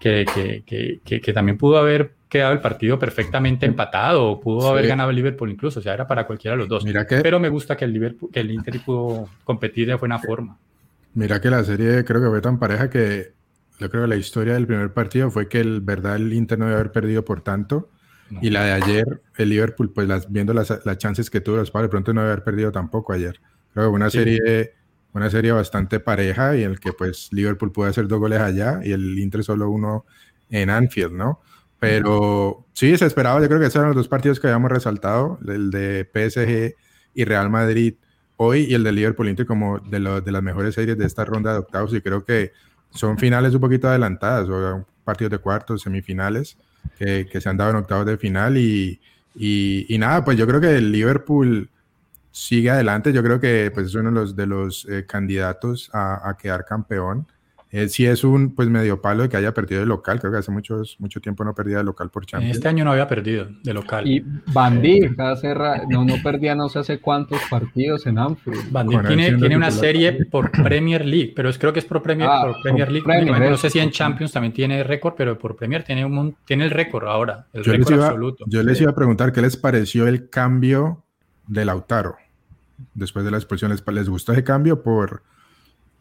que, 0.00 0.24
que, 0.66 1.00
que, 1.04 1.20
que 1.20 1.32
también 1.32 1.58
pudo 1.58 1.78
haber 1.78 2.12
quedado 2.28 2.52
el 2.52 2.60
partido 2.60 2.98
perfectamente 2.98 3.66
empatado, 3.66 4.30
o 4.30 4.40
pudo 4.40 4.68
haber 4.68 4.86
ganado 4.86 5.10
el 5.10 5.16
Liverpool 5.16 5.50
incluso, 5.50 5.80
o 5.80 5.82
sea, 5.82 5.94
era 5.94 6.06
para 6.06 6.26
cualquiera 6.26 6.56
de 6.56 6.58
los 6.58 6.68
dos. 6.68 6.84
Mira 6.84 7.06
Pero 7.08 7.40
me 7.40 7.48
gusta 7.48 7.76
que 7.76 7.84
el, 7.84 7.92
Liverpool, 7.92 8.30
que 8.30 8.40
el 8.40 8.50
Inter 8.50 8.80
pudo 8.84 9.28
competir 9.44 9.86
de 9.88 9.94
buena 9.94 10.18
forma. 10.18 10.58
Mira 11.14 11.40
que 11.40 11.50
la 11.50 11.64
serie 11.64 12.04
creo 12.04 12.20
que 12.20 12.28
fue 12.28 12.40
tan 12.40 12.58
pareja 12.58 12.90
que 12.90 13.32
yo 13.80 13.90
creo 13.90 14.02
que 14.02 14.08
la 14.08 14.16
historia 14.16 14.54
del 14.54 14.66
primer 14.66 14.92
partido 14.92 15.30
fue 15.30 15.48
que 15.48 15.60
el 15.60 15.80
verdad 15.80 16.16
el 16.16 16.32
Inter 16.32 16.58
no 16.58 16.66
debe 16.66 16.80
haber 16.80 16.92
perdido 16.92 17.24
por 17.24 17.40
tanto. 17.40 17.90
Y 18.42 18.50
la 18.50 18.62
de 18.62 18.72
ayer, 18.72 19.22
el 19.38 19.48
Liverpool, 19.48 19.90
pues 19.90 20.06
las, 20.06 20.30
viendo 20.30 20.52
las, 20.52 20.84
las 20.84 20.98
chances 20.98 21.30
que 21.30 21.40
tuvo 21.40 21.56
los 21.56 21.70
padres, 21.70 21.88
de 21.88 21.92
pronto 21.92 22.12
no 22.12 22.20
debe 22.20 22.32
haber 22.32 22.44
perdido 22.44 22.70
tampoco 22.70 23.14
ayer. 23.14 23.40
Creo 23.72 23.86
que 23.86 23.88
fue 23.88 23.96
una 23.96 24.10
serie 24.10 24.74
una 25.18 25.30
serie 25.30 25.52
bastante 25.52 26.00
pareja 26.00 26.56
y 26.56 26.64
en 26.64 26.72
el 26.72 26.80
que 26.80 26.92
pues 26.92 27.28
Liverpool 27.32 27.72
puede 27.72 27.90
hacer 27.90 28.08
dos 28.08 28.18
goles 28.18 28.40
allá 28.40 28.80
y 28.82 28.92
el 28.92 29.18
Inter 29.18 29.44
solo 29.44 29.70
uno 29.70 30.06
en 30.50 30.70
Anfield, 30.70 31.12
¿no? 31.12 31.40
Pero 31.78 32.66
sí, 32.72 32.96
se 32.96 33.06
esperaba, 33.06 33.40
yo 33.40 33.46
creo 33.46 33.60
que 33.60 33.66
esos 33.66 33.76
eran 33.76 33.88
los 33.88 33.96
dos 33.96 34.08
partidos 34.08 34.40
que 34.40 34.48
habíamos 34.48 34.72
resaltado, 34.72 35.38
el 35.46 35.70
de 35.70 36.08
PSG 36.12 36.74
y 37.14 37.24
Real 37.24 37.50
Madrid 37.50 37.94
hoy 38.36 38.66
y 38.68 38.74
el 38.74 38.84
de 38.84 38.92
Liverpool 38.92 39.28
Inter 39.28 39.46
como 39.46 39.78
de, 39.78 40.00
de 40.24 40.32
las 40.32 40.42
mejores 40.42 40.74
series 40.74 40.96
de 40.96 41.06
esta 41.06 41.24
ronda 41.24 41.52
de 41.52 41.58
octavos 41.58 41.92
y 41.94 42.00
creo 42.00 42.24
que 42.24 42.52
son 42.90 43.18
finales 43.18 43.54
un 43.54 43.60
poquito 43.60 43.88
adelantadas, 43.88 44.48
o 44.48 44.86
partidos 45.04 45.32
de 45.32 45.38
cuartos, 45.38 45.82
semifinales 45.82 46.56
que, 46.98 47.26
que 47.26 47.40
se 47.40 47.48
han 47.48 47.56
dado 47.56 47.70
en 47.70 47.76
octavos 47.76 48.06
de 48.06 48.16
final 48.16 48.56
y, 48.56 49.00
y, 49.34 49.96
nada, 49.98 50.24
pues 50.24 50.36
yo 50.36 50.46
creo 50.46 50.60
que 50.60 50.76
el 50.76 50.90
Liverpool 50.90 51.70
sigue 52.38 52.70
adelante, 52.70 53.12
yo 53.12 53.22
creo 53.22 53.40
que 53.40 53.70
pues, 53.74 53.88
es 53.88 53.94
uno 53.94 54.10
de 54.10 54.14
los, 54.14 54.36
de 54.36 54.46
los 54.46 54.86
eh, 54.88 55.04
candidatos 55.06 55.90
a, 55.92 56.28
a 56.28 56.36
quedar 56.36 56.64
campeón 56.64 57.26
eh, 57.70 57.88
sí 57.90 58.06
es 58.06 58.24
un 58.24 58.54
pues 58.54 58.68
medio 58.68 59.02
palo 59.02 59.24
de 59.24 59.28
que 59.28 59.36
haya 59.36 59.52
perdido 59.52 59.82
de 59.82 59.86
local, 59.86 60.18
creo 60.20 60.32
que 60.32 60.38
hace 60.38 60.50
muchos, 60.50 60.96
mucho 61.00 61.20
tiempo 61.20 61.44
no 61.44 61.54
perdía 61.54 61.78
de 61.78 61.84
local 61.84 62.08
por 62.08 62.24
Champions. 62.24 62.56
Este 62.56 62.68
año 62.68 62.82
no 62.82 62.92
había 62.92 63.06
perdido 63.06 63.46
de 63.62 63.74
local. 63.74 64.06
Y 64.06 64.24
Van 64.46 64.80
Dijk 64.80 65.18
no, 65.90 66.04
no 66.04 66.14
perdía 66.22 66.54
no 66.54 66.70
sé 66.70 66.78
hace 66.78 66.98
cuántos 66.98 67.40
partidos 67.50 68.06
en 68.06 68.18
Anfield. 68.18 68.72
Van 68.72 68.88
tiene, 68.88 69.34
tiene 69.34 69.56
una 69.56 69.70
serie 69.70 70.24
por 70.24 70.50
Premier 70.50 71.04
League, 71.04 71.34
pero 71.36 71.50
es, 71.50 71.58
creo 71.58 71.72
que 71.74 71.80
es 71.80 71.84
por 71.84 72.02
Premier, 72.02 72.30
ah, 72.30 72.54
Premier 72.62 72.90
League. 72.90 73.50
no 73.50 73.56
sé 73.58 73.68
si 73.68 73.80
en 73.80 73.90
Champions 73.90 74.32
también 74.32 74.54
tiene 74.54 74.82
récord, 74.82 75.12
pero 75.14 75.38
por 75.38 75.54
Premier 75.54 75.84
tiene, 75.84 76.06
un, 76.06 76.36
tiene 76.46 76.64
el 76.64 76.70
récord 76.70 77.06
ahora, 77.06 77.48
el 77.52 77.62
yo 77.64 77.72
récord 77.72 78.00
absoluto. 78.00 78.44
Yo 78.48 78.62
les 78.62 78.80
iba 78.80 78.92
a 78.92 78.94
preguntar 78.94 79.30
qué 79.30 79.42
les 79.42 79.58
pareció 79.58 80.06
el 80.06 80.30
cambio 80.30 81.04
de 81.46 81.66
Lautaro 81.66 82.16
después 82.94 83.24
de 83.24 83.30
la 83.30 83.36
expulsión. 83.38 83.70
¿Les, 83.70 83.82
les 83.86 84.08
gustó 84.08 84.32
ese 84.32 84.44
cambio 84.44 84.82
por 84.82 85.22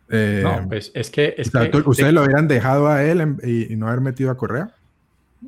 Eh, 0.09 0.41
no, 0.43 0.67
pues 0.69 0.91
es 0.93 1.09
que... 1.09 1.35
Es 1.37 1.49
o 1.49 1.51
sea, 1.51 1.69
que 1.69 1.77
¿Ustedes 1.79 2.13
lo 2.13 2.23
hubieran 2.23 2.47
dejado 2.47 2.87
a 2.87 3.03
él 3.03 3.19
en- 3.21 3.37
y, 3.43 3.73
y 3.73 3.75
no 3.75 3.87
haber 3.87 3.99
metido 4.01 4.31
a 4.31 4.37
Correa? 4.37 4.71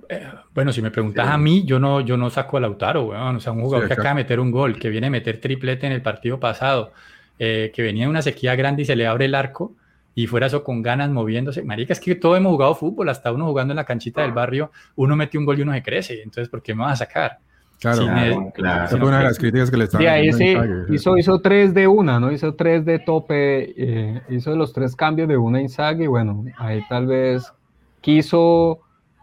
Eh, 0.10 0.28
bueno, 0.54 0.72
si 0.74 0.82
me 0.82 0.92
preguntas 0.92 1.26
Sí. 1.26 1.32
a 1.34 1.38
mí, 1.38 1.63
yo 1.65 1.80
no, 1.80 2.02
yo 2.02 2.18
no 2.18 2.30
saco 2.30 2.58
a 2.58 2.60
Lautaro, 2.60 3.06
weón. 3.06 3.38
O 3.38 3.39
sea, 3.39 3.54
un 3.54 3.62
jugador 3.62 3.86
Sí, 3.86 3.88
que 3.88 3.94
acaba 3.94 4.10
de 4.10 4.15
meter 4.15 4.39
un 4.39 4.52
gol, 4.52 4.78
que 4.78 4.89
viene 4.89 5.08
a 5.08 5.10
meter 5.10 5.39
triplete 5.39 5.88
en 5.88 5.94
el 5.94 6.02
partido 6.02 6.39
pasado, 6.39 6.92
eh, 7.39 7.72
que 7.74 7.82
venía 7.82 8.04
de 8.04 8.10
una 8.10 8.22
sequía 8.22 8.56
grande 8.56 8.82
y 8.82 8.86
se 8.86 8.96
le 8.96 9.08
abre 9.08 9.26
el 9.26 9.36
arco 9.36 9.74
y 10.13 10.28
fuera 10.28 10.48
eso 10.48 10.63
con 10.63 10.82
ganas 10.82 11.10
moviéndose. 11.10 11.63
Marica, 11.63 11.94
es 11.94 12.00
que 12.02 12.15
todos 12.15 12.38
hemos 12.38 12.52
jugado 12.52 12.76
fútbol, 12.76 13.08
hasta 13.10 13.32
uno 13.32 13.46
jugando 13.48 13.72
en 13.72 13.78
la 13.78 13.86
canchita 13.86 14.22
del 14.24 14.34
barrio, 14.34 14.72
uno 14.96 15.15
mete 15.15 15.38
un 15.38 15.46
gol 15.46 15.58
y 15.58 15.62
uno 15.62 15.74
se 15.74 15.82
crece. 15.82 16.22
Entonces, 16.22 16.50
¿por 16.50 16.62
qué 16.62 16.76
me 16.76 16.84
vas 16.84 17.02
a 17.02 17.06
sacar? 17.06 17.39
Claro. 17.80 18.04
Sí, 18.04 18.52
Claro, 18.54 19.08
una 19.08 19.20
de 19.20 19.24
las 19.24 19.38
críticas 19.39 19.72
que 19.72 19.78
le 19.78 19.84
estaban 19.86 20.06
Sí, 20.06 20.08
ahí 20.08 20.34
sí, 20.34 20.56
hizo, 20.89 21.18
hizo 21.18 21.39
tres 21.39 21.74
de 21.74 21.88
una, 21.88 22.20
¿no? 22.20 22.32
Hizo 22.32 22.54
tres 22.56 22.84
de 22.84 23.00
tope, 23.00 23.74
eh, 23.78 24.22
hizo 24.30 24.56
los 24.56 24.74
tres 24.74 24.96
cambios 24.96 25.28
de 25.30 25.38
una 25.38 25.62
Inzaghi, 25.62 26.08
bueno, 26.08 26.44
ahí 26.58 26.82
tal 26.89 27.08
vez 27.08 27.54
quiso 28.02 28.80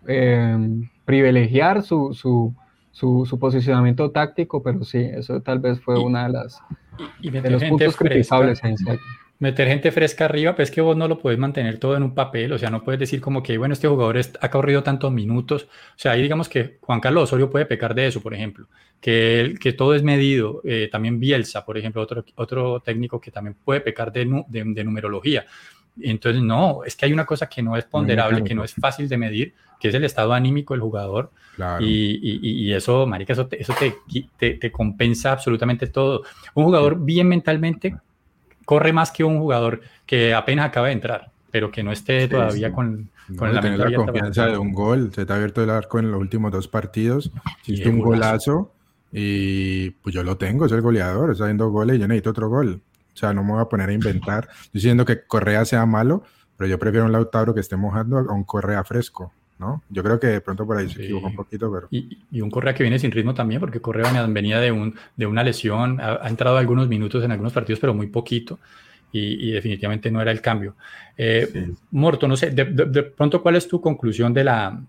eh, 0.06 0.56
privilegiar 1.04 1.82
su, 1.82 2.14
su, 2.14 2.54
su, 2.92 3.26
su 3.26 3.38
posicionamiento 3.38 4.10
táctico, 4.10 4.62
pero 4.62 4.84
sí, 4.84 4.98
eso 4.98 5.40
tal 5.42 5.58
vez 5.58 5.80
fue 5.80 6.00
Y- 6.00 6.04
una 6.04 6.26
de 6.26 6.32
las 6.32 6.62
Y, 7.20 7.28
y 7.28 7.30
de 7.30 7.50
los 7.50 7.62
puntos 7.64 7.94
fresca. 7.96 8.08
criticables 8.14 8.64
a 8.64 8.68
Inzaghi. 8.70 8.98
Meter 9.38 9.68
gente 9.68 9.92
fresca 9.92 10.24
arriba, 10.24 10.54
pues 10.56 10.70
es 10.70 10.74
que 10.74 10.80
vos 10.80 10.96
no 10.96 11.08
lo 11.08 11.18
puedes 11.18 11.38
mantener 11.38 11.78
todo 11.78 11.96
en 11.96 12.02
un 12.02 12.14
papel, 12.14 12.52
o 12.52 12.58
sea, 12.58 12.70
no 12.70 12.82
puedes 12.82 12.98
decir 12.98 13.20
como 13.20 13.42
que, 13.42 13.58
bueno, 13.58 13.74
este 13.74 13.86
jugador 13.88 14.18
ha 14.40 14.50
corrido 14.50 14.82
tantos 14.82 15.12
minutos, 15.12 15.64
o 15.64 15.98
sea, 15.98 16.12
ahí 16.12 16.22
digamos 16.22 16.48
que 16.48 16.78
Juan 16.80 17.00
Carlos 17.00 17.24
Osorio 17.24 17.50
puede 17.50 17.66
pecar 17.66 17.94
de 17.94 18.06
eso, 18.06 18.22
por 18.22 18.32
ejemplo, 18.34 18.66
que, 19.00 19.40
él- 19.40 19.58
que 19.58 19.72
todo 19.74 19.94
es 19.94 20.02
medido, 20.02 20.62
eh, 20.64 20.88
también 20.90 21.20
Bielsa, 21.20 21.64
por 21.66 21.76
ejemplo, 21.76 22.00
otro, 22.02 22.24
otro 22.36 22.80
técnico 22.80 23.20
que 23.20 23.30
también 23.30 23.56
puede 23.62 23.80
pecar 23.80 24.10
de, 24.12 24.24
nu- 24.24 24.46
de, 24.48 24.64
de 24.64 24.84
numerología. 24.84 25.44
Entonces, 26.00 26.42
no, 26.42 26.84
es 26.84 26.94
que 26.94 27.06
hay 27.06 27.12
una 27.12 27.24
cosa 27.24 27.48
que 27.48 27.62
no 27.62 27.76
es 27.76 27.84
ponderable, 27.84 28.44
que 28.44 28.54
no 28.54 28.64
es 28.64 28.74
fácil 28.74 29.08
de 29.08 29.16
medir, 29.16 29.54
que 29.80 29.88
es 29.88 29.94
el 29.94 30.04
estado 30.04 30.32
anímico 30.34 30.74
del 30.74 30.82
jugador, 30.82 31.30
Claro. 31.56 31.82
y, 31.84 32.20
y- 32.22 32.64
y 32.66 32.72
eso, 32.74 33.06
marica, 33.06 33.32
eso, 33.32 33.46
te, 33.46 33.60
eso 33.60 33.74
te, 33.78 33.94
qui- 34.06 34.28
te- 34.38 34.54
te 34.54 34.70
compensa 34.70 35.32
absolutamente 35.32 35.86
todo. 35.86 36.22
Un 36.54 36.64
jugador 36.64 37.02
bien 37.02 37.28
mentalmente 37.28 37.96
corre 38.66 38.92
más 38.92 39.10
que 39.10 39.24
un 39.24 39.38
jugador 39.38 39.80
que 40.04 40.34
apenas 40.34 40.66
acaba 40.66 40.88
de 40.88 40.92
entrar, 40.92 41.30
pero 41.50 41.70
que 41.72 41.82
no 41.82 41.90
esté 41.92 42.24
Sí, 42.24 42.28
todavía 42.28 42.68
sí. 42.68 42.74
con, 42.74 43.08
No, 43.28 43.36
con 43.38 43.50
y 43.50 43.54
la 43.54 43.60
tener 43.62 43.78
la 43.78 43.84
para 43.86 43.96
confianza 43.96 44.46
de 44.46 44.58
un 44.58 44.72
gol. 44.74 45.10
Se 45.14 45.24
te 45.24 45.32
ha 45.32 45.36
abierto 45.36 45.62
el 45.64 45.70
arco 45.70 45.98
en 45.98 46.10
los 46.10 46.20
últimos 46.20 46.52
dos 46.52 46.68
partidos. 46.68 47.32
Hiciste 47.64 47.88
un 47.88 48.00
golazo. 48.00 48.52
golazo 48.52 48.72
y 49.12 49.90
pues 49.90 50.14
yo 50.14 50.22
lo 50.22 50.36
tengo, 50.36 50.68
soy 50.68 50.76
el 50.76 50.82
goleador, 50.82 51.30
está 51.30 51.44
haciendo 51.44 51.70
goles 51.70 51.96
y 51.96 52.00
yo 52.00 52.06
necesito 52.08 52.30
otro 52.30 52.50
gol. 52.50 52.82
O 53.14 53.16
sea, 53.16 53.32
no 53.32 53.42
me 53.42 53.52
voy 53.52 53.62
a 53.62 53.64
poner 53.64 53.88
a 53.88 53.92
inventar. 53.94 54.48
Diciendo 54.74 55.06
que 55.06 55.22
Correa 55.26 55.64
sea 55.64 55.86
malo, 55.86 56.22
pero 56.58 56.68
yo 56.68 56.78
prefiero 56.78 57.06
un 57.06 57.12
Lautaro 57.12 57.54
que 57.54 57.60
esté 57.60 57.76
mojando 57.76 58.18
a 58.18 58.32
un 58.32 58.44
Correa 58.44 58.84
fresco, 58.84 59.32
¿no? 59.58 59.82
Yo 59.88 60.02
creo 60.02 60.20
que 60.20 60.26
de 60.26 60.40
pronto 60.40 60.66
por 60.66 60.76
ahí 60.76 60.88
se 60.88 60.96
Sí. 60.96 61.02
equivocó 61.04 61.28
un 61.28 61.36
poquito, 61.36 61.72
pero... 61.72 61.88
Y, 61.90 62.18
y 62.30 62.40
un 62.40 62.50
Correa 62.50 62.74
que 62.74 62.82
viene 62.82 62.98
sin 62.98 63.10
ritmo 63.10 63.32
también, 63.34 63.60
porque 63.60 63.80
Correa 63.80 64.10
venía- 64.28 64.60
de, 64.60 64.70
un, 64.72 64.94
de 65.16 65.26
una 65.26 65.42
lesión, 65.42 66.00
ha, 66.00 66.18
ha 66.24 66.28
entrado 66.28 66.56
algunos 66.58 66.88
minutos 66.88 67.24
en 67.24 67.32
algunos 67.32 67.52
partidos, 67.52 67.80
pero 67.80 67.94
muy 67.94 68.08
poquito, 68.08 68.58
y, 69.12 69.48
y 69.48 69.52
definitivamente 69.52 70.10
no 70.10 70.20
era 70.20 70.30
el 70.30 70.40
cambio. 70.40 70.74
Eh, 71.16 71.48
Sí. 71.52 71.72
Morto, 71.92 72.28
no 72.28 72.36
sé, 72.36 72.50
de, 72.50 72.64
de- 72.66 72.84
de 72.86 73.02
pronto, 73.04 73.42
¿cuál 73.42 73.56
es 73.56 73.66
tu 73.66 73.80
conclusión 73.80 74.34
de 74.34 74.44
la... 74.44 74.80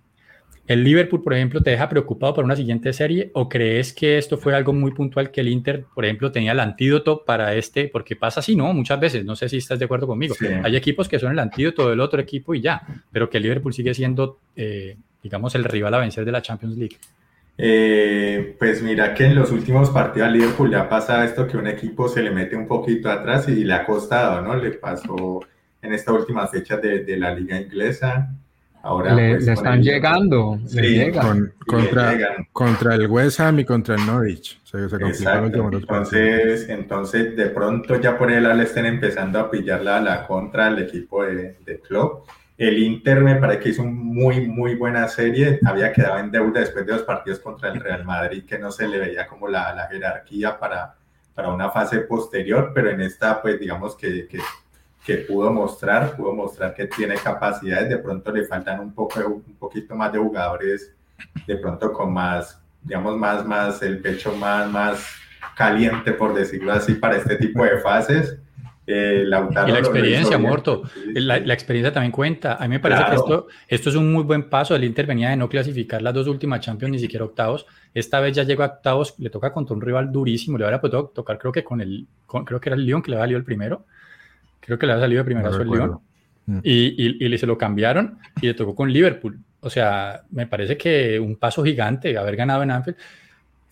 ¿El 0.68 0.84
Liverpool, 0.84 1.24
por 1.24 1.34
ejemplo, 1.34 1.64
te 1.64 1.70
deja 1.70 1.88
preocupado 1.88 2.34
por 2.34 2.44
una 2.44 2.58
siguiente 2.58 2.92
serie 2.92 3.32
o 3.34 3.48
crees 3.48 3.94
que 3.94 4.18
esto 4.18 4.38
fue 4.38 4.54
algo 4.54 4.74
muy 4.74 4.92
puntual 4.92 5.32
que 5.32 5.40
el 5.40 5.48
Inter, 5.48 5.86
por 5.96 6.04
ejemplo, 6.04 6.30
tenía 6.30 6.52
el 6.52 6.60
antídoto 6.60 7.24
para 7.24 7.56
este? 7.56 7.88
Porque 7.88 8.18
pasa 8.18 8.42
así, 8.42 8.54
¿no? 8.54 8.74
Muchas 8.74 9.00
veces, 9.00 9.24
no 9.24 9.38
sé 9.38 9.48
si 9.48 9.58
estás 9.58 9.80
de 9.80 9.86
acuerdo 9.86 10.08
conmigo. 10.08 10.36
Sí. 10.38 10.46
Hay 10.46 10.76
equipos 10.76 11.08
que 11.08 11.20
son 11.20 11.32
el 11.32 11.40
antídoto 11.40 11.90
del 11.90 12.02
otro 12.02 12.20
equipo 12.20 12.54
y 12.54 12.60
ya, 12.60 12.82
pero 13.14 13.30
que 13.30 13.38
el 13.38 13.44
Liverpool 13.44 13.74
sigue 13.74 13.94
siendo, 13.94 14.40
eh, 14.58 14.98
digamos, 15.24 15.56
el 15.56 15.64
rival 15.64 15.94
a 15.94 16.00
vencer 16.00 16.26
de 16.26 16.34
la 16.34 16.42
Champions 16.42 16.78
League. 16.78 16.98
Eh, 17.58 18.56
pues 18.60 18.84
mira 18.84 19.14
que 19.14 19.26
en 19.26 19.36
los 19.36 19.52
últimos 19.52 19.90
partidos 19.90 20.28
al 20.28 20.34
Liverpool 20.34 20.70
ya 20.70 20.90
pasa 20.90 21.24
esto 21.24 21.48
que 21.48 21.56
un 21.56 21.68
equipo 21.68 22.10
se 22.10 22.22
le 22.22 22.30
mete 22.30 22.58
un 22.58 22.68
poquito 22.68 23.10
atrás 23.10 23.48
y 23.48 23.64
le 23.64 23.74
ha 23.74 23.86
costado, 23.86 24.42
¿no? 24.42 24.54
Le 24.54 24.72
pasó 24.72 25.40
en 25.82 25.94
esta 25.94 26.12
última 26.12 26.46
fecha 26.48 26.76
de, 26.76 27.06
de 27.06 27.16
la 27.16 27.34
liga 27.34 27.58
inglesa. 27.58 28.30
Ahora 28.84 29.14
Le, 29.14 29.34
pues, 29.36 29.46
le 29.46 29.54
están 29.54 29.74
el- 29.80 29.84
llegando, 29.84 30.60
Sí, 30.66 30.80
le 30.82 30.90
llegan. 30.90 31.26
Con- 31.28 31.38
y 31.38 31.42
le 31.42 31.52
contra, 31.66 32.12
llegan. 32.14 32.48
contra 32.54 32.96
el 32.96 33.08
West 33.08 33.40
Ham 33.40 33.60
y 33.60 33.66
contra 33.66 33.96
el 33.96 34.06
Norwich. 34.06 34.60
Se, 34.64 34.88
se 34.88 34.96
últimos 34.96 35.72
dos 35.72 35.86
partidos. 35.86 36.14
Entonces, 36.14 36.70
entonces, 36.70 37.36
de 37.36 37.46
pronto 37.48 38.00
ya 38.00 38.18
por 38.18 38.32
el 38.32 38.44
lado 38.44 38.56
le 38.56 38.64
estén 38.64 38.86
empezando 38.86 39.40
a 39.40 39.52
pillar 39.52 39.82
la, 39.82 40.00
la 40.00 40.26
contra 40.26 40.68
al 40.68 40.80
equipo 40.80 41.24
de, 41.24 41.58
de 41.66 41.80
Klopp. 41.82 42.28
El 42.58 42.80
Inter 42.80 43.22
me 43.22 43.36
parece 43.36 43.60
que 43.60 43.70
hizo 43.70 43.84
una 43.84 43.92
muy, 43.92 44.48
muy 44.48 44.76
buena 44.76 45.08
serie. 45.08 45.60
Había 45.66 45.92
quedado 45.94 46.18
en 46.20 46.32
deuda 46.32 46.62
después 46.62 46.86
de 46.86 46.94
los 46.94 47.04
partidos 47.04 47.40
contra 47.40 47.72
el 47.72 47.80
Real 47.80 48.04
Madrid, 48.04 48.46
que 48.48 48.58
no 48.58 48.72
se 48.72 48.88
le 48.88 48.98
veía 48.98 49.28
como 49.28 49.48
la, 49.48 49.74
la 49.76 49.88
jerarquía 49.88 50.58
para, 50.58 50.96
para 51.36 51.50
una 51.50 51.70
fase 51.70 52.00
posterior, 52.00 52.72
pero 52.74 52.90
en 52.90 53.02
esta, 53.02 53.42
pues 53.42 53.60
digamos 53.60 53.96
que, 53.96 54.28
que, 54.28 54.40
que 55.08 55.20
pudo 55.20 55.50
mostrar, 55.54 56.18
pudo 56.18 56.34
mostrar 56.34 56.74
que 56.76 56.86
tiene 56.88 57.16
capacidades. 57.16 57.88
De 57.88 57.98
pronto 57.98 58.30
le 58.30 58.44
faltan 58.44 58.82
un, 58.82 58.94
poco, 58.94 59.22
un 59.26 59.56
poquito 59.58 59.96
más 59.96 60.12
de 60.12 60.20
jugadores, 60.20 60.94
de 61.48 61.56
pronto 61.56 61.94
con 61.94 62.12
más, 62.14 62.62
digamos, 62.84 63.16
más, 63.18 63.46
más, 63.46 63.82
el 63.82 64.00
pecho 64.00 64.36
más, 64.36 64.70
más 64.70 65.16
caliente, 65.56 66.12
por 66.12 66.34
decirlo 66.36 66.74
así, 66.74 66.96
para 66.96 67.16
este 67.16 67.38
tipo 67.38 67.64
de 67.64 67.78
fases. 67.78 68.38
Eh, 68.90 69.24
Lautaro 69.26 69.68
Y 69.68 69.72
la 69.72 69.80
experiencia. 69.80 70.38
Morto. 70.38 70.84
La, 71.14 71.40
la 71.40 71.54
experiencia 71.54 71.92
también 71.94 72.12
cuenta. 72.12 72.56
A 72.56 72.64
mí 72.64 72.70
me 72.76 72.80
parece 72.80 73.02
Claro. 73.04 73.12
que 73.12 73.16
esto, 73.18 73.48
esto 73.68 73.90
es 73.90 73.96
un 73.96 74.12
muy 74.14 74.24
buen 74.24 74.50
paso. 74.50 74.76
El 74.76 74.84
Inter 74.86 75.06
venía 75.06 75.30
de 75.30 75.36
no 75.38 75.48
clasificar 75.50 76.02
las 76.02 76.14
dos 76.14 76.28
últimas 76.28 76.60
Champions, 76.62 76.92
ni 76.94 77.00
siquiera 77.00 77.26
octavos. 77.26 77.66
Esta 77.94 78.20
vez 78.22 78.36
ya 78.36 78.44
llegó 78.44 78.64
a 78.64 78.68
octavos, 78.68 79.16
le 79.20 79.30
toca 79.30 79.52
contra 79.54 79.74
un 79.76 79.82
rival 79.82 80.12
durísimo. 80.12 80.58
Le 80.58 80.64
habría 80.66 80.80
podido 80.82 81.08
tocar, 81.08 81.38
creo 81.38 81.52
que 81.52 81.64
con 81.66 81.82
el, 81.82 82.08
con- 82.26 82.44
creo 82.46 82.60
que 82.62 82.70
era 82.70 82.76
el 82.78 82.86
Lyon 82.86 83.02
que 83.02 83.12
le 83.12 83.18
salido 83.18 83.38
el 83.38 83.44
primero. 83.46 83.86
Creo 84.68 84.78
que 84.78 84.86
le 84.86 84.92
había 84.94 85.06
salido 85.06 85.22
de 85.22 85.26
primera 85.26 85.50
No 85.50 85.58
el 85.58 85.68
Lyon. 85.68 86.00
Mm. 86.46 86.60
Y, 86.64 87.26
y, 87.26 87.34
y 87.34 87.38
se 87.40 87.48
lo 87.48 87.58
cambiaron 87.58 88.20
y 88.42 88.46
le 88.48 88.54
tocó 88.54 88.76
con 88.76 88.92
Liverpool. 88.94 89.40
O 89.62 89.70
sea, 89.72 90.22
me 90.30 90.46
parece 90.46 90.78
que 90.78 91.20
un 91.20 91.36
paso 91.38 91.64
gigante 91.64 92.16
haber 92.18 92.36
ganado 92.36 92.62
en 92.64 92.72
Anfield. 92.72 92.98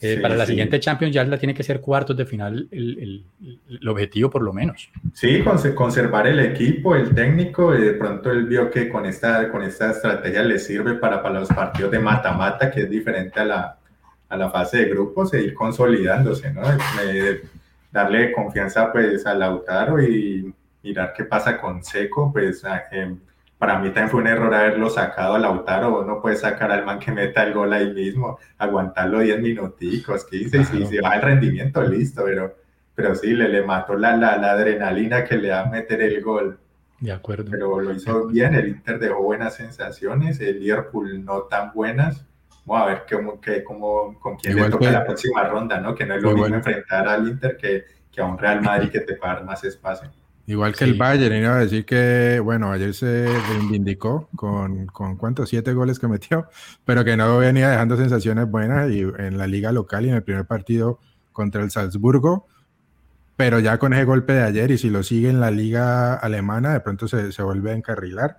Eh, 0.01 0.15
Sí, 0.15 0.21
para 0.21 0.35
la 0.35 0.45
sí. 0.45 0.51
siguiente 0.51 0.77
Champions 0.81 1.13
ya 1.15 1.23
la 1.23 1.37
tiene 1.37 1.53
que 1.53 1.63
ser 1.63 1.79
cuartos 1.79 2.17
de 2.17 2.25
final 2.25 2.67
el, 2.71 2.99
el- 2.99 3.59
el 3.79 3.87
objetivo 3.87 4.29
por 4.29 4.41
lo 4.41 4.51
menos. 4.51 4.89
Sí, 5.13 5.41
conse- 5.41 5.73
conservar 5.73 6.27
el 6.27 6.39
equipo, 6.41 6.95
el 6.95 7.15
técnico, 7.15 7.73
y 7.73 7.81
de 7.81 7.93
pronto 7.93 8.29
él 8.31 8.45
vio 8.45 8.69
que 8.69 8.89
con 8.89 9.05
esta, 9.05 9.49
con 9.49 9.63
esta 9.63 9.91
estrategia 9.91 10.43
le 10.43 10.59
sirve 10.59 10.95
para, 10.95 11.23
para 11.23 11.39
los 11.39 11.47
partidos 11.49 11.91
de 11.91 11.99
mata-mata, 11.99 12.69
que 12.71 12.81
es 12.81 12.89
diferente 12.89 13.39
a 13.39 13.45
la, 13.45 13.77
a 14.27 14.35
la 14.37 14.49
fase 14.49 14.79
de 14.79 14.89
grupos, 14.89 15.33
e 15.33 15.41
ir 15.43 15.53
consolidándose, 15.53 16.51
¿no? 16.53 16.61
Darle 17.91 18.31
confianza 18.33 18.91
pues 18.91 19.25
a 19.25 19.33
Lautaro 19.33 20.01
y 20.03 20.53
mirar 20.85 21.13
qué 21.17 21.23
pasa 21.25 21.59
con 21.59 21.83
Seco, 21.83 22.31
pues 22.31 22.63
a- 22.63 22.83
eh, 22.91 23.15
para 23.57 23.79
mí 23.79 23.87
también 23.87 24.09
fue 24.09 24.21
un 24.21 24.27
error 24.27 24.53
haberlo 24.53 24.89
sacado 24.89 25.33
a 25.35 25.39
Lautaro, 25.39 26.05
no 26.05 26.21
puede 26.21 26.35
sacar 26.35 26.71
al 26.71 26.85
man 26.85 26.99
que 26.99 27.11
meta 27.11 27.43
el 27.43 27.53
gol 27.53 27.73
ahí 27.73 27.91
mismo, 27.93 28.37
aguantarlo 28.57 29.19
10 29.19 29.41
minuticos, 29.41 30.25
15, 30.25 30.57
y 30.59 30.63
si 30.65 30.77
Claro. 30.77 31.01
baja 31.03 31.15
el 31.15 31.21
rendimiento, 31.21 31.81
listo, 31.83 32.23
pero 32.25 32.55
pero 32.97 33.13
sí, 33.13 33.33
le, 33.33 33.49
le 33.49 33.61
mató 33.61 33.97
la, 33.97 34.15
la, 34.15 34.37
la 34.37 34.51
adrenalina 34.51 35.25
que 35.25 35.35
le 35.35 35.49
da 35.49 35.63
a 35.63 35.65
meter 35.65 36.01
el 36.01 36.21
gol. 36.23 36.57
De 37.01 37.11
acuerdo. 37.11 37.51
Pero 37.51 37.81
lo 37.81 37.91
hizo 37.91 38.27
bien, 38.27 38.55
el 38.55 38.69
Inter 38.69 38.99
dejó 38.99 39.21
buenas 39.21 39.55
sensaciones, 39.55 40.39
el 40.39 40.61
Liverpool 40.61 41.25
no 41.25 41.41
tan 41.41 41.73
buenas. 41.73 42.23
Vamos 42.63 42.83
a 42.83 42.89
ver 42.91 43.03
cómo, 43.11 43.41
que, 43.41 43.65
cómo, 43.65 44.17
con 44.21 44.37
quién 44.37 44.53
Igual 44.53 44.67
le 44.69 44.71
toca 44.71 44.85
que- 44.85 44.91
la 44.93 45.03
próxima 45.03 45.43
ronda, 45.43 45.77
¿no? 45.81 45.93
Que 45.93 46.05
no 46.05 46.15
es 46.15 46.21
lo 46.23 46.29
Igual- 46.31 46.43
mismo 46.51 46.55
enfrentar 46.55 47.05
al 47.09 47.27
Inter 47.27 47.57
que, 47.57 47.83
que 48.09 48.21
a 48.21 48.25
un 48.25 48.37
Real 48.37 48.61
Madrid 48.61 48.89
que 48.89 49.01
te 49.01 49.17
dar 49.17 49.43
más 49.43 49.61
espacio. 49.65 50.09
Igual 50.47 50.75
que 50.75 50.85
Sí. 50.85 50.91
el 50.91 50.93
Bayern, 50.93 51.35
iba 51.35 51.55
a 51.57 51.59
decir 51.59 51.85
que, 51.85 52.39
bueno, 52.43 52.71
ayer 52.71 52.93
se 52.93 53.25
reivindicó 53.49 54.29
con, 54.35 54.85
con 54.87 55.17
¿cuántos? 55.17 55.49
Siete 55.49 55.73
goles 55.73 55.97
que 55.97 56.07
metió, 56.07 56.47
pero 56.85 57.03
que 57.03 57.17
no 57.17 57.37
venía 57.39 57.69
dejando 57.69 57.97
sensaciones 57.97 58.47
buenas 58.49 58.91
y 58.91 59.01
en 59.01 59.37
la 59.37 59.47
liga 59.47 59.71
local 59.71 60.05
y 60.05 60.09
en 60.09 60.15
el 60.15 60.23
primer 60.23 60.45
partido 60.45 60.99
contra 61.33 61.63
el 61.63 61.71
Salzburgo, 61.71 62.47
pero 63.35 63.59
ya 63.59 63.79
con 63.79 63.93
ese 63.93 64.05
golpe 64.05 64.33
de 64.33 64.43
ayer 64.43 64.71
y 64.71 64.77
si 64.77 64.89
lo 64.89 65.03
sigue 65.03 65.29
en 65.29 65.39
la 65.39 65.51
liga 65.51 66.13
alemana, 66.13 66.73
de 66.73 66.79
pronto 66.79 67.07
se, 67.07 67.31
se 67.31 67.41
vuelve 67.43 67.71
a 67.71 67.75
encarrilar. 67.75 68.37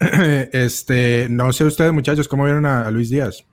este, 0.52 1.28
no 1.30 1.52
sé 1.52 1.64
ustedes 1.64 1.92
muchachos, 1.92 2.28
¿cómo 2.28 2.44
vieron 2.44 2.66
a, 2.66 2.86
a 2.86 2.90
Luis 2.90 3.10
Díaz? 3.10 3.44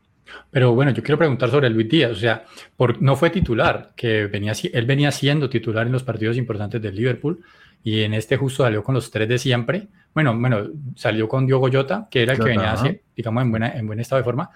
Pero 0.52 0.74
bueno, 0.74 0.92
yo 0.92 1.04
quiero 1.04 1.18
preguntar 1.18 1.50
sobre 1.50 1.70
Luis 1.70 1.90
Díaz, 1.90 2.12
o 2.12 2.16
sea, 2.16 2.46
por, 2.78 3.02
no 3.02 3.16
fue 3.16 3.30
titular, 3.30 3.94
que 3.96 4.28
venía, 4.28 4.54
él 4.74 4.86
venía 4.86 5.12
siendo 5.12 5.50
titular 5.50 5.86
en 5.88 5.92
los 5.92 6.04
partidos 6.04 6.38
importantes 6.38 6.82
del 6.82 6.96
Liverpool 6.96 7.44
y 7.84 8.04
en 8.04 8.14
este 8.14 8.38
justo 8.38 8.64
salió 8.64 8.84
con 8.84 8.96
los 8.96 9.10
tres 9.12 9.28
de 9.30 9.38
siempre. 9.38 9.88
Bueno, 10.14 10.38
bueno, 10.38 10.68
salió 10.96 11.28
con 11.28 11.46
Diogo 11.46 11.70
Jota, 11.72 12.08
que 12.10 12.24
era 12.24 12.34
el 12.34 12.40
que 12.40 12.46
venía, 12.46 12.74
así, 12.74 13.00
digamos, 13.16 13.44
en, 13.44 13.52
buena, 13.52 13.70
en 13.70 13.88
buen 13.88 14.00
estado 14.00 14.20
de 14.20 14.24
forma. 14.24 14.50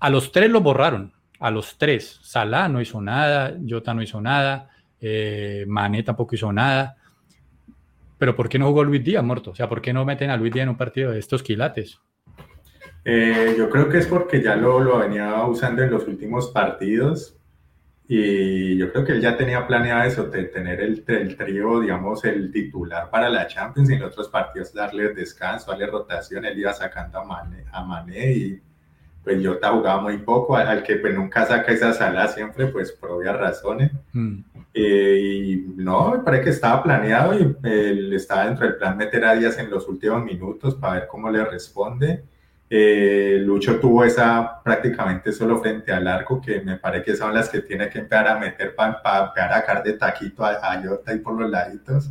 A 0.00 0.10
los 0.10 0.32
tres 0.32 0.50
lo 0.50 0.60
borraron, 0.60 1.12
a 1.38 1.50
los 1.50 1.78
tres. 1.78 2.18
Salah 2.22 2.68
no 2.68 2.80
hizo 2.80 3.00
nada, 3.00 3.54
Jota 3.68 3.94
no 3.94 4.02
hizo 4.02 4.20
nada, 4.20 4.70
eh, 5.00 5.64
Mané 5.68 6.02
tampoco 6.02 6.34
hizo 6.34 6.52
nada. 6.52 6.96
pero 8.18 8.34
¿por 8.34 8.48
qué 8.48 8.58
no 8.58 8.66
jugó 8.68 8.84
Luis 8.84 9.04
Díaz, 9.04 9.22
Morto? 9.22 9.50
O 9.50 9.54
sea, 9.54 9.68
¿por 9.68 9.80
qué 9.80 9.92
no 9.92 10.04
meten 10.04 10.30
a 10.30 10.36
Luis 10.36 10.52
Díaz 10.52 10.64
en 10.64 10.70
un 10.70 10.76
partido 10.76 11.12
de 11.12 11.18
estos 11.18 11.42
quilates? 11.42 12.00
Eh, 13.04 13.54
yo 13.58 13.68
creo 13.68 13.88
que 13.88 13.98
es 13.98 14.06
porque 14.06 14.42
ya 14.42 14.56
lo, 14.56 14.80
lo 14.80 14.98
venía 14.98 15.44
usando 15.44 15.82
en 15.82 15.90
los 15.90 16.08
últimos 16.08 16.50
partidos 16.50 17.36
y 18.06 18.76
yo 18.76 18.92
creo 18.92 19.04
que 19.04 19.12
él 19.12 19.20
ya 19.20 19.36
tenía 19.36 19.66
planeado 19.66 20.02
eso, 20.02 20.24
de 20.24 20.44
tener 20.44 20.80
el, 20.80 21.02
el 21.06 21.36
trío, 21.36 21.80
digamos, 21.80 22.24
el 22.24 22.50
titular 22.52 23.08
para 23.10 23.30
la 23.30 23.46
Champions 23.46 23.88
y 23.90 23.94
en 23.94 24.02
otros 24.02 24.28
partidos 24.28 24.74
darle 24.74 25.14
descanso, 25.14 25.70
darle 25.70 25.86
rotación, 25.86 26.44
él 26.44 26.58
iba 26.58 26.72
sacando 26.74 27.18
a 27.18 27.24
Mané, 27.24 27.64
a 27.72 27.82
Mané 27.82 28.32
y 28.32 28.62
pues 29.24 29.44
Jota 29.44 29.70
jugaba 29.70 30.02
muy 30.02 30.18
poco, 30.18 30.54
al, 30.54 30.82
que 30.82 30.96
pues 30.96 31.14
nunca 31.14 31.46
saca 31.46 31.72
esa 31.72 31.94
sala 31.94 32.28
siempre, 32.28 32.66
pues 32.66 32.92
por 32.92 33.10
obvias 33.10 33.36
razones. 33.36 33.90
Mm. 34.12 34.40
Eh, 34.74 35.20
y 35.22 35.56
no, 35.76 36.10
me 36.10 36.18
parece 36.18 36.44
que 36.44 36.50
estaba 36.50 36.82
planeado 36.82 37.32
y 37.38 37.56
él 37.62 38.12
estaba 38.12 38.44
dentro 38.44 38.66
del 38.66 38.76
plan 38.76 38.98
meter 38.98 39.24
a 39.24 39.34
Díaz 39.34 39.58
en 39.58 39.70
los 39.70 39.88
últimos 39.88 40.22
minutos 40.22 40.74
para 40.74 40.94
ver 40.94 41.06
cómo 41.08 41.30
le 41.30 41.42
responde. 41.42 42.24
Eh, 42.70 43.38
Lucho 43.42 43.78
tuvo 43.78 44.04
esa 44.04 44.62
prácticamente 44.62 45.32
solo 45.32 45.58
frente 45.58 45.92
al 45.92 46.06
arco, 46.08 46.40
que 46.40 46.60
me 46.62 46.76
parece 46.76 47.04
que 47.04 47.16
son 47.16 47.34
las 47.34 47.48
que 47.48 47.60
tiene 47.60 47.88
que 47.88 47.98
empezar 47.98 48.26
a 48.28 48.38
meter 48.38 48.74
para 48.74 48.94
empezar 48.94 49.52
a 49.52 49.60
sacar 49.60 49.82
de 49.82 49.92
taquito 49.92 50.44
a, 50.44 50.52
a 50.52 50.82
Jota 50.82 51.14
y 51.14 51.18
por 51.18 51.38
los 51.38 51.50
laditos, 51.50 52.10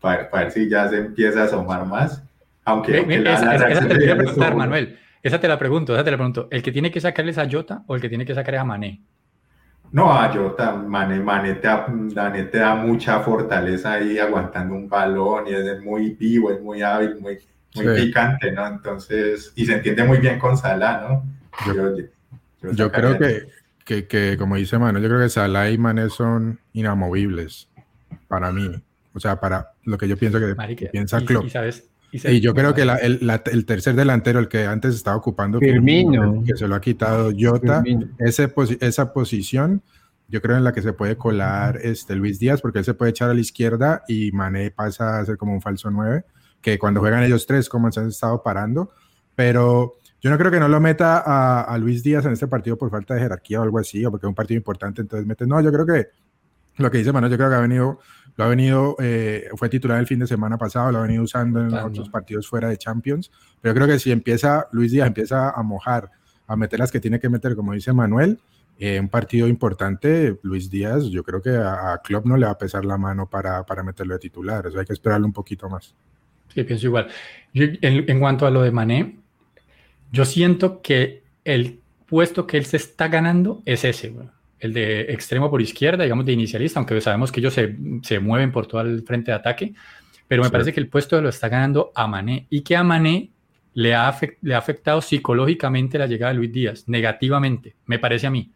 para, 0.00 0.28
ver 0.28 0.50
si 0.50 0.68
ya 0.68 0.88
se 0.88 0.98
empieza 0.98 1.42
a 1.42 1.44
asomar 1.44 1.86
más. 1.86 2.22
Aunque, 2.64 2.98
esa, 2.98 3.86
te 3.86 3.94
voy 3.94 4.10
a 4.10 4.16
preguntar, 4.16 4.54
Manuel. 4.54 4.98
Esa 5.22 5.40
te 5.40 5.48
la 5.48 5.58
pregunto, 5.58 5.94
esa 5.94 6.04
te 6.04 6.10
la 6.10 6.16
pregunto. 6.16 6.48
¿El 6.50 6.62
que 6.62 6.72
tiene 6.72 6.90
que 6.90 7.00
sacarles 7.00 7.38
a 7.38 7.48
Jota 7.50 7.82
o 7.86 7.94
el 7.94 8.00
que 8.00 8.08
tiene 8.08 8.24
que 8.24 8.34
sacar 8.34 8.56
a 8.56 8.64
Mané? 8.64 9.00
No, 9.92 10.12
a 10.12 10.28
Jota, 10.28 10.72
Mané, 10.72 11.20
Mané 11.20 11.54
te, 11.54 11.68
da, 11.68 12.32
te 12.32 12.58
da 12.58 12.74
mucha 12.74 13.20
fortaleza 13.20 13.94
ahí 13.94 14.18
aguantando 14.18 14.74
un 14.74 14.88
balón 14.88 15.46
y 15.46 15.54
es 15.54 15.82
muy 15.82 16.10
vivo, 16.10 16.50
es 16.50 16.60
muy 16.60 16.82
hábil, 16.82 17.16
muy, 17.20 17.38
muy 17.76 17.94
picante, 17.94 18.52
¿no? 18.52 18.66
Entonces, 18.66 19.52
y 19.54 19.66
se 19.66 19.74
entiende 19.74 20.04
muy 20.04 20.18
bien 20.18 20.38
con 20.38 20.56
Salah, 20.56 21.00
¿no? 21.08 21.24
Yo, 22.72 22.90
creo 22.90 23.18
que, 23.18 23.46
que, 23.84 24.06
que, 24.06 24.36
como 24.38 24.56
dice 24.56 24.78
Manuel, 24.78 25.02
yo 25.02 25.08
creo 25.08 25.20
que 25.20 25.28
Salah 25.28 25.70
y 25.70 25.78
Mané 25.78 26.10
son 26.10 26.58
inamovibles 26.72 27.68
para 28.28 28.52
mí. 28.52 28.70
O 29.14 29.20
sea, 29.20 29.40
para 29.40 29.72
lo 29.84 29.96
que 29.96 30.08
yo 30.08 30.16
pienso 30.16 30.38
que 30.38 30.88
piensa 30.90 31.20
Klopp. 31.22 31.48
sabes, 31.48 31.88
y, 32.12 32.40
yo 32.40 32.54
creo 32.54 32.74
que 32.74 32.82
el, 32.82 33.66
tercer 33.66 33.94
delantero, 33.94 34.38
el 34.38 34.48
que 34.48 34.64
antes 34.66 34.94
estaba 34.94 35.16
ocupando, 35.16 35.58
Firmino, 35.58 36.42
que 36.46 36.56
se 36.56 36.68
lo 36.68 36.74
ha 36.74 36.80
quitado 36.80 37.32
Jota, 37.38 37.82
ese, 38.18 38.52
esa 38.80 39.12
posición, 39.12 39.82
yo 40.28 40.40
creo 40.40 40.56
en 40.56 40.64
la 40.64 40.72
que 40.72 40.82
se 40.82 40.92
puede 40.92 41.16
colar 41.16 41.78
este 41.82 42.14
Luis 42.14 42.38
Díaz, 42.38 42.60
porque 42.60 42.78
él 42.78 42.84
se 42.84 42.94
puede 42.94 43.10
echar 43.10 43.30
a 43.30 43.34
la 43.34 43.40
izquierda 43.40 44.02
y 44.08 44.32
Mané 44.32 44.70
pasa 44.70 45.18
a 45.18 45.24
ser 45.24 45.36
como 45.36 45.52
un 45.52 45.60
falso 45.60 45.90
9, 45.90 46.24
que 46.60 46.78
cuando 46.78 47.00
juegan 47.00 47.22
ellos 47.22 47.46
tres, 47.46 47.68
como 47.68 47.90
se 47.92 48.00
han 48.00 48.08
estado 48.08 48.42
parando, 48.42 48.90
pero 49.34 49.96
yo 50.20 50.30
no 50.30 50.38
creo 50.38 50.50
que 50.50 50.60
no 50.60 50.68
lo 50.68 50.80
meta 50.80 51.22
a, 51.24 51.62
a, 51.62 51.78
Luis 51.78 52.02
Díaz 52.02 52.24
en 52.24 52.32
este 52.32 52.48
partido 52.48 52.76
por 52.76 52.90
falta 52.90 53.14
de 53.14 53.20
jerarquía 53.20 53.60
o 53.60 53.62
algo 53.62 53.78
así, 53.78 54.04
o 54.04 54.10
porque 54.10 54.26
es 54.26 54.28
un 54.28 54.34
partido 54.34 54.58
importante, 54.58 55.02
entonces 55.02 55.26
mete, 55.26 55.46
no, 55.46 55.60
yo 55.60 55.72
creo 55.72 55.86
que 55.86 56.08
lo 56.78 56.90
que 56.90 56.98
dice 56.98 57.12
Manuel, 57.12 57.32
yo 57.32 57.38
creo 57.38 57.50
que 57.50 57.56
ha 57.56 57.60
venido 57.60 58.00
lo 58.36 58.44
ha 58.44 58.48
venido, 58.48 58.96
eh, 58.98 59.48
fue 59.56 59.68
titular 59.68 59.98
el 59.98 60.06
fin 60.06 60.18
de 60.18 60.26
semana 60.26 60.58
pasado, 60.58 60.92
lo 60.92 60.98
ha 60.98 61.02
venido 61.02 61.22
usando 61.22 61.60
en 61.60 61.72
otros 61.72 62.10
partidos 62.10 62.46
fuera 62.46 62.68
de 62.68 62.76
Champions. 62.76 63.30
Pero 63.62 63.74
creo 63.74 63.86
que 63.86 63.98
si 63.98 64.12
empieza, 64.12 64.68
Luis 64.72 64.92
Díaz 64.92 65.06
empieza 65.06 65.50
a 65.50 65.62
mojar, 65.62 66.10
a 66.46 66.54
meter 66.54 66.78
las 66.78 66.92
que 66.92 67.00
tiene 67.00 67.18
que 67.18 67.30
meter, 67.30 67.56
como 67.56 67.72
dice 67.72 67.94
Manuel, 67.94 68.38
eh, 68.78 69.00
un 69.00 69.08
partido 69.08 69.48
importante, 69.48 70.38
Luis 70.42 70.70
Díaz, 70.70 71.04
yo 71.04 71.24
creo 71.24 71.40
que 71.40 71.56
a, 71.56 71.98
Klopp 72.04 72.26
no 72.26 72.36
le 72.36 72.44
va 72.44 72.52
a 72.52 72.58
pesar 72.58 72.84
la 72.84 72.98
mano 72.98 73.26
para, 73.26 73.64
para 73.64 73.82
meterlo 73.82 74.12
de 74.12 74.20
titular. 74.20 74.66
Eso 74.66 74.78
hay 74.78 74.84
que 74.84 74.92
esperarlo 74.92 75.26
un 75.26 75.32
poquito 75.32 75.70
más. 75.70 75.94
Sí, 76.56 76.64
pienso 76.64 76.86
igual. 76.86 77.08
en, 77.52 78.18
cuanto 78.18 78.46
a 78.46 78.50
lo 78.50 78.62
de 78.62 78.70
Mané, 78.70 79.16
yo 80.10 80.24
siento 80.24 80.80
que 80.80 81.22
el 81.44 81.80
puesto 82.06 82.46
que 82.46 82.56
él 82.56 82.64
se 82.64 82.78
está 82.78 83.08
ganando 83.08 83.62
es 83.66 83.84
ese, 83.84 84.14
el 84.60 84.72
de 84.72 85.02
extremo 85.12 85.50
por 85.50 85.60
izquierda, 85.60 86.04
digamos 86.04 86.24
de 86.24 86.32
inicialista, 86.32 86.80
aunque 86.80 86.98
sabemos 87.02 87.30
que 87.30 87.40
ellos 87.40 87.52
se, 87.52 87.76
se 88.02 88.20
mueven 88.20 88.52
por 88.52 88.66
todo 88.66 88.80
el 88.80 89.02
frente 89.02 89.32
de 89.32 89.36
ataque, 89.36 89.74
pero 90.26 90.42
me 90.42 90.48
parece 90.48 90.72
que 90.72 90.80
el 90.80 90.88
puesto 90.88 91.20
lo 91.20 91.28
está 91.28 91.50
ganando 91.50 91.92
a 91.94 92.06
Mané 92.06 92.46
y 92.48 92.62
que 92.62 92.74
a 92.74 92.82
Mané 92.82 93.32
le 93.74 93.94
ha, 93.94 94.18
le 94.40 94.54
ha 94.54 94.58
afectado 94.58 95.02
psicológicamente 95.02 95.98
la 95.98 96.06
llegada 96.06 96.32
de 96.32 96.38
Luis 96.38 96.52
Díaz, 96.52 96.88
negativamente, 96.88 97.76
me 97.84 97.98
parece 97.98 98.28
a 98.28 98.30
mí. 98.30 98.50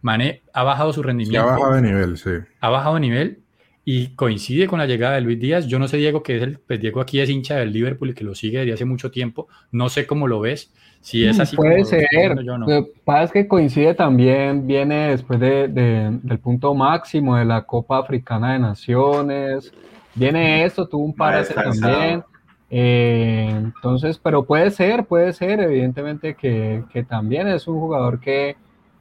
Mané 0.00 0.40
ha 0.54 0.62
bajado 0.62 0.94
su 0.94 1.02
rendimiento. 1.02 1.46
ha 1.46 1.52
bajado 1.52 1.74
de 1.74 1.82
nivel, 1.82 2.16
sí. 2.16 2.30
Ha 2.60 2.70
bajado 2.70 2.94
de 2.94 3.00
nivel 3.02 3.41
y 3.84 4.08
coincide 4.14 4.68
con 4.68 4.78
la 4.78 4.86
llegada 4.86 5.16
de 5.16 5.22
Luis 5.22 5.40
Díaz. 5.40 5.66
Yo 5.66 5.78
no 5.78 5.88
sé, 5.88 5.96
Diego, 5.96 6.22
que 6.22 6.36
es 6.36 6.42
el, 6.42 6.58
pues 6.58 6.80
Diego 6.80 7.00
aquí 7.00 7.20
es 7.20 7.28
hincha 7.28 7.56
del 7.56 7.72
Liverpool 7.72 8.10
y 8.10 8.14
que 8.14 8.24
lo 8.24 8.34
sigue 8.34 8.60
desde 8.60 8.74
hace 8.74 8.84
mucho 8.84 9.10
tiempo. 9.10 9.48
No 9.72 9.88
sé 9.88 10.06
cómo 10.06 10.28
lo 10.28 10.40
ves. 10.40 10.72
Si 11.00 11.24
es 11.24 11.40
así. 11.40 11.56
Puede 11.56 11.84
ser. 11.84 12.36
Lo 12.44 12.66
que 12.66 12.86
pasa 13.04 13.24
es 13.24 13.32
que 13.32 13.48
coincide 13.48 13.94
también, 13.94 14.68
viene 14.68 15.08
después 15.08 15.40
de, 15.40 15.66
del 15.66 16.38
punto 16.38 16.74
máximo 16.74 17.36
de 17.36 17.44
la 17.44 17.62
Copa 17.62 17.98
Africana 17.98 18.52
de 18.52 18.60
Naciones. 18.60 19.72
Viene 20.14 20.64
esto, 20.64 20.86
tuvo 20.86 21.04
un 21.04 21.14
parate 21.14 21.52
también. 21.52 22.22
Eh, 22.70 23.50
entonces, 23.52 24.18
pero 24.18 24.44
puede 24.44 24.70
ser, 24.70 25.04
puede 25.04 25.32
ser, 25.32 25.60
evidentemente 25.60 26.34
que, 26.34 26.84
que 26.92 27.02
también 27.02 27.48
es 27.48 27.66
un 27.66 27.80
jugador 27.80 28.20
que, 28.20 28.56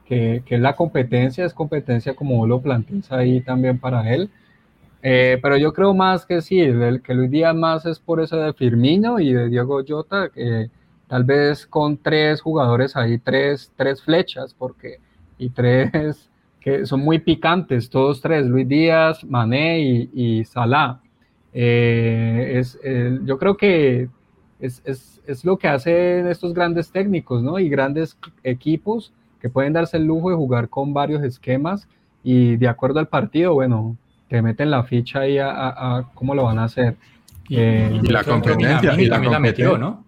que, 0.06 0.42
que, 0.46 0.58
la 0.58 0.76
competencia, 0.76 1.46
es 1.46 1.54
competencia 1.54 2.16
como 2.16 2.46
lo 2.48 2.62
planteas 2.62 3.12
ahí 3.12 3.42
también 3.42 3.78
para 3.78 4.12
él. 4.14 4.30
Eh, 5.04 5.40
pero 5.42 5.58
yo 5.58 5.74
creo 5.74 5.94
más 5.94 6.26
que 6.26 6.42
sí, 6.42 6.60
el 6.60 7.02
que 7.02 7.14
Luis 7.14 7.32
Díaz 7.32 7.56
más 7.56 7.86
es 7.86 8.00
por 8.00 8.22
eso 8.22 8.38
de 8.38 8.54
Firmino 8.54 9.20
y 9.20 9.34
de 9.34 9.50
Diego 9.50 9.82
Jota, 9.88 10.30
que 10.30 10.70
tal 11.08 11.24
vez 11.24 11.66
con 11.66 11.98
tres 11.98 12.42
jugadores 12.42 12.96
ahí, 12.96 13.18
tres, 13.18 13.72
tres 13.76 14.02
flechas, 14.04 14.54
porque, 14.54 15.00
y 15.38 15.50
tres 15.50 16.30
que 16.62 16.86
son 16.86 17.02
muy 17.02 17.20
picantes, 17.20 17.90
todos 17.90 18.22
tres, 18.22 18.46
Luis 18.46 18.68
Díaz, 18.68 19.24
Mané 19.24 19.80
y, 19.82 20.10
y 20.14 20.46
Salah. 20.46 21.02
Eh, 21.54 22.54
es, 22.60 22.80
yo 23.26 23.38
creo 23.40 23.58
que 23.58 24.08
es, 24.60 24.82
es, 24.86 25.22
es, 25.26 25.44
lo 25.44 25.58
que 25.58 25.68
hacen 25.68 26.28
estos 26.28 26.54
grandes 26.54 26.92
técnicos, 26.92 27.42
¿no? 27.42 27.58
Y 27.60 27.68
grandes 27.68 28.18
equipos 28.44 29.12
que 29.42 29.50
pueden 29.50 29.74
darse 29.74 29.98
el 29.98 30.06
lujo 30.06 30.30
de 30.30 30.36
jugar 30.36 30.70
con 30.70 30.94
varios 30.94 31.24
esquemas 31.24 31.88
y 32.24 32.58
de 32.58 32.68
acuerdo 32.68 33.00
al 33.00 33.08
partido, 33.08 33.56
bueno, 33.56 33.98
te 34.32 34.42
meten 34.42 34.72
la 34.72 34.84
ficha 34.84 35.20
ahí 35.20 35.38
a, 35.40 35.50
a, 35.50 36.10
cómo 36.14 36.34
lo 36.34 36.46
van 36.46 36.58
a 36.58 36.64
hacer. 36.64 36.96
Y, 37.50 37.58
eh, 37.58 38.00
la 38.04 38.24
competencia. 38.24 38.96
Y 38.98 39.10
también 39.10 39.34
la 39.34 39.40
metió, 39.42 39.78
¿no? 39.78 40.06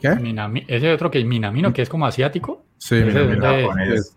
¿Qué? 0.00 0.14
Minami, 0.14 0.64
ese 0.66 0.90
otro 0.90 1.10
que 1.10 1.18
es 1.18 1.26
Minamino, 1.26 1.70
que 1.74 1.82
es 1.82 1.90
como 1.90 2.06
asiático. 2.06 2.64
Sí, 2.78 3.02
japonés. 3.02 4.14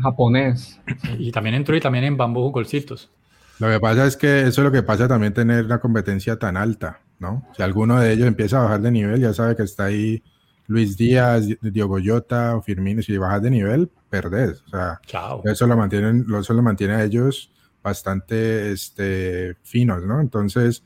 japonés. 0.00 0.80
Y 1.18 1.32
también 1.32 1.56
entró 1.56 1.74
y 1.74 1.80
también 1.80 2.04
en 2.04 2.16
bambú 2.16 2.52
golcitos. 2.52 3.10
Lo 3.58 3.68
que 3.68 3.80
pasa 3.80 4.06
es 4.06 4.16
que 4.16 4.42
eso 4.42 4.60
es 4.60 4.64
lo 4.64 4.70
que 4.70 4.84
pasa 4.84 5.08
también 5.08 5.34
tener 5.34 5.64
una 5.64 5.80
competencia 5.80 6.38
tan 6.38 6.56
alta, 6.56 7.00
¿no? 7.18 7.42
Si 7.56 7.64
alguno 7.64 7.98
de 7.98 8.12
ellos 8.12 8.28
empieza 8.28 8.60
a 8.60 8.62
bajar 8.62 8.80
de 8.80 8.92
nivel, 8.92 9.20
ya 9.20 9.34
sabe 9.34 9.56
que 9.56 9.64
está 9.64 9.86
ahí 9.86 10.22
Luis 10.68 10.96
Díaz, 10.96 11.48
Diogo 11.62 11.98
Jota 12.02 12.54
o 12.54 12.62
Firmino. 12.62 13.02
Si 13.02 13.18
bajas 13.18 13.42
de 13.42 13.50
nivel, 13.50 13.90
perdés. 14.08 14.62
O 14.66 14.68
sea, 14.68 15.00
eso 15.46 15.66
lo 15.66 15.76
mantienen, 15.76 16.26
eso 16.40 16.54
lo 16.54 16.62
mantiene 16.62 16.94
a 16.94 17.02
ellos 17.02 17.50
bastante 17.82 18.72
este, 18.72 19.56
finos, 19.62 20.04
¿no? 20.04 20.20
Entonces, 20.20 20.82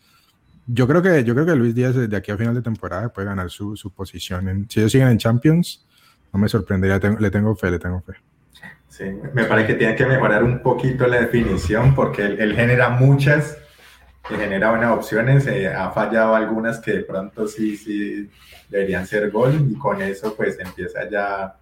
yo 0.66 0.86
creo 0.86 1.02
que, 1.02 1.24
yo 1.24 1.34
creo 1.34 1.46
que 1.46 1.56
Luis 1.56 1.74
Díaz 1.74 1.94
de 1.94 2.16
aquí 2.16 2.30
a 2.30 2.36
final 2.36 2.54
de 2.54 2.62
temporada 2.62 3.12
puede 3.12 3.26
ganar 3.26 3.50
su, 3.50 3.76
su 3.76 3.90
posición. 3.90 4.48
En, 4.48 4.70
si 4.70 4.80
ellos 4.80 4.92
siguen 4.92 5.08
en 5.08 5.18
Champions, 5.18 5.86
no 6.32 6.40
me 6.40 6.48
sorprendería, 6.48 6.98
le 7.18 7.30
tengo 7.30 7.54
fe, 7.54 7.70
le 7.70 7.78
tengo 7.78 8.00
fe. 8.00 8.14
Sí, 8.88 9.04
me 9.32 9.44
parece 9.44 9.68
que 9.68 9.74
tiene 9.74 9.96
que 9.96 10.06
mejorar 10.06 10.44
un 10.44 10.60
poquito 10.62 11.06
la 11.06 11.20
definición 11.20 11.94
porque 11.94 12.24
él, 12.24 12.54
genera 12.54 12.90
muchas, 12.90 13.58
y 14.30 14.34
genera 14.34 14.70
buenas 14.70 14.92
opciones, 14.92 15.46
eh, 15.48 15.66
ha 15.66 15.90
fallado 15.90 16.34
algunas 16.34 16.78
que 16.78 16.92
de 16.92 17.00
pronto 17.00 17.46
sí, 17.46 17.76
sí 17.76 18.30
deberían 18.68 19.06
ser 19.06 19.30
gol 19.30 19.68
y 19.68 19.76
con 19.76 20.00
eso 20.00 20.34
pues 20.36 20.58
empieza 20.60 21.08
ya 21.10 21.56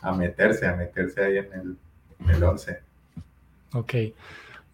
a 0.00 0.12
meterse, 0.12 0.66
a 0.66 0.74
meterse 0.76 1.22
ahí 1.22 1.36
en 1.38 1.52
el, 1.52 1.76
en 2.20 2.30
el 2.30 2.42
11. 2.42 2.80
Ok, 3.74 3.94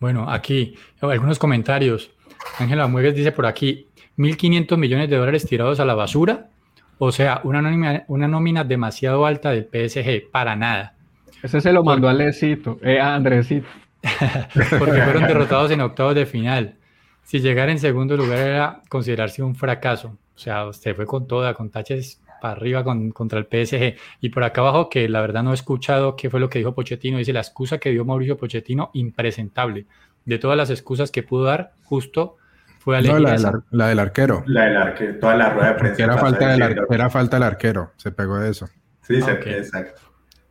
bueno, 0.05 0.31
aquí 0.31 0.77
algunos 1.01 1.39
comentarios. 1.39 2.11
Ángela 2.59 2.87
Muegues 2.87 3.15
dice 3.15 3.33
por 3.33 3.47
aquí, 3.47 3.89
1.500 4.19 4.77
millones 4.77 5.09
de 5.09 5.17
dólares 5.17 5.47
tirados 5.47 5.81
a 5.81 5.87
la 5.87 5.95
basura. 5.95 6.51
O 6.99 7.11
sea, 7.11 7.41
una 7.43 7.63
nómina, 7.63 8.05
una 8.09 8.29
nómina 8.29 8.65
demasiado 8.65 9.25
alta 9.25 9.53
del 9.53 9.65
PSG, 9.65 10.31
para 10.31 10.57
nada. 10.57 10.95
Ese 11.43 11.59
se 11.63 11.73
lo 11.73 11.83
mandó 11.83 12.11
a 12.11 12.13
Lecito, 12.13 12.79
eh, 12.83 13.01
a 13.01 13.15
Andresito. 13.15 13.67
Porque 14.79 15.01
fueron 15.01 15.23
derrotados 15.27 15.71
en 15.71 15.81
octavos 15.81 16.15
de 16.15 16.27
final. 16.27 16.77
Si 17.23 17.41
llegar 17.41 17.71
en 17.71 17.79
segundo 17.79 18.15
lugar 18.15 18.41
era 18.41 18.83
considerarse 18.91 19.43
un 19.43 19.55
fracaso. 19.55 20.19
O 20.37 20.39
sea, 20.39 20.67
usted 20.67 20.95
fue 20.95 21.07
con 21.07 21.27
toda, 21.27 21.55
con 21.55 21.71
taches 21.71 22.21
para 22.41 22.55
arriba 22.55 22.85
con, 22.85 23.11
contra 23.11 23.39
el 23.39 23.47
PSG. 23.47 23.95
Y 24.21 24.29
por 24.31 24.45
acá 24.45 24.61
abajo, 24.61 24.89
que 24.89 25.09
la 25.09 25.21
verdad 25.21 25.43
no 25.43 25.51
he 25.53 25.55
escuchado 25.55 26.17
qué 26.17 26.31
fue 26.31 26.41
lo 26.41 26.49
que 26.49 26.59
dijo 26.59 26.75
Pochettino, 26.75 27.19
dice 27.19 27.33
la 27.33 27.41
excusa 27.41 27.79
que 27.79 27.91
dio 27.91 28.05
Mauricio 28.05 28.37
Pochettino, 28.37 28.91
impresentable. 28.95 29.87
De 30.25 30.39
todas 30.39 30.57
las 30.57 30.71
excusas 30.71 31.11
que 31.11 31.23
pudo 31.23 31.45
dar, 31.45 31.73
justo 31.85 32.37
fue 32.79 32.97
a 32.99 33.01
No, 33.03 33.19
la, 33.19 33.33
del 33.33 33.47
ar- 33.47 33.63
la 33.71 33.89
del 33.89 33.99
arquero. 33.99 34.43
La 34.47 34.65
del 34.67 34.77
arquero, 34.77 35.19
toda 35.19 35.37
la 35.37 35.51
rueda 35.51 35.69
de 35.69 35.75
prensa. 35.75 36.03
Era 36.05 36.19
falta, 36.19 36.49
del 36.49 36.63
ar- 36.63 36.87
era 36.91 37.11
falta 37.11 37.37
del 37.37 37.43
arquero. 37.45 37.93
Se 37.97 38.11
pegó 38.13 38.39
de 38.39 38.51
eso. 38.51 38.69
Sí, 39.03 39.19
Ah, 39.23 39.25
se- 39.27 39.33
ok. 39.33 39.47
exacto. 39.47 40.01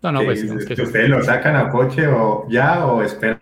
No, 0.01 0.11
no, 0.11 0.23
pues 0.23 0.41
que 0.43 0.65
que 0.65 0.73
eso- 0.73 0.83
ustedes 0.83 1.09
lo 1.09 1.21
sacan 1.23 1.55
a 1.55 1.71
Poche 1.71 2.07
o 2.07 2.45
ya 2.49 2.85
o 2.85 3.01
esperan. 3.01 3.39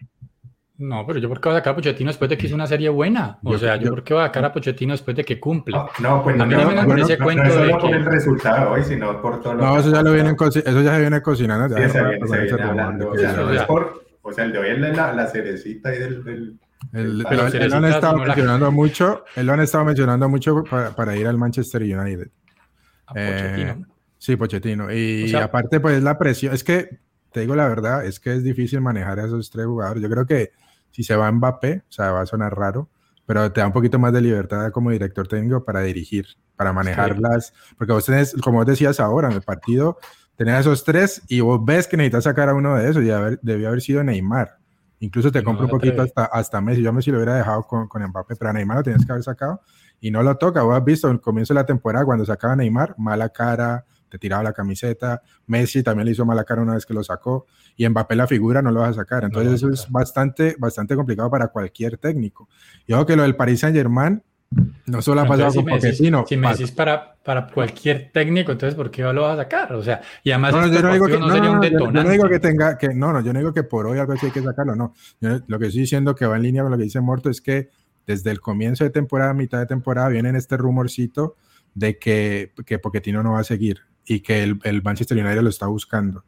No, 0.81 1.05
pero 1.05 1.19
yo 1.19 1.29
por 1.29 1.39
qué 1.39 1.49
voy 1.49 1.55
a 1.55 1.59
sacar 1.59 1.73
a 1.73 1.75
Pochettino 1.75 2.09
después 2.09 2.27
de 2.29 2.37
que 2.37 2.47
hizo 2.47 2.55
una 2.55 2.65
serie 2.65 2.89
buena. 2.89 3.37
O 3.43 3.51
Yo- 3.51 3.59
sea, 3.59 3.75
yo, 3.75 3.83
yo- 3.83 3.89
por 3.91 4.03
qué 4.03 4.13
voy 4.15 4.23
a 4.23 4.25
sacar 4.27 4.45
a 4.45 4.51
Pochettino 4.53 4.93
después 4.93 5.15
de 5.15 5.23
que 5.23 5.39
cumple. 5.39 5.75
No, 5.77 5.87
no, 5.99 6.23
pues 6.23 6.39
A 6.39 6.45
mí 6.45 6.53
no, 6.55 6.61
no 6.63 6.69
me 6.69 6.75
no, 6.81 6.87
parece 6.87 7.13
no, 7.13 7.19
no, 7.19 7.23
cuento 7.25 7.43
no 7.43 7.49
solo 7.51 7.71
por 7.79 7.89
que- 7.91 7.95
el 7.97 8.05
resultado 8.05 8.71
hoy, 8.71 8.83
sino 8.83 9.21
por 9.21 9.41
todo 9.41 9.53
lo 9.53 9.63
No, 9.65 9.73
que 9.75 9.79
eso 9.81 9.91
ya 9.91 10.01
lo 10.01 10.11
vienen, 10.13 10.35
eso 10.39 10.81
ya 10.81 10.93
se 10.95 10.99
viene 11.01 11.21
cocinando. 11.21 11.75
Sí, 11.75 11.81
ya 11.81 11.89
se 11.89 11.97
para- 11.99 12.09
viene, 12.09 12.27
se 12.27 12.41
viene 12.41 12.63
hablando. 12.63 13.09
O 13.11 13.17
sea, 13.17 13.33
no 13.33 13.51
es 13.53 13.61
por. 13.63 14.03
O 14.23 14.31
sea, 14.33 14.43
el 14.45 14.51
de 14.53 14.57
hoy 14.59 14.69
es 14.69 14.79
la, 14.95 15.13
la 15.13 15.27
cerecita 15.27 15.89
ahí 15.89 15.99
del. 15.99 16.23
del- 16.23 16.59
El- 16.93 17.25
Pero 17.29 17.45
él- 17.47 17.55
él 17.61 17.69
lo 17.69 17.77
han 17.77 17.85
estado 17.85 18.17
la- 18.17 18.25
mencionando 18.25 18.71
mucho, 18.71 19.23
él 19.35 19.45
lo 19.45 19.53
han 19.53 19.59
estado 19.59 19.85
mencionando 19.85 20.27
mucho 20.29 20.63
para, 20.63 20.89
para 20.95 21.15
ir 21.15 21.27
al 21.27 21.37
Manchester 21.37 21.83
United. 21.83 22.27
A 23.05 23.13
Eh, 23.15 23.31
Pochettino. 23.33 23.87
sí, 24.17 24.35
Pochettino. 24.35 24.91
Y 24.91 25.25
O 25.25 25.27
sea- 25.27 25.43
aparte, 25.43 25.79
pues 25.79 26.01
la 26.01 26.17
presión, 26.17 26.53
es 26.55 26.63
que, 26.63 26.89
te 27.31 27.41
digo 27.41 27.55
la 27.55 27.67
verdad, 27.67 28.03
es 28.05 28.19
que 28.19 28.33
es 28.33 28.43
difícil 28.43 28.81
manejar 28.81 29.19
a 29.19 29.25
esos 29.25 29.51
tres 29.51 29.67
jugadores. 29.67 30.01
Yo 30.01 30.09
creo 30.09 30.25
que 30.25 30.51
si 30.91 31.03
se 31.03 31.15
va 31.15 31.31
Mbappé, 31.31 31.83
o 31.87 31.91
sea, 31.91 32.11
va 32.11 32.21
a 32.21 32.25
sonar 32.25 32.55
raro, 32.55 32.89
pero 33.25 33.51
te 33.51 33.61
da 33.61 33.67
un 33.67 33.73
poquito 33.73 33.99
más 33.99 34.13
de 34.13 34.21
libertad 34.21 34.71
como 34.71 34.91
director 34.91 35.27
técnico 35.27 35.63
para 35.63 35.81
dirigir, 35.81 36.27
para 36.55 36.73
manejarlas, 36.73 37.53
porque 37.77 37.93
vos 37.93 38.05
tenés, 38.05 38.35
como 38.41 38.57
vos 38.57 38.65
decías 38.65 38.99
ahora, 38.99 39.29
en 39.29 39.33
el 39.35 39.41
partido, 39.41 39.97
tenés 40.35 40.61
esos 40.61 40.83
tres 40.83 41.21
y 41.27 41.39
vos 41.39 41.63
ves 41.63 41.87
que 41.87 41.97
necesitas 41.97 42.25
sacar 42.25 42.49
a 42.49 42.53
uno 42.53 42.75
de 42.75 42.89
esos 42.89 43.03
y 43.03 43.11
haber, 43.11 43.39
debió 43.41 43.69
haber 43.69 43.81
sido 43.81 44.03
Neymar. 44.03 44.57
Incluso 44.99 45.31
te 45.31 45.39
no 45.39 45.45
compro 45.45 45.65
un 45.65 45.71
poquito 45.71 46.01
hasta, 46.03 46.25
hasta 46.25 46.61
Messi. 46.61 46.83
Yo 46.83 46.89
a 46.89 46.93
Messi 46.93 47.09
lo 47.09 47.17
hubiera 47.17 47.35
dejado 47.35 47.63
con, 47.63 47.87
con 47.87 48.03
Mbappé, 48.03 48.35
pero 48.35 48.51
a 48.51 48.53
Neymar 48.53 48.77
lo 48.77 48.83
tienes 48.83 49.05
que 49.05 49.11
haber 49.11 49.23
sacado 49.23 49.61
y 49.99 50.11
no 50.11 50.21
lo 50.21 50.37
toca. 50.37 50.61
Vos 50.61 50.77
has 50.77 50.83
visto 50.83 51.09
el 51.09 51.19
comienzo 51.19 51.53
de 51.53 51.59
la 51.59 51.65
temporada 51.65 52.05
cuando 52.05 52.25
sacaba 52.25 52.53
a 52.53 52.55
Neymar, 52.55 52.95
mala 52.97 53.29
cara, 53.29 53.85
te 54.09 54.19
tiraba 54.19 54.43
la 54.43 54.53
camiseta. 54.53 55.21
Messi 55.47 55.81
también 55.81 56.05
le 56.05 56.11
hizo 56.11 56.25
mala 56.25 56.43
cara 56.43 56.61
una 56.61 56.75
vez 56.75 56.85
que 56.85 56.93
lo 56.93 57.03
sacó 57.03 57.47
y 57.77 57.87
Mbappé 57.87 58.15
la 58.15 58.27
figura 58.27 58.61
no 58.61 58.71
lo 58.71 58.81
vas 58.81 58.91
a 58.91 59.01
sacar. 59.01 59.23
Entonces 59.23 59.53
eso 59.53 59.69
es 59.69 59.89
bastante, 59.89 60.55
bastante 60.59 60.95
complicado 60.95 61.29
para 61.29 61.47
cualquier 61.47 61.97
técnico. 61.97 62.47
Y 62.87 62.93
ojo 62.93 63.05
que 63.05 63.15
lo 63.15 63.23
del 63.23 63.35
Paris 63.35 63.59
Saint 63.61 63.75
Germain 63.75 64.21
no 64.85 65.01
solo 65.01 65.21
ha 65.21 65.25
pasado 65.25 65.53
con 65.53 65.65
Pochettino. 65.65 66.25
Si 66.27 66.35
me 66.35 66.43
pasa- 66.43 66.57
decís 66.59 66.71
para, 66.75 67.15
para 67.23 67.47
cualquier 67.47 68.11
técnico, 68.11 68.51
entonces 68.51 68.75
¿por 68.75 68.91
qué 68.91 69.01
lo 69.03 69.21
vas 69.21 69.39
a 69.39 69.43
sacar? 69.43 69.73
O 69.73 69.81
sea, 69.81 70.01
y 70.23 70.31
además 70.31 70.51
No, 70.53 70.59
no, 70.59 70.65
este 70.65 70.75
yo 70.77 70.83
no 70.83 70.93
digo 70.93 71.07
que, 71.07 71.17
no, 71.19 71.29
sería 71.29 71.43
no, 71.43 71.51
un 71.53 71.57
no, 71.57 71.63
yo- 71.63 71.69
yo 71.69 71.77
detonante. 71.77 72.03
no 72.03 72.09
digo 72.11 72.27
que 72.29 72.39
tenga 72.39 72.77
que 72.77 72.89
no, 72.93 73.13
no, 73.13 73.21
yo 73.21 73.31
no 73.31 73.39
digo 73.39 73.53
que 73.53 73.63
por 73.63 73.87
hoy 73.87 73.97
algo 73.99 74.11
así 74.13 74.25
hay 74.25 74.31
que 74.33 74.41
sacarlo, 74.43 74.75
no. 74.75 74.93
Yo 75.21 75.39
lo 75.47 75.57
que 75.59 75.67
estoy 75.67 75.81
diciendo 75.81 76.13
que 76.15 76.25
va 76.25 76.35
en 76.35 76.43
línea 76.43 76.63
con 76.63 76.71
lo 76.71 76.77
que 76.77 76.83
dice 76.83 76.99
Morto 76.99 77.29
es 77.29 77.39
que 77.39 77.69
desde 78.05 78.31
el 78.31 78.41
comienzo 78.41 78.83
de 78.83 78.89
temporada, 78.89 79.33
mitad 79.33 79.59
de 79.59 79.67
temporada, 79.67 80.09
viene 80.09 80.37
este 80.37 80.57
rumorcito 80.57 81.37
de 81.73 81.97
que, 81.97 82.51
que 82.65 82.77
Pochettino 82.79 83.23
no 83.23 83.33
va 83.33 83.39
a 83.39 83.43
seguir 83.45 83.79
y 84.05 84.19
que 84.19 84.43
el, 84.43 84.59
el 84.63 84.83
Manchester 84.83 85.17
United 85.17 85.41
lo 85.43 85.49
está 85.49 85.67
buscando. 85.67 86.25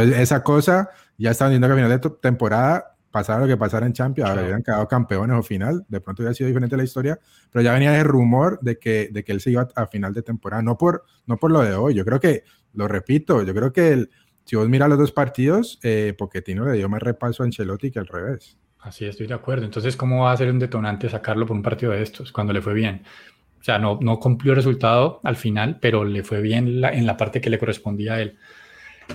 Entonces, 0.00 0.20
esa 0.22 0.42
cosa 0.42 0.90
ya 1.18 1.30
estaban 1.30 1.50
diciendo 1.52 1.68
que 1.68 1.72
a 1.72 1.76
final 1.86 2.00
de 2.00 2.10
temporada 2.20 2.92
pasara 3.10 3.40
lo 3.40 3.46
que 3.46 3.56
pasara 3.56 3.86
en 3.86 3.92
Champions, 3.94 4.28
ahora 4.28 4.34
Claro. 4.42 4.46
hubieran 4.46 4.62
quedado 4.62 4.88
campeones 4.88 5.36
o 5.38 5.42
final, 5.42 5.84
de 5.88 6.00
pronto 6.02 6.22
hubiera 6.22 6.34
sido 6.34 6.48
diferente 6.48 6.76
la 6.76 6.84
historia, 6.84 7.18
pero 7.50 7.62
ya 7.62 7.72
venía 7.72 7.94
ese 7.94 8.04
rumor 8.04 8.58
de 8.60 8.78
que, 8.78 9.08
de 9.10 9.24
que 9.24 9.32
él 9.32 9.40
se 9.40 9.50
iba 9.52 9.62
a, 9.74 9.82
a 9.82 9.86
final 9.86 10.12
de 10.12 10.22
temporada, 10.22 10.60
no 10.62 10.76
por, 10.76 11.04
no 11.26 11.38
por 11.38 11.50
lo 11.50 11.62
de 11.62 11.74
hoy, 11.74 11.94
yo 11.94 12.04
creo 12.04 12.20
que, 12.20 12.44
lo 12.74 12.88
repito, 12.88 13.42
yo 13.42 13.54
creo 13.54 13.72
que 13.72 13.92
el, 13.92 14.10
si 14.44 14.54
vos 14.56 14.68
miras 14.68 14.90
los 14.90 14.98
dos 14.98 15.12
partidos, 15.12 15.78
eh, 15.82 16.14
Pochettino 16.18 16.66
le 16.66 16.72
dio 16.76 16.90
más 16.90 17.02
repaso 17.02 17.42
a 17.42 17.46
Ancelotti 17.46 17.90
que 17.90 17.98
al 17.98 18.06
revés. 18.06 18.58
Así 18.80 19.06
estoy 19.06 19.26
de 19.26 19.34
acuerdo. 19.34 19.64
Entonces, 19.64 19.96
¿cómo 19.96 20.24
va 20.24 20.32
a 20.32 20.36
ser 20.36 20.50
un 20.50 20.58
detonante 20.58 21.08
sacarlo 21.08 21.46
por 21.46 21.56
un 21.56 21.62
partido 21.62 21.92
de 21.92 22.02
estos 22.02 22.30
cuando 22.32 22.52
le 22.52 22.60
fue 22.60 22.74
bien? 22.74 23.02
O 23.58 23.64
sea, 23.64 23.78
no, 23.78 23.98
no 24.02 24.20
cumplió 24.20 24.52
el 24.52 24.56
resultado 24.56 25.20
al 25.24 25.34
final, 25.36 25.78
pero 25.80 26.04
le 26.04 26.22
fue 26.22 26.40
bien 26.42 26.80
la- 26.82 26.90
en 26.92 27.06
la 27.06 27.16
parte 27.16 27.40
que 27.40 27.48
le 27.50 27.58
correspondía 27.58 28.14
a 28.14 28.20
él. 28.20 28.36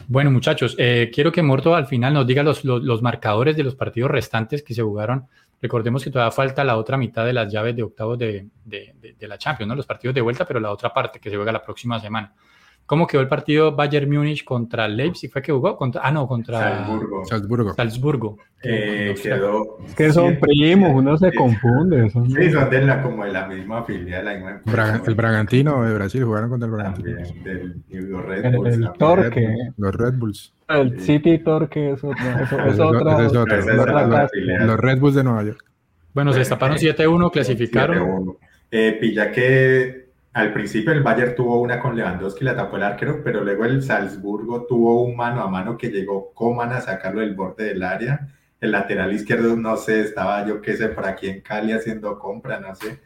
Bueno, 0.07 0.31
muchachos, 0.31 0.75
eh, 0.77 1.09
quiero 1.13 1.31
que 1.31 1.41
Morto 1.41 1.75
al 1.75 1.85
final 1.87 2.13
nos 2.13 2.25
diga 2.27 2.43
los, 2.43 2.63
los, 2.63 2.81
los 2.83 3.01
marcadores 3.01 3.55
de 3.55 3.63
los 3.63 3.75
partidos 3.75 4.11
restantes 4.11 4.63
que 4.63 4.73
se 4.73 4.81
jugaron. 4.81 5.27
Recordemos 5.61 6.03
que 6.03 6.09
todavía 6.09 6.31
falta 6.31 6.63
la 6.63 6.77
otra 6.77 6.97
mitad 6.97 7.25
de 7.25 7.33
las 7.33 7.51
llaves 7.51 7.75
de 7.75 7.83
octavos 7.83 8.17
de, 8.17 8.47
de, 8.65 8.93
de- 8.99 9.13
de 9.13 9.27
la 9.27 9.37
Champions, 9.37 9.67
¿no? 9.69 9.75
Los 9.75 9.85
partidos 9.85 10.15
de 10.15 10.21
vuelta, 10.21 10.45
pero 10.45 10.59
la 10.59 10.71
otra 10.71 10.93
parte 10.93 11.19
que 11.19 11.29
se 11.29 11.35
juega 11.35 11.51
la 11.51 11.61
próxima 11.63 11.99
semana. 11.99 12.33
¿Cómo 12.91 13.07
quedó 13.07 13.21
el 13.21 13.29
partido 13.29 13.73
Bayern 13.73 14.11
Múnich 14.11 14.43
contra 14.43 14.85
Leipzig? 14.85 15.31
¿Fue 15.31 15.41
que 15.41 15.53
jugó? 15.53 15.77
Contra, 15.77 16.01
ah, 16.03 16.11
no, 16.11 16.27
contra 16.27 16.59
Salzburgo. 16.59 17.23
Salzburgo. 17.23 17.73
Salzburgo. 17.73 18.37
Eh, 18.61 19.15
quedó. 19.23 19.77
Es 19.87 19.95
que 19.95 20.11
son 20.11 20.37
primos, 20.41 20.91
uno 20.93 21.17
se 21.17 21.33
confunde. 21.33 22.09
son- 22.09 22.29
Sí, 22.29 22.51
son 22.51 22.69
de 22.69 22.81
la, 22.81 23.01
como 23.01 23.23
de 23.23 23.31
la 23.31 23.47
misma 23.47 23.85
filial. 23.85 24.25
la 24.25 24.33
misma 24.33 24.61
Braga- 24.65 25.01
el 25.07 25.15
Bragantino 25.15 25.85
de 25.85 25.93
Brasil 25.93 26.25
jugaron 26.25 26.49
contra 26.49 26.65
el 26.67 26.73
Bragantino. 26.73 27.15
También, 27.15 27.43
del 27.45 27.75
New 28.09 28.21
Red 28.23 28.45
El- 28.45 28.55
Bulls. 28.57 28.75
el. 28.75 28.89
Torque. 28.99 29.55
Los 29.77 29.95
Red 29.95 30.13
Bulls. 30.15 30.53
El 30.67 30.99
City 30.99 31.37
Torque 31.39 31.91
es 31.93 32.03
otra. 32.03 32.43
Eso, 32.43 32.59
es 32.59 32.73
es 32.73 32.79
otra. 32.81 33.25
es 33.25 33.33
Los- 33.33 33.47
los- 33.47 34.67
los 34.67 34.79
Red 34.81 34.99
Bulls 34.99 35.15
de 35.15 35.23
Nueva 35.23 35.43
York. 35.43 35.63
Bueno, 36.13 36.33
se 36.33 36.39
destaparon 36.39 36.75
eh, 36.75 36.79
7-1, 36.79 37.31
clasificaron. 37.31 37.97
7-1. 37.99 38.37
Eh, 38.69 38.97
pilla 38.99 39.31
que 39.31 40.00
al 40.33 40.53
principio 40.53 40.93
el 40.93 41.03
Bayern 41.03 41.35
tuvo 41.35 41.59
una 41.59 41.79
con 41.79 41.95
Lewandowski, 41.95 42.45
la 42.45 42.55
tapó 42.55 42.77
el 42.77 42.83
arquero, 42.83 43.21
pero 43.23 43.43
luego 43.43 43.65
el 43.65 43.83
Salzburgo 43.83 44.65
tuvo 44.65 45.03
un 45.03 45.15
mano 45.15 45.41
a 45.41 45.49
mano 45.49 45.77
que 45.77 45.89
llegó 45.89 46.33
Coman 46.33 46.71
a 46.71 46.81
sacarlo 46.81 47.19
del 47.21 47.35
borde 47.35 47.65
del 47.65 47.83
área. 47.83 48.29
El 48.61 48.71
lateral 48.71 49.11
izquierdo, 49.11 49.55
no 49.57 49.75
sé, 49.75 50.01
estaba 50.01 50.45
yo 50.47 50.61
qué 50.61 50.77
sé, 50.77 50.87
por 50.89 51.05
aquí 51.05 51.27
en 51.27 51.41
Cali 51.41 51.73
haciendo 51.73 52.17
compra, 52.17 52.59
no 52.59 52.73
sé. 52.75 52.99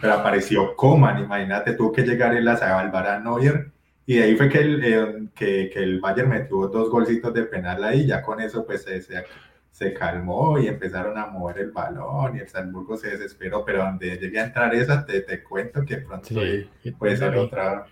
Pero 0.00 0.14
apareció 0.14 0.76
Coman, 0.76 1.22
imagínate, 1.24 1.74
tuvo 1.74 1.92
que 1.92 2.02
llegar 2.02 2.34
él 2.36 2.46
a 2.46 2.56
salvar 2.56 3.06
a 3.06 3.18
Neuer. 3.18 3.70
Y 4.06 4.16
de 4.16 4.24
ahí 4.24 4.36
fue 4.36 4.48
que 4.48 4.58
el, 4.58 4.84
eh, 4.84 5.28
que, 5.34 5.70
que 5.72 5.82
el 5.82 6.00
Bayern 6.00 6.28
metió 6.30 6.68
dos 6.68 6.90
golcitos 6.90 7.34
de 7.34 7.44
penal 7.44 7.82
ahí, 7.84 8.06
ya 8.06 8.22
con 8.22 8.40
eso 8.40 8.64
pues 8.64 8.82
se, 8.82 9.00
se, 9.02 9.24
se 9.70 9.94
calmó 9.94 10.58
y 10.58 10.68
empezaron 10.68 11.16
a 11.18 11.26
mover 11.26 11.58
el 11.58 11.70
balón 11.72 12.36
y 12.36 12.40
el 12.40 12.48
Salzburgo 12.48 12.96
se 12.96 13.10
desesperó, 13.10 13.64
pero 13.64 13.84
donde 13.84 14.18
llegué 14.18 14.40
a 14.40 14.44
entrar 14.46 14.74
esa, 14.74 15.04
te, 15.06 15.22
te 15.22 15.42
cuento 15.42 15.84
que 15.84 15.98
pronto 15.98 16.52
Sí, 16.82 16.92
puede 16.98 17.16
ser 17.16 17.36
otra. 17.36 17.90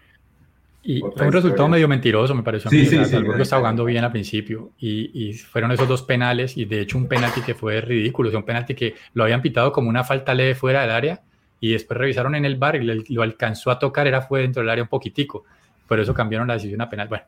Y 0.82 1.02
otra 1.02 1.12
fue 1.16 1.26
un 1.26 1.32
resultado 1.32 1.68
historia. 1.68 1.68
medio 1.68 1.88
mentiroso, 1.88 2.34
me 2.34 2.42
pareció. 2.42 2.70
a 2.70 2.74
Sí, 2.74 2.76
mí. 2.76 2.94
O 2.96 3.04
sí, 3.04 3.04
Salzburgo 3.04 3.42
sí. 3.42 3.42
estaba 3.42 3.60
jugando 3.60 3.84
bien 3.84 4.04
al 4.04 4.12
principio 4.12 4.72
y, 4.78 5.10
y 5.30 5.34
fueron 5.34 5.72
esos 5.72 5.88
dos 5.88 6.02
penales 6.02 6.56
y 6.56 6.64
de 6.66 6.80
hecho 6.80 6.98
un 6.98 7.08
penalti 7.08 7.42
que 7.42 7.54
fue 7.54 7.80
ridículo, 7.80 8.28
o 8.28 8.32
sea, 8.32 8.40
un 8.40 8.46
penalti 8.46 8.74
que 8.74 8.94
lo 9.14 9.24
habían 9.24 9.42
pitado 9.42 9.72
como 9.72 9.88
una 9.88 10.04
falta 10.04 10.34
leve 10.34 10.54
fuera 10.54 10.82
del 10.82 10.90
área 10.92 11.22
y 11.60 11.72
después 11.72 11.98
revisaron 11.98 12.34
en 12.36 12.44
el 12.44 12.56
bar 12.56 12.76
y 12.76 13.14
lo 13.14 13.22
alcanzó 13.22 13.70
a 13.70 13.78
tocar, 13.78 14.06
era 14.06 14.22
fue 14.22 14.42
dentro 14.42 14.62
del 14.62 14.70
área 14.70 14.84
un 14.84 14.88
poquitico, 14.88 15.44
por 15.88 15.98
eso 16.00 16.14
cambiaron 16.14 16.48
la 16.48 16.54
decisión 16.54 16.80
a 16.80 16.88
penal. 16.88 17.08
Bueno, 17.08 17.24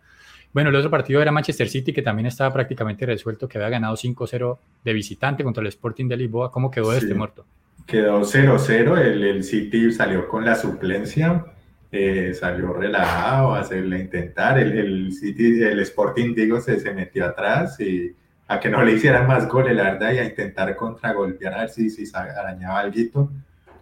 bueno, 0.53 0.71
el 0.71 0.77
otro 0.77 0.91
partido 0.91 1.21
era 1.23 1.31
Manchester 1.33 1.69
City 1.69 1.93
que 1.93 2.03
también 2.03 2.27
estaba 2.27 2.53
prácticamente 2.53 3.07
resuelto, 3.07 3.49
que 3.49 3.59
había 3.59 3.69
ganado 3.71 3.97
5-0 3.97 4.59
de 4.85 4.93
visitante 4.93 5.45
contra 5.45 5.61
el 5.63 5.69
Sporting 5.69 6.09
de 6.09 6.17
Lisboa. 6.17 6.51
¿Cómo 6.51 6.71
quedó 6.71 6.91
Sí. 6.93 6.99
este 6.99 7.15
muerto? 7.15 7.45
Quedó 7.87 8.25
0-0, 8.25 8.99
el, 8.99 9.25
el 9.25 9.43
City 9.45 9.91
salió 9.93 10.29
con 10.29 10.45
la 10.45 10.55
suplencia, 10.55 11.45
eh, 11.91 12.33
salió 12.39 12.73
relajado 12.73 13.55
a 13.55 13.61
hacerle 13.61 13.99
intentar, 13.99 14.59
el, 14.59 14.73
el 14.79 15.13
City, 15.13 15.63
el 15.63 15.81
Sporting, 15.81 16.35
digo, 16.35 16.61
se, 16.61 16.79
se 16.79 16.93
metió 16.95 17.27
atrás 17.27 17.81
y 17.81 18.15
a 18.47 18.59
que 18.61 18.69
no 18.69 18.83
le 18.85 18.93
hicieran 18.93 19.27
más 19.27 19.49
goles, 19.49 19.75
la 19.77 19.85
verdad, 19.85 20.13
y 20.13 20.19
a 20.19 20.25
intentar 20.25 20.75
contragolpear 20.77 21.55
a 21.55 21.59
ver 21.61 21.69
si, 21.71 21.89
si 21.91 22.05
arañaba 22.15 22.81
algo. 22.81 23.31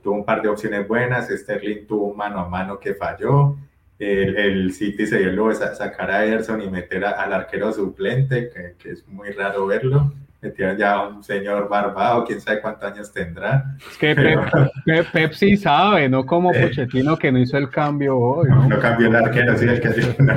Tuvo 0.02 0.14
un 0.14 0.24
par 0.24 0.42
de 0.42 0.48
opciones 0.48 0.86
buenas, 0.86 1.28
Sterling 1.28 1.86
tuvo 1.86 2.06
un 2.08 2.16
mano 2.16 2.38
a 2.40 2.48
mano 2.48 2.78
que 2.78 2.94
falló, 2.94 3.56
el, 3.98 4.36
el 4.36 4.72
City 4.72 5.06
se 5.06 5.18
dio 5.18 5.32
luego 5.32 5.52
sacar 5.54 6.10
a 6.10 6.24
Ederson 6.24 6.62
y 6.62 6.68
meter 6.70 7.04
a- 7.04 7.10
al 7.22 7.32
arquero 7.32 7.72
suplente, 7.72 8.50
que, 8.50 8.74
que 8.82 8.90
es 8.92 9.06
muy 9.08 9.30
raro 9.30 9.66
verlo. 9.66 10.12
Metieron 10.40 10.76
ya 10.76 10.92
a 10.92 11.08
un 11.08 11.24
señor 11.24 11.68
barbado, 11.68 12.24
quién 12.24 12.40
sabe 12.40 12.60
cuántos 12.60 12.92
años 12.92 13.12
tendrá. 13.12 13.74
Es 13.90 13.98
que 13.98 14.14
Pero- 14.14 14.42
Pep, 14.44 14.70
Pep- 14.84 15.12
Pep 15.12 15.32
sí 15.32 15.56
sabe, 15.56 16.08
no 16.08 16.24
como 16.24 16.54
Eh. 16.54 16.60
Pochettino 16.62 17.16
que 17.16 17.32
no 17.32 17.40
hizo 17.40 17.58
el 17.58 17.68
cambio 17.70 18.16
hoy. 18.16 18.48
¿no? 18.48 18.68
No 18.68 18.78
cambió 18.78 19.08
el 19.08 19.16
arquero, 19.16 19.56
sí, 19.58 19.64
el 19.66 19.80
que 19.80 19.92
sí. 19.94 20.00
no. 20.20 20.34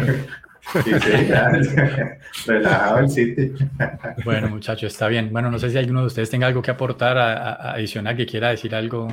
Sí, 0.84 0.92
sí, 1.02 1.28
ya. 1.28 1.52
Relajado 2.46 3.00
el 3.00 3.10
City. 3.10 3.52
Bueno, 4.26 4.50
muchachos, 4.50 4.92
está 4.94 5.08
bien. 5.08 5.30
Bueno, 5.32 5.50
no 5.52 5.60
sé 5.60 5.70
si 5.70 5.78
alguno 5.78 6.02
de 6.02 6.08
ustedes 6.08 6.30
tenga 6.30 6.48
algo 6.48 6.62
que 6.62 6.72
aportar 6.72 7.18
a, 7.18 7.34
a- 7.34 7.74
adicional, 7.74 8.16
que 8.16 8.26
quiera 8.26 8.50
decir 8.50 8.74
algo 8.76 9.08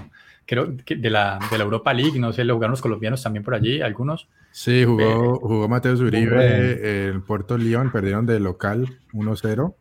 creo 0.47 0.75
que 0.85 0.97
de 0.97 1.11
la, 1.11 1.39
de 1.51 1.59
la 1.59 1.65
Europa 1.65 1.93
League, 1.93 2.19
no 2.19 2.33
sé, 2.33 2.43
lo 2.43 2.55
jugaron 2.55 2.71
los 2.71 2.81
colombianos 2.81 3.23
también 3.23 3.45
por 3.45 3.55
allí, 3.55 3.83
algunos. 3.83 4.29
Sí, 4.51 4.83
jugó, 4.83 5.39
jugó 5.41 5.69
Mateo 5.69 5.95
Zuribe, 5.95 6.27
Uribe. 6.27 7.09
el 7.09 7.21
Puerto 7.23 7.59
León, 7.59 7.91
perdieron 7.93 8.25
de 8.25 8.41
local 8.41 8.99
1-0. 9.13 9.75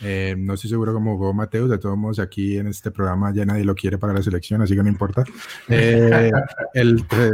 Eh, 0.00 0.36
no 0.38 0.54
estoy 0.54 0.70
seguro 0.70 0.92
cómo 0.92 1.16
jugó 1.16 1.34
Mateus, 1.34 1.68
de 1.70 1.78
todos 1.78 1.96
modos 1.98 2.20
aquí 2.20 2.56
en 2.56 2.68
este 2.68 2.92
programa 2.92 3.32
ya 3.34 3.44
nadie 3.44 3.64
lo 3.64 3.74
quiere 3.74 3.98
para 3.98 4.12
la 4.12 4.22
selección, 4.22 4.62
así 4.62 4.76
que 4.76 4.82
no 4.84 4.88
importa. 4.88 5.24
Eh, 5.68 6.30
el, 6.74 7.00
eh, 7.00 7.30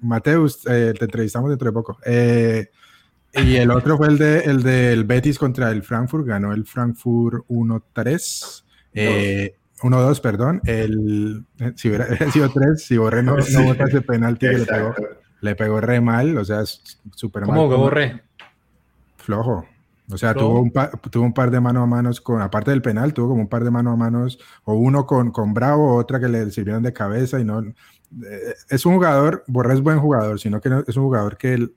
Mateus, 0.00 0.64
eh, 0.68 0.94
te 0.96 1.06
entrevistamos 1.06 1.50
dentro 1.50 1.66
de 1.66 1.72
poco. 1.72 1.98
Eh, 3.32 3.42
y 3.42 3.56
el 3.56 3.70
otro 3.70 3.96
fue 3.96 4.08
el, 4.08 4.18
de, 4.18 4.40
el 4.40 4.62
del 4.62 5.04
Betis 5.04 5.38
contra 5.38 5.70
el 5.70 5.82
Frankfurt, 5.82 6.26
ganó 6.26 6.52
el 6.52 6.64
Frankfurt 6.64 7.46
1-3. 7.48 8.64
Eh, 8.94 9.54
1-2, 9.80 10.20
perdón. 10.20 10.60
El, 10.64 11.44
si 11.76 11.88
hubiera 11.88 12.06
sido 12.32 12.50
3, 12.50 12.82
si 12.82 12.96
Borré 12.96 13.22
no, 13.22 13.36
no 13.36 13.62
bota 13.64 13.84
ese 13.84 14.02
penalti 14.02 14.46
que 14.48 14.58
le 14.58 14.66
pegó, 14.66 14.94
le 15.40 15.54
pegó 15.54 15.80
re 15.80 16.00
mal, 16.00 16.36
o 16.36 16.44
sea, 16.44 16.64
súper 16.64 17.46
mal. 17.46 17.56
¿Cómo 17.56 17.68
Borré? 17.68 18.22
Flojo. 19.16 19.64
O 20.12 20.18
sea, 20.18 20.34
tuvo 20.34 20.60
un, 20.60 20.72
tuvo 21.10 21.24
un 21.24 21.32
par 21.32 21.52
de 21.52 21.60
mano 21.60 21.82
a 21.82 21.86
manos 21.86 22.20
con, 22.20 22.42
aparte 22.42 22.72
del 22.72 22.82
penal, 22.82 23.14
tuvo 23.14 23.28
como 23.28 23.42
un 23.42 23.48
par 23.48 23.62
de 23.62 23.70
mano 23.70 23.92
a 23.92 23.96
manos, 23.96 24.40
o 24.64 24.74
uno 24.74 25.06
con, 25.06 25.30
con 25.30 25.54
Bravo, 25.54 25.94
otra 25.94 26.18
que 26.18 26.28
le 26.28 26.50
sirvieron 26.50 26.82
de 26.82 26.92
cabeza 26.92 27.38
y 27.38 27.44
no. 27.44 27.60
Eh, 27.62 27.74
es 28.68 28.84
un 28.86 28.94
jugador, 28.94 29.44
Borré 29.46 29.74
es 29.74 29.80
buen 29.80 30.00
jugador, 30.00 30.40
sino 30.40 30.60
que 30.60 30.68
es 30.86 30.96
un 30.96 31.04
jugador 31.04 31.36
que, 31.36 31.68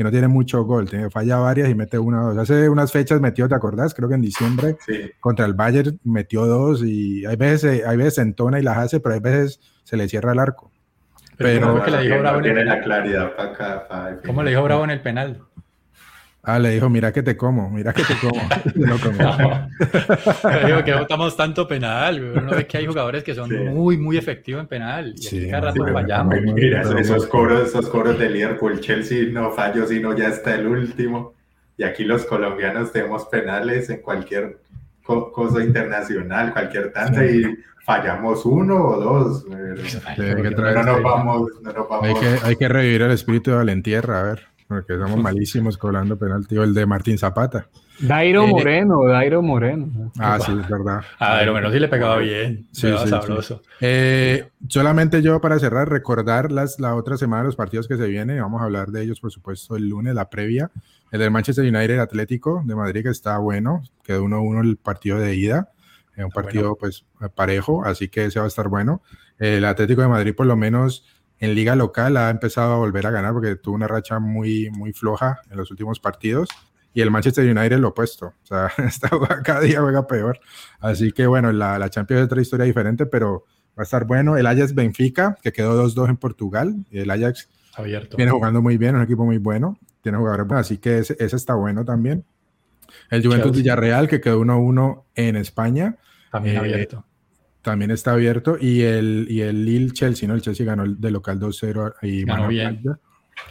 que 0.00 0.04
no 0.04 0.10
tiene 0.10 0.28
mucho 0.28 0.64
gol, 0.64 0.88
tiene, 0.88 1.10
falla 1.10 1.36
varias 1.36 1.68
y 1.68 1.74
mete 1.74 1.98
una 1.98 2.22
o 2.22 2.28
dos. 2.28 2.38
Hace 2.38 2.70
unas 2.70 2.90
fechas 2.90 3.20
metió, 3.20 3.46
¿te 3.50 3.54
acordás? 3.54 3.92
Creo 3.92 4.08
que 4.08 4.14
en 4.14 4.22
diciembre 4.22 4.78
contra 5.20 5.44
el 5.44 5.52
Bayern 5.52 6.00
metió 6.04 6.46
dos 6.46 6.82
y 6.82 7.26
hay 7.26 7.36
veces, 7.36 7.84
hay 7.84 7.98
veces 7.98 8.16
entona 8.16 8.58
y 8.58 8.62
las 8.62 8.78
hace, 8.78 9.00
pero 9.00 9.14
hay 9.14 9.20
veces 9.20 9.60
se 9.84 9.98
le 9.98 10.08
cierra 10.08 10.32
el 10.32 10.38
arco. 10.38 10.72
Pero, 11.36 11.74
¿cómo 11.74 11.84
le 11.84 12.00
dijo 12.00 12.18
Bravo 12.18 12.38
en 12.38 12.56
el 12.56 12.66
la 12.66 12.80
claridad 12.80 13.36
para 13.36 14.20
¿Cómo 14.24 14.42
le 14.42 14.48
dijo 14.52 14.62
Bravo 14.62 14.84
en 14.84 14.90
el 14.90 15.02
penal? 15.02 15.42
Ah, 16.42 16.58
le 16.58 16.70
dijo, 16.70 16.88
mira 16.88 17.12
que 17.12 17.22
te 17.22 17.36
como, 17.36 17.68
mira 17.68 17.92
que 17.92 18.02
te 18.02 18.14
como. 18.14 18.40
no, 18.74 18.96
digo 20.66 20.84
que 20.84 20.94
votamos 20.94 21.36
tanto 21.36 21.68
penal, 21.68 22.32
uno 22.36 22.50
ve 22.52 22.66
que 22.66 22.78
hay 22.78 22.86
jugadores 22.86 23.22
que 23.22 23.34
son 23.34 23.50
muy, 23.74 23.98
muy 23.98 24.16
efectivos 24.16 24.62
en 24.62 24.66
penal. 24.66 25.14
Y 25.16 25.22
sí, 25.22 25.50
cada 25.50 25.68
rato 25.68 25.86
fallamos. 25.92 26.34
Mira, 26.54 26.82
esos 26.98 27.26
coros, 27.26 27.68
esos 27.68 27.88
coros 27.90 28.18
de 28.18 28.30
Liverpool, 28.30 28.80
Chelsea 28.80 29.26
no 29.30 29.50
fallo, 29.50 29.86
sino 29.86 30.16
ya 30.16 30.28
está 30.28 30.54
el 30.54 30.66
último. 30.66 31.34
Y 31.76 31.82
aquí 31.82 32.04
los 32.04 32.24
colombianos 32.24 32.90
tenemos 32.92 33.26
penales 33.26 33.90
en 33.90 34.00
cualquier 34.00 34.58
cosa 35.04 35.62
internacional, 35.62 36.52
cualquier 36.52 36.92
tanta, 36.92 37.24
y 37.24 37.42
fallamos 37.84 38.46
uno 38.46 38.82
o 38.82 39.00
dos. 39.00 39.44
no, 39.46 40.82
nos 40.84 41.02
vamos, 41.02 41.50
no 41.62 41.72
nos 41.72 41.88
vamos. 41.88 42.06
Hay 42.06 42.14
que, 42.14 42.46
hay 42.46 42.56
que 42.56 42.68
revivir 42.68 43.02
el 43.02 43.10
espíritu 43.10 43.50
de 43.50 43.58
Valentierra, 43.58 44.20
a 44.20 44.22
ver. 44.22 44.49
Porque 44.70 44.96
somos 44.96 45.20
malísimos 45.20 45.76
cobrando 45.76 46.16
penalti. 46.16 46.56
O 46.56 46.62
el 46.62 46.72
de 46.72 46.86
Martín 46.86 47.18
Zapata. 47.18 47.66
Dairo 47.98 48.44
eh, 48.44 48.46
Moreno, 48.46 49.04
Dairo 49.04 49.42
Moreno. 49.42 50.12
Ah, 50.16 50.38
sí, 50.38 50.52
es 50.52 50.68
verdad. 50.68 51.00
A 51.18 51.34
Dairo 51.34 51.54
Moreno 51.54 51.72
sí 51.72 51.80
le 51.80 51.88
pegaba 51.88 52.18
bien. 52.18 52.68
Sí, 52.70 52.86
sí, 53.02 53.08
sabroso. 53.08 53.62
Eh, 53.80 54.48
solamente 54.68 55.22
yo 55.22 55.40
para 55.40 55.58
cerrar, 55.58 55.88
recordar 55.88 56.52
las, 56.52 56.78
la 56.78 56.94
otra 56.94 57.16
semana 57.16 57.42
los 57.42 57.56
partidos 57.56 57.88
que 57.88 57.96
se 57.96 58.06
vienen. 58.06 58.40
Vamos 58.40 58.60
a 58.60 58.66
hablar 58.66 58.92
de 58.92 59.02
ellos, 59.02 59.18
por 59.18 59.32
supuesto, 59.32 59.74
el 59.74 59.88
lunes, 59.88 60.14
la 60.14 60.30
previa. 60.30 60.70
El 61.10 61.18
del 61.18 61.32
Manchester 61.32 61.64
United 61.64 61.98
Atlético 61.98 62.62
de 62.64 62.76
Madrid, 62.76 63.02
que 63.02 63.10
está 63.10 63.38
bueno. 63.38 63.82
Quedó 64.04 64.22
1-1 64.22 64.60
el 64.60 64.76
partido 64.76 65.18
de 65.18 65.34
ida. 65.34 65.72
un 66.16 66.30
partido, 66.30 66.76
pues, 66.76 67.04
parejo. 67.34 67.84
Así 67.84 68.06
que 68.06 68.26
ese 68.26 68.38
va 68.38 68.44
a 68.44 68.48
estar 68.48 68.68
bueno. 68.68 69.02
El 69.36 69.64
Atlético 69.64 70.02
de 70.02 70.06
Madrid, 70.06 70.32
por 70.32 70.46
lo 70.46 70.54
menos 70.54 71.04
en 71.40 71.54
liga 71.54 71.74
local 71.74 72.16
ha 72.18 72.28
empezado 72.28 72.74
a 72.74 72.76
volver 72.76 73.06
a 73.06 73.10
ganar 73.10 73.32
porque 73.32 73.56
tuvo 73.56 73.74
una 73.74 73.88
racha 73.88 74.18
muy, 74.18 74.70
muy 74.70 74.92
floja 74.92 75.40
en 75.50 75.56
los 75.56 75.70
últimos 75.70 75.98
partidos. 75.98 76.48
Y 76.92 77.00
el 77.00 77.10
Manchester 77.10 77.44
United 77.44 77.78
lo 77.78 77.88
opuesto. 77.88 78.26
O 78.26 78.46
sea, 78.46 78.70
cada 79.44 79.60
día 79.60 79.80
juega 79.80 80.06
peor. 80.06 80.38
Así 80.80 81.12
que 81.12 81.26
bueno, 81.26 81.50
la, 81.50 81.78
la 81.78 81.88
Champions 81.88 82.20
es 82.20 82.26
otra 82.26 82.42
historia 82.42 82.66
diferente, 82.66 83.06
pero 83.06 83.44
va 83.70 83.82
a 83.82 83.82
estar 83.84 84.04
bueno. 84.04 84.36
El 84.36 84.46
Ajax 84.46 84.74
Benfica, 84.74 85.38
que 85.42 85.52
quedó 85.52 85.82
2-2 85.82 86.10
en 86.10 86.16
Portugal. 86.18 86.74
Y 86.90 86.98
el 86.98 87.10
Ajax 87.10 87.48
Abierto. 87.74 88.16
viene 88.18 88.32
jugando 88.32 88.60
muy 88.60 88.76
bien, 88.76 88.96
un 88.96 89.02
equipo 89.02 89.24
muy 89.24 89.38
bueno. 89.38 89.78
Tiene 90.02 90.18
jugadores 90.18 90.46
buenos, 90.46 90.66
así 90.66 90.78
que 90.78 90.98
ese, 90.98 91.16
está 91.18 91.54
bueno 91.54 91.84
también. 91.84 92.24
El 93.08 93.24
Juventus 93.24 93.52
Villarreal, 93.52 94.08
que 94.08 94.20
quedó 94.20 94.40
1-1 94.40 95.04
en 95.14 95.36
España. 95.36 95.96
También 96.30 96.56
eh, 96.56 96.58
abierto 96.58 97.04
también 97.62 97.90
está 97.90 98.12
abierto. 98.12 98.56
Y 98.60 98.82
el, 98.82 99.26
y 99.28 99.42
el 99.42 99.64
Lille 99.64 99.92
Chelsea, 99.92 100.28
¿no? 100.28 100.34
El 100.34 100.42
Chelsea 100.42 100.66
ganó 100.66 100.84
de 100.86 101.10
local 101.10 101.38
2-0 101.38 101.94
y 102.02 102.24
ganó 102.24 102.48
bien. 102.48 102.82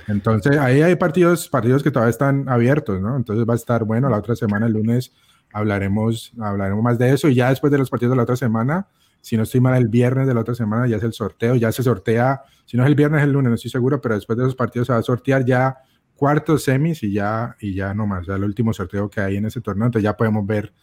Entonces, 0.08 0.58
ahí 0.58 0.82
hay 0.82 0.96
partidos, 0.96 1.50
partidos 1.50 1.84
que 1.84 1.92
todavía 1.92 2.12
están 2.12 2.48
abiertos, 2.48 3.02
¿no? 3.02 3.16
Entonces 3.16 3.46
va 3.48 3.54
a 3.54 3.58
estar 3.58 3.84
bueno. 3.84 4.10
La 4.10 4.18
otra 4.18 4.36
semana, 4.36 4.68
el 4.68 4.74
lunes, 4.74 5.14
hablaremos, 5.54 6.34
hablaremos 6.40 6.84
más 6.84 6.98
de 6.98 7.14
eso. 7.14 7.28
Y 7.28 7.36
ya 7.36 7.50
después 7.50 7.72
de 7.72 7.78
los 7.78 7.90
partidos 7.90 8.12
de 8.12 8.18
la 8.18 8.24
otra 8.24 8.36
semana, 8.36 8.88
si 9.22 9.38
no 9.38 9.44
estoy 9.44 9.62
mal, 9.62 9.76
el 9.76 9.88
viernes 9.88 10.28
de 10.28 10.34
la 10.34 10.42
otra 10.42 10.56
semana 10.56 10.88
ya 10.88 10.98
es 10.98 11.04
el 11.04 11.14
sorteo. 11.14 11.56
Ya 11.56 11.72
se 11.72 11.84
sortea, 11.84 12.42
si 12.66 12.78
no 12.78 12.84
es 12.84 12.90
el 12.90 12.96
viernes, 12.96 13.20
es 13.20 13.26
el 13.26 13.34
lunes, 13.34 13.50
no 13.50 13.56
estoy 13.56 13.72
seguro, 13.72 14.00
pero 14.02 14.16
después 14.16 14.38
de 14.38 14.44
esos 14.44 14.56
partidos 14.56 14.88
se 14.88 14.94
va 14.94 15.00
a 15.00 15.04
sortear 15.04 15.46
ya 15.46 15.78
cuartos, 16.16 16.64
semis 16.64 17.02
y 17.04 17.14
ya, 17.14 17.56
y 17.60 17.74
ya 17.74 17.94
nomás, 17.94 18.28
ya 18.28 18.36
el 18.36 18.44
último 18.44 18.74
sorteo 18.74 19.10
que 19.10 19.22
hay 19.22 19.38
en 19.38 19.46
ese 19.46 19.62
torneo. 19.62 19.88
Entonces 19.88 20.04
ya 20.04 20.18
podemos 20.18 20.46
ver 20.46 20.74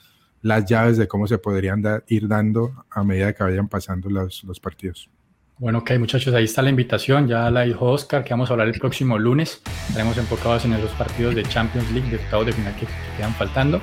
las 0.47 0.65
llaves 0.65 0.97
de 0.97 1.09
cómo 1.09 1.27
se 1.27 1.39
podrían 1.39 1.83
ir 2.07 2.29
dando 2.29 2.85
a 2.91 3.03
medida 3.03 3.33
que 3.33 3.43
vayan 3.43 3.69
pasando 3.69 4.09
los, 4.09 4.45
los 4.45 4.61
partidos. 4.61 5.11
Bueno, 5.59 5.79
ok, 5.79 5.93
muchachos, 5.99 6.33
ahí 6.35 6.45
está 6.45 6.63
la 6.63 6.71
invitación. 6.71 7.27
Ya 7.27 7.51
la 7.51 7.63
dijo 7.63 7.87
Oscar, 7.87 8.23
que 8.23 8.31
vamos 8.31 8.49
a 8.51 8.53
hablar 8.53 8.69
el 8.69 8.79
próximo 8.79 9.19
lunes. 9.19 9.61
Estaremos 9.89 10.17
enfocados 10.19 10.65
en 10.65 10.75
esos 10.75 10.91
partidos 10.93 11.35
de 11.35 11.43
Champions 11.43 11.91
League, 11.91 12.09
de 12.11 12.17
octavos 12.17 12.47
de 12.47 12.53
final 12.53 12.77
que, 12.77 12.87
quedan 13.17 13.35
faltando. 13.35 13.81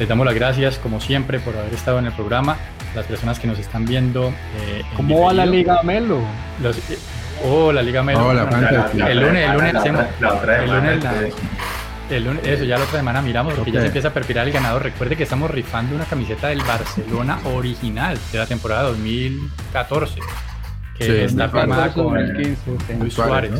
Les 0.00 0.08
damos 0.08 0.26
las 0.26 0.34
gracias, 0.34 0.78
como 0.78 1.00
siempre, 1.00 1.38
por 1.38 1.56
haber 1.56 1.74
estado 1.74 2.00
en 2.00 2.06
el 2.06 2.12
programa. 2.12 2.56
Las 2.96 3.06
personas 3.06 3.38
que 3.38 3.46
nos 3.46 3.58
están 3.60 3.84
viendo. 3.84 4.30
Eh, 4.30 4.82
¿Cómo 4.96 5.26
va 5.26 5.32
la 5.32 5.46
Liga 5.46 5.82
Melo? 5.84 6.20
Los, 6.60 6.76
eh, 6.90 6.98
oh, 7.44 7.70
la 7.70 7.82
Liga 7.82 8.02
Melo. 8.02 8.26
Oh, 8.26 8.32
la, 8.32 8.44
el 9.08 9.20
lunes, 9.20 9.48
el 9.48 9.52
lunes 9.52 9.74
hacemos. 9.76 10.06
El 10.20 10.70
lunes, 10.70 11.04
eso, 12.10 12.64
ya 12.64 12.78
la 12.78 12.84
otra 12.84 12.98
semana 12.98 13.22
miramos 13.22 13.54
porque 13.54 13.70
ya 13.70 13.80
se 13.80 13.86
empieza 13.86 14.08
a 14.08 14.14
perfilar 14.14 14.46
el 14.46 14.52
ganador. 14.52 14.82
Recuerde 14.82 15.16
que 15.16 15.22
estamos 15.22 15.50
rifando 15.50 15.94
una 15.94 16.04
camiseta 16.04 16.48
del 16.48 16.60
Barcelona 16.62 17.38
original 17.44 18.18
de 18.32 18.38
la 18.38 18.46
temporada 18.46 18.82
2014, 18.84 20.20
que 20.98 21.24
está 21.24 21.48
firmada 21.48 21.92
con 21.92 22.18
Luis 22.98 23.14
Suárez. 23.14 23.52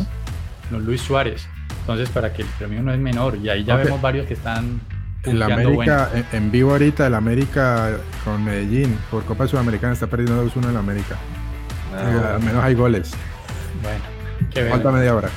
¿no? 0.70 0.78
Luis 0.78 1.00
Suárez. 1.00 1.46
Entonces, 1.80 2.08
para 2.10 2.32
que 2.32 2.42
el 2.42 2.48
premio 2.48 2.82
no 2.82 2.92
es 2.92 2.98
menor. 2.98 3.36
Y 3.36 3.48
ahí 3.48 3.64
ya 3.64 3.76
vemos 3.76 4.00
varios 4.00 4.26
que 4.26 4.34
están. 4.34 4.80
En 5.22 5.38
la 5.38 5.46
América, 5.46 6.08
en, 6.32 6.50
vivo 6.50 6.70
ahorita, 6.70 7.06
el 7.06 7.14
América 7.14 7.90
con 8.24 8.42
Medellín 8.42 8.98
por 9.10 9.22
Copa 9.26 9.46
Sudamericana 9.46 9.92
está 9.92 10.06
perdiendo 10.06 10.42
2-1 10.46 10.68
en 10.68 10.74
la 10.74 10.80
América. 10.80 11.16
Ah. 11.94 12.36
al 12.36 12.42
menos 12.42 12.64
hay 12.64 12.74
goles. 12.74 13.10
Bueno, 13.82 14.00
qué 14.50 14.64
Falta 14.64 14.90
media 14.90 15.14
hora. 15.14 15.28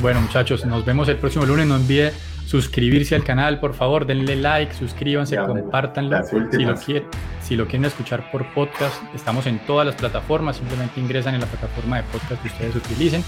Bueno, 0.00 0.22
muchachos, 0.22 0.64
nos 0.64 0.86
vemos 0.86 1.06
el 1.10 1.16
próximo 1.16 1.44
lunes. 1.44 1.66
No 1.66 1.74
olvide 1.74 2.14
suscribirse 2.50 3.14
al 3.14 3.22
canal, 3.22 3.60
por 3.60 3.74
favor, 3.74 4.06
denle 4.06 4.34
like, 4.34 4.74
suscríbanse, 4.74 5.36
compártanlo. 5.36 6.20
Si 6.24 6.64
lo, 6.64 6.74
quieren, 6.74 7.06
si 7.40 7.54
lo 7.54 7.66
quieren 7.66 7.84
escuchar 7.84 8.28
por 8.32 8.44
podcast, 8.52 9.00
estamos 9.14 9.46
en 9.46 9.60
todas 9.60 9.86
las 9.86 9.94
plataformas, 9.94 10.56
simplemente 10.56 10.98
ingresan 10.98 11.34
en 11.36 11.42
la 11.42 11.46
plataforma 11.46 11.98
de 11.98 12.02
podcast 12.04 12.42
que 12.42 12.48
ustedes 12.48 12.74
utilicen 12.74 13.22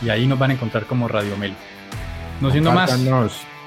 y 0.00 0.08
ahí 0.08 0.26
nos 0.26 0.38
van 0.38 0.52
a 0.52 0.54
encontrar 0.54 0.86
como 0.86 1.06
Radio 1.06 1.36
Melo. 1.36 1.54
No 2.40 2.50
siendo 2.50 2.72
más. 2.72 2.98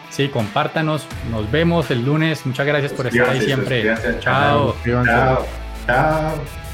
Sí, 0.10 0.28
compártanos. 0.30 1.06
Nos 1.30 1.52
vemos 1.52 1.92
el 1.92 2.04
lunes. 2.04 2.44
Muchas 2.48 2.66
gracias 2.66 2.92
por 2.94 3.06
estar 3.06 3.30
ahí 3.30 3.42
siempre. 3.42 3.94
Chao. 4.22 4.76
Chao. 4.84 5.46
Chao. 5.86 6.65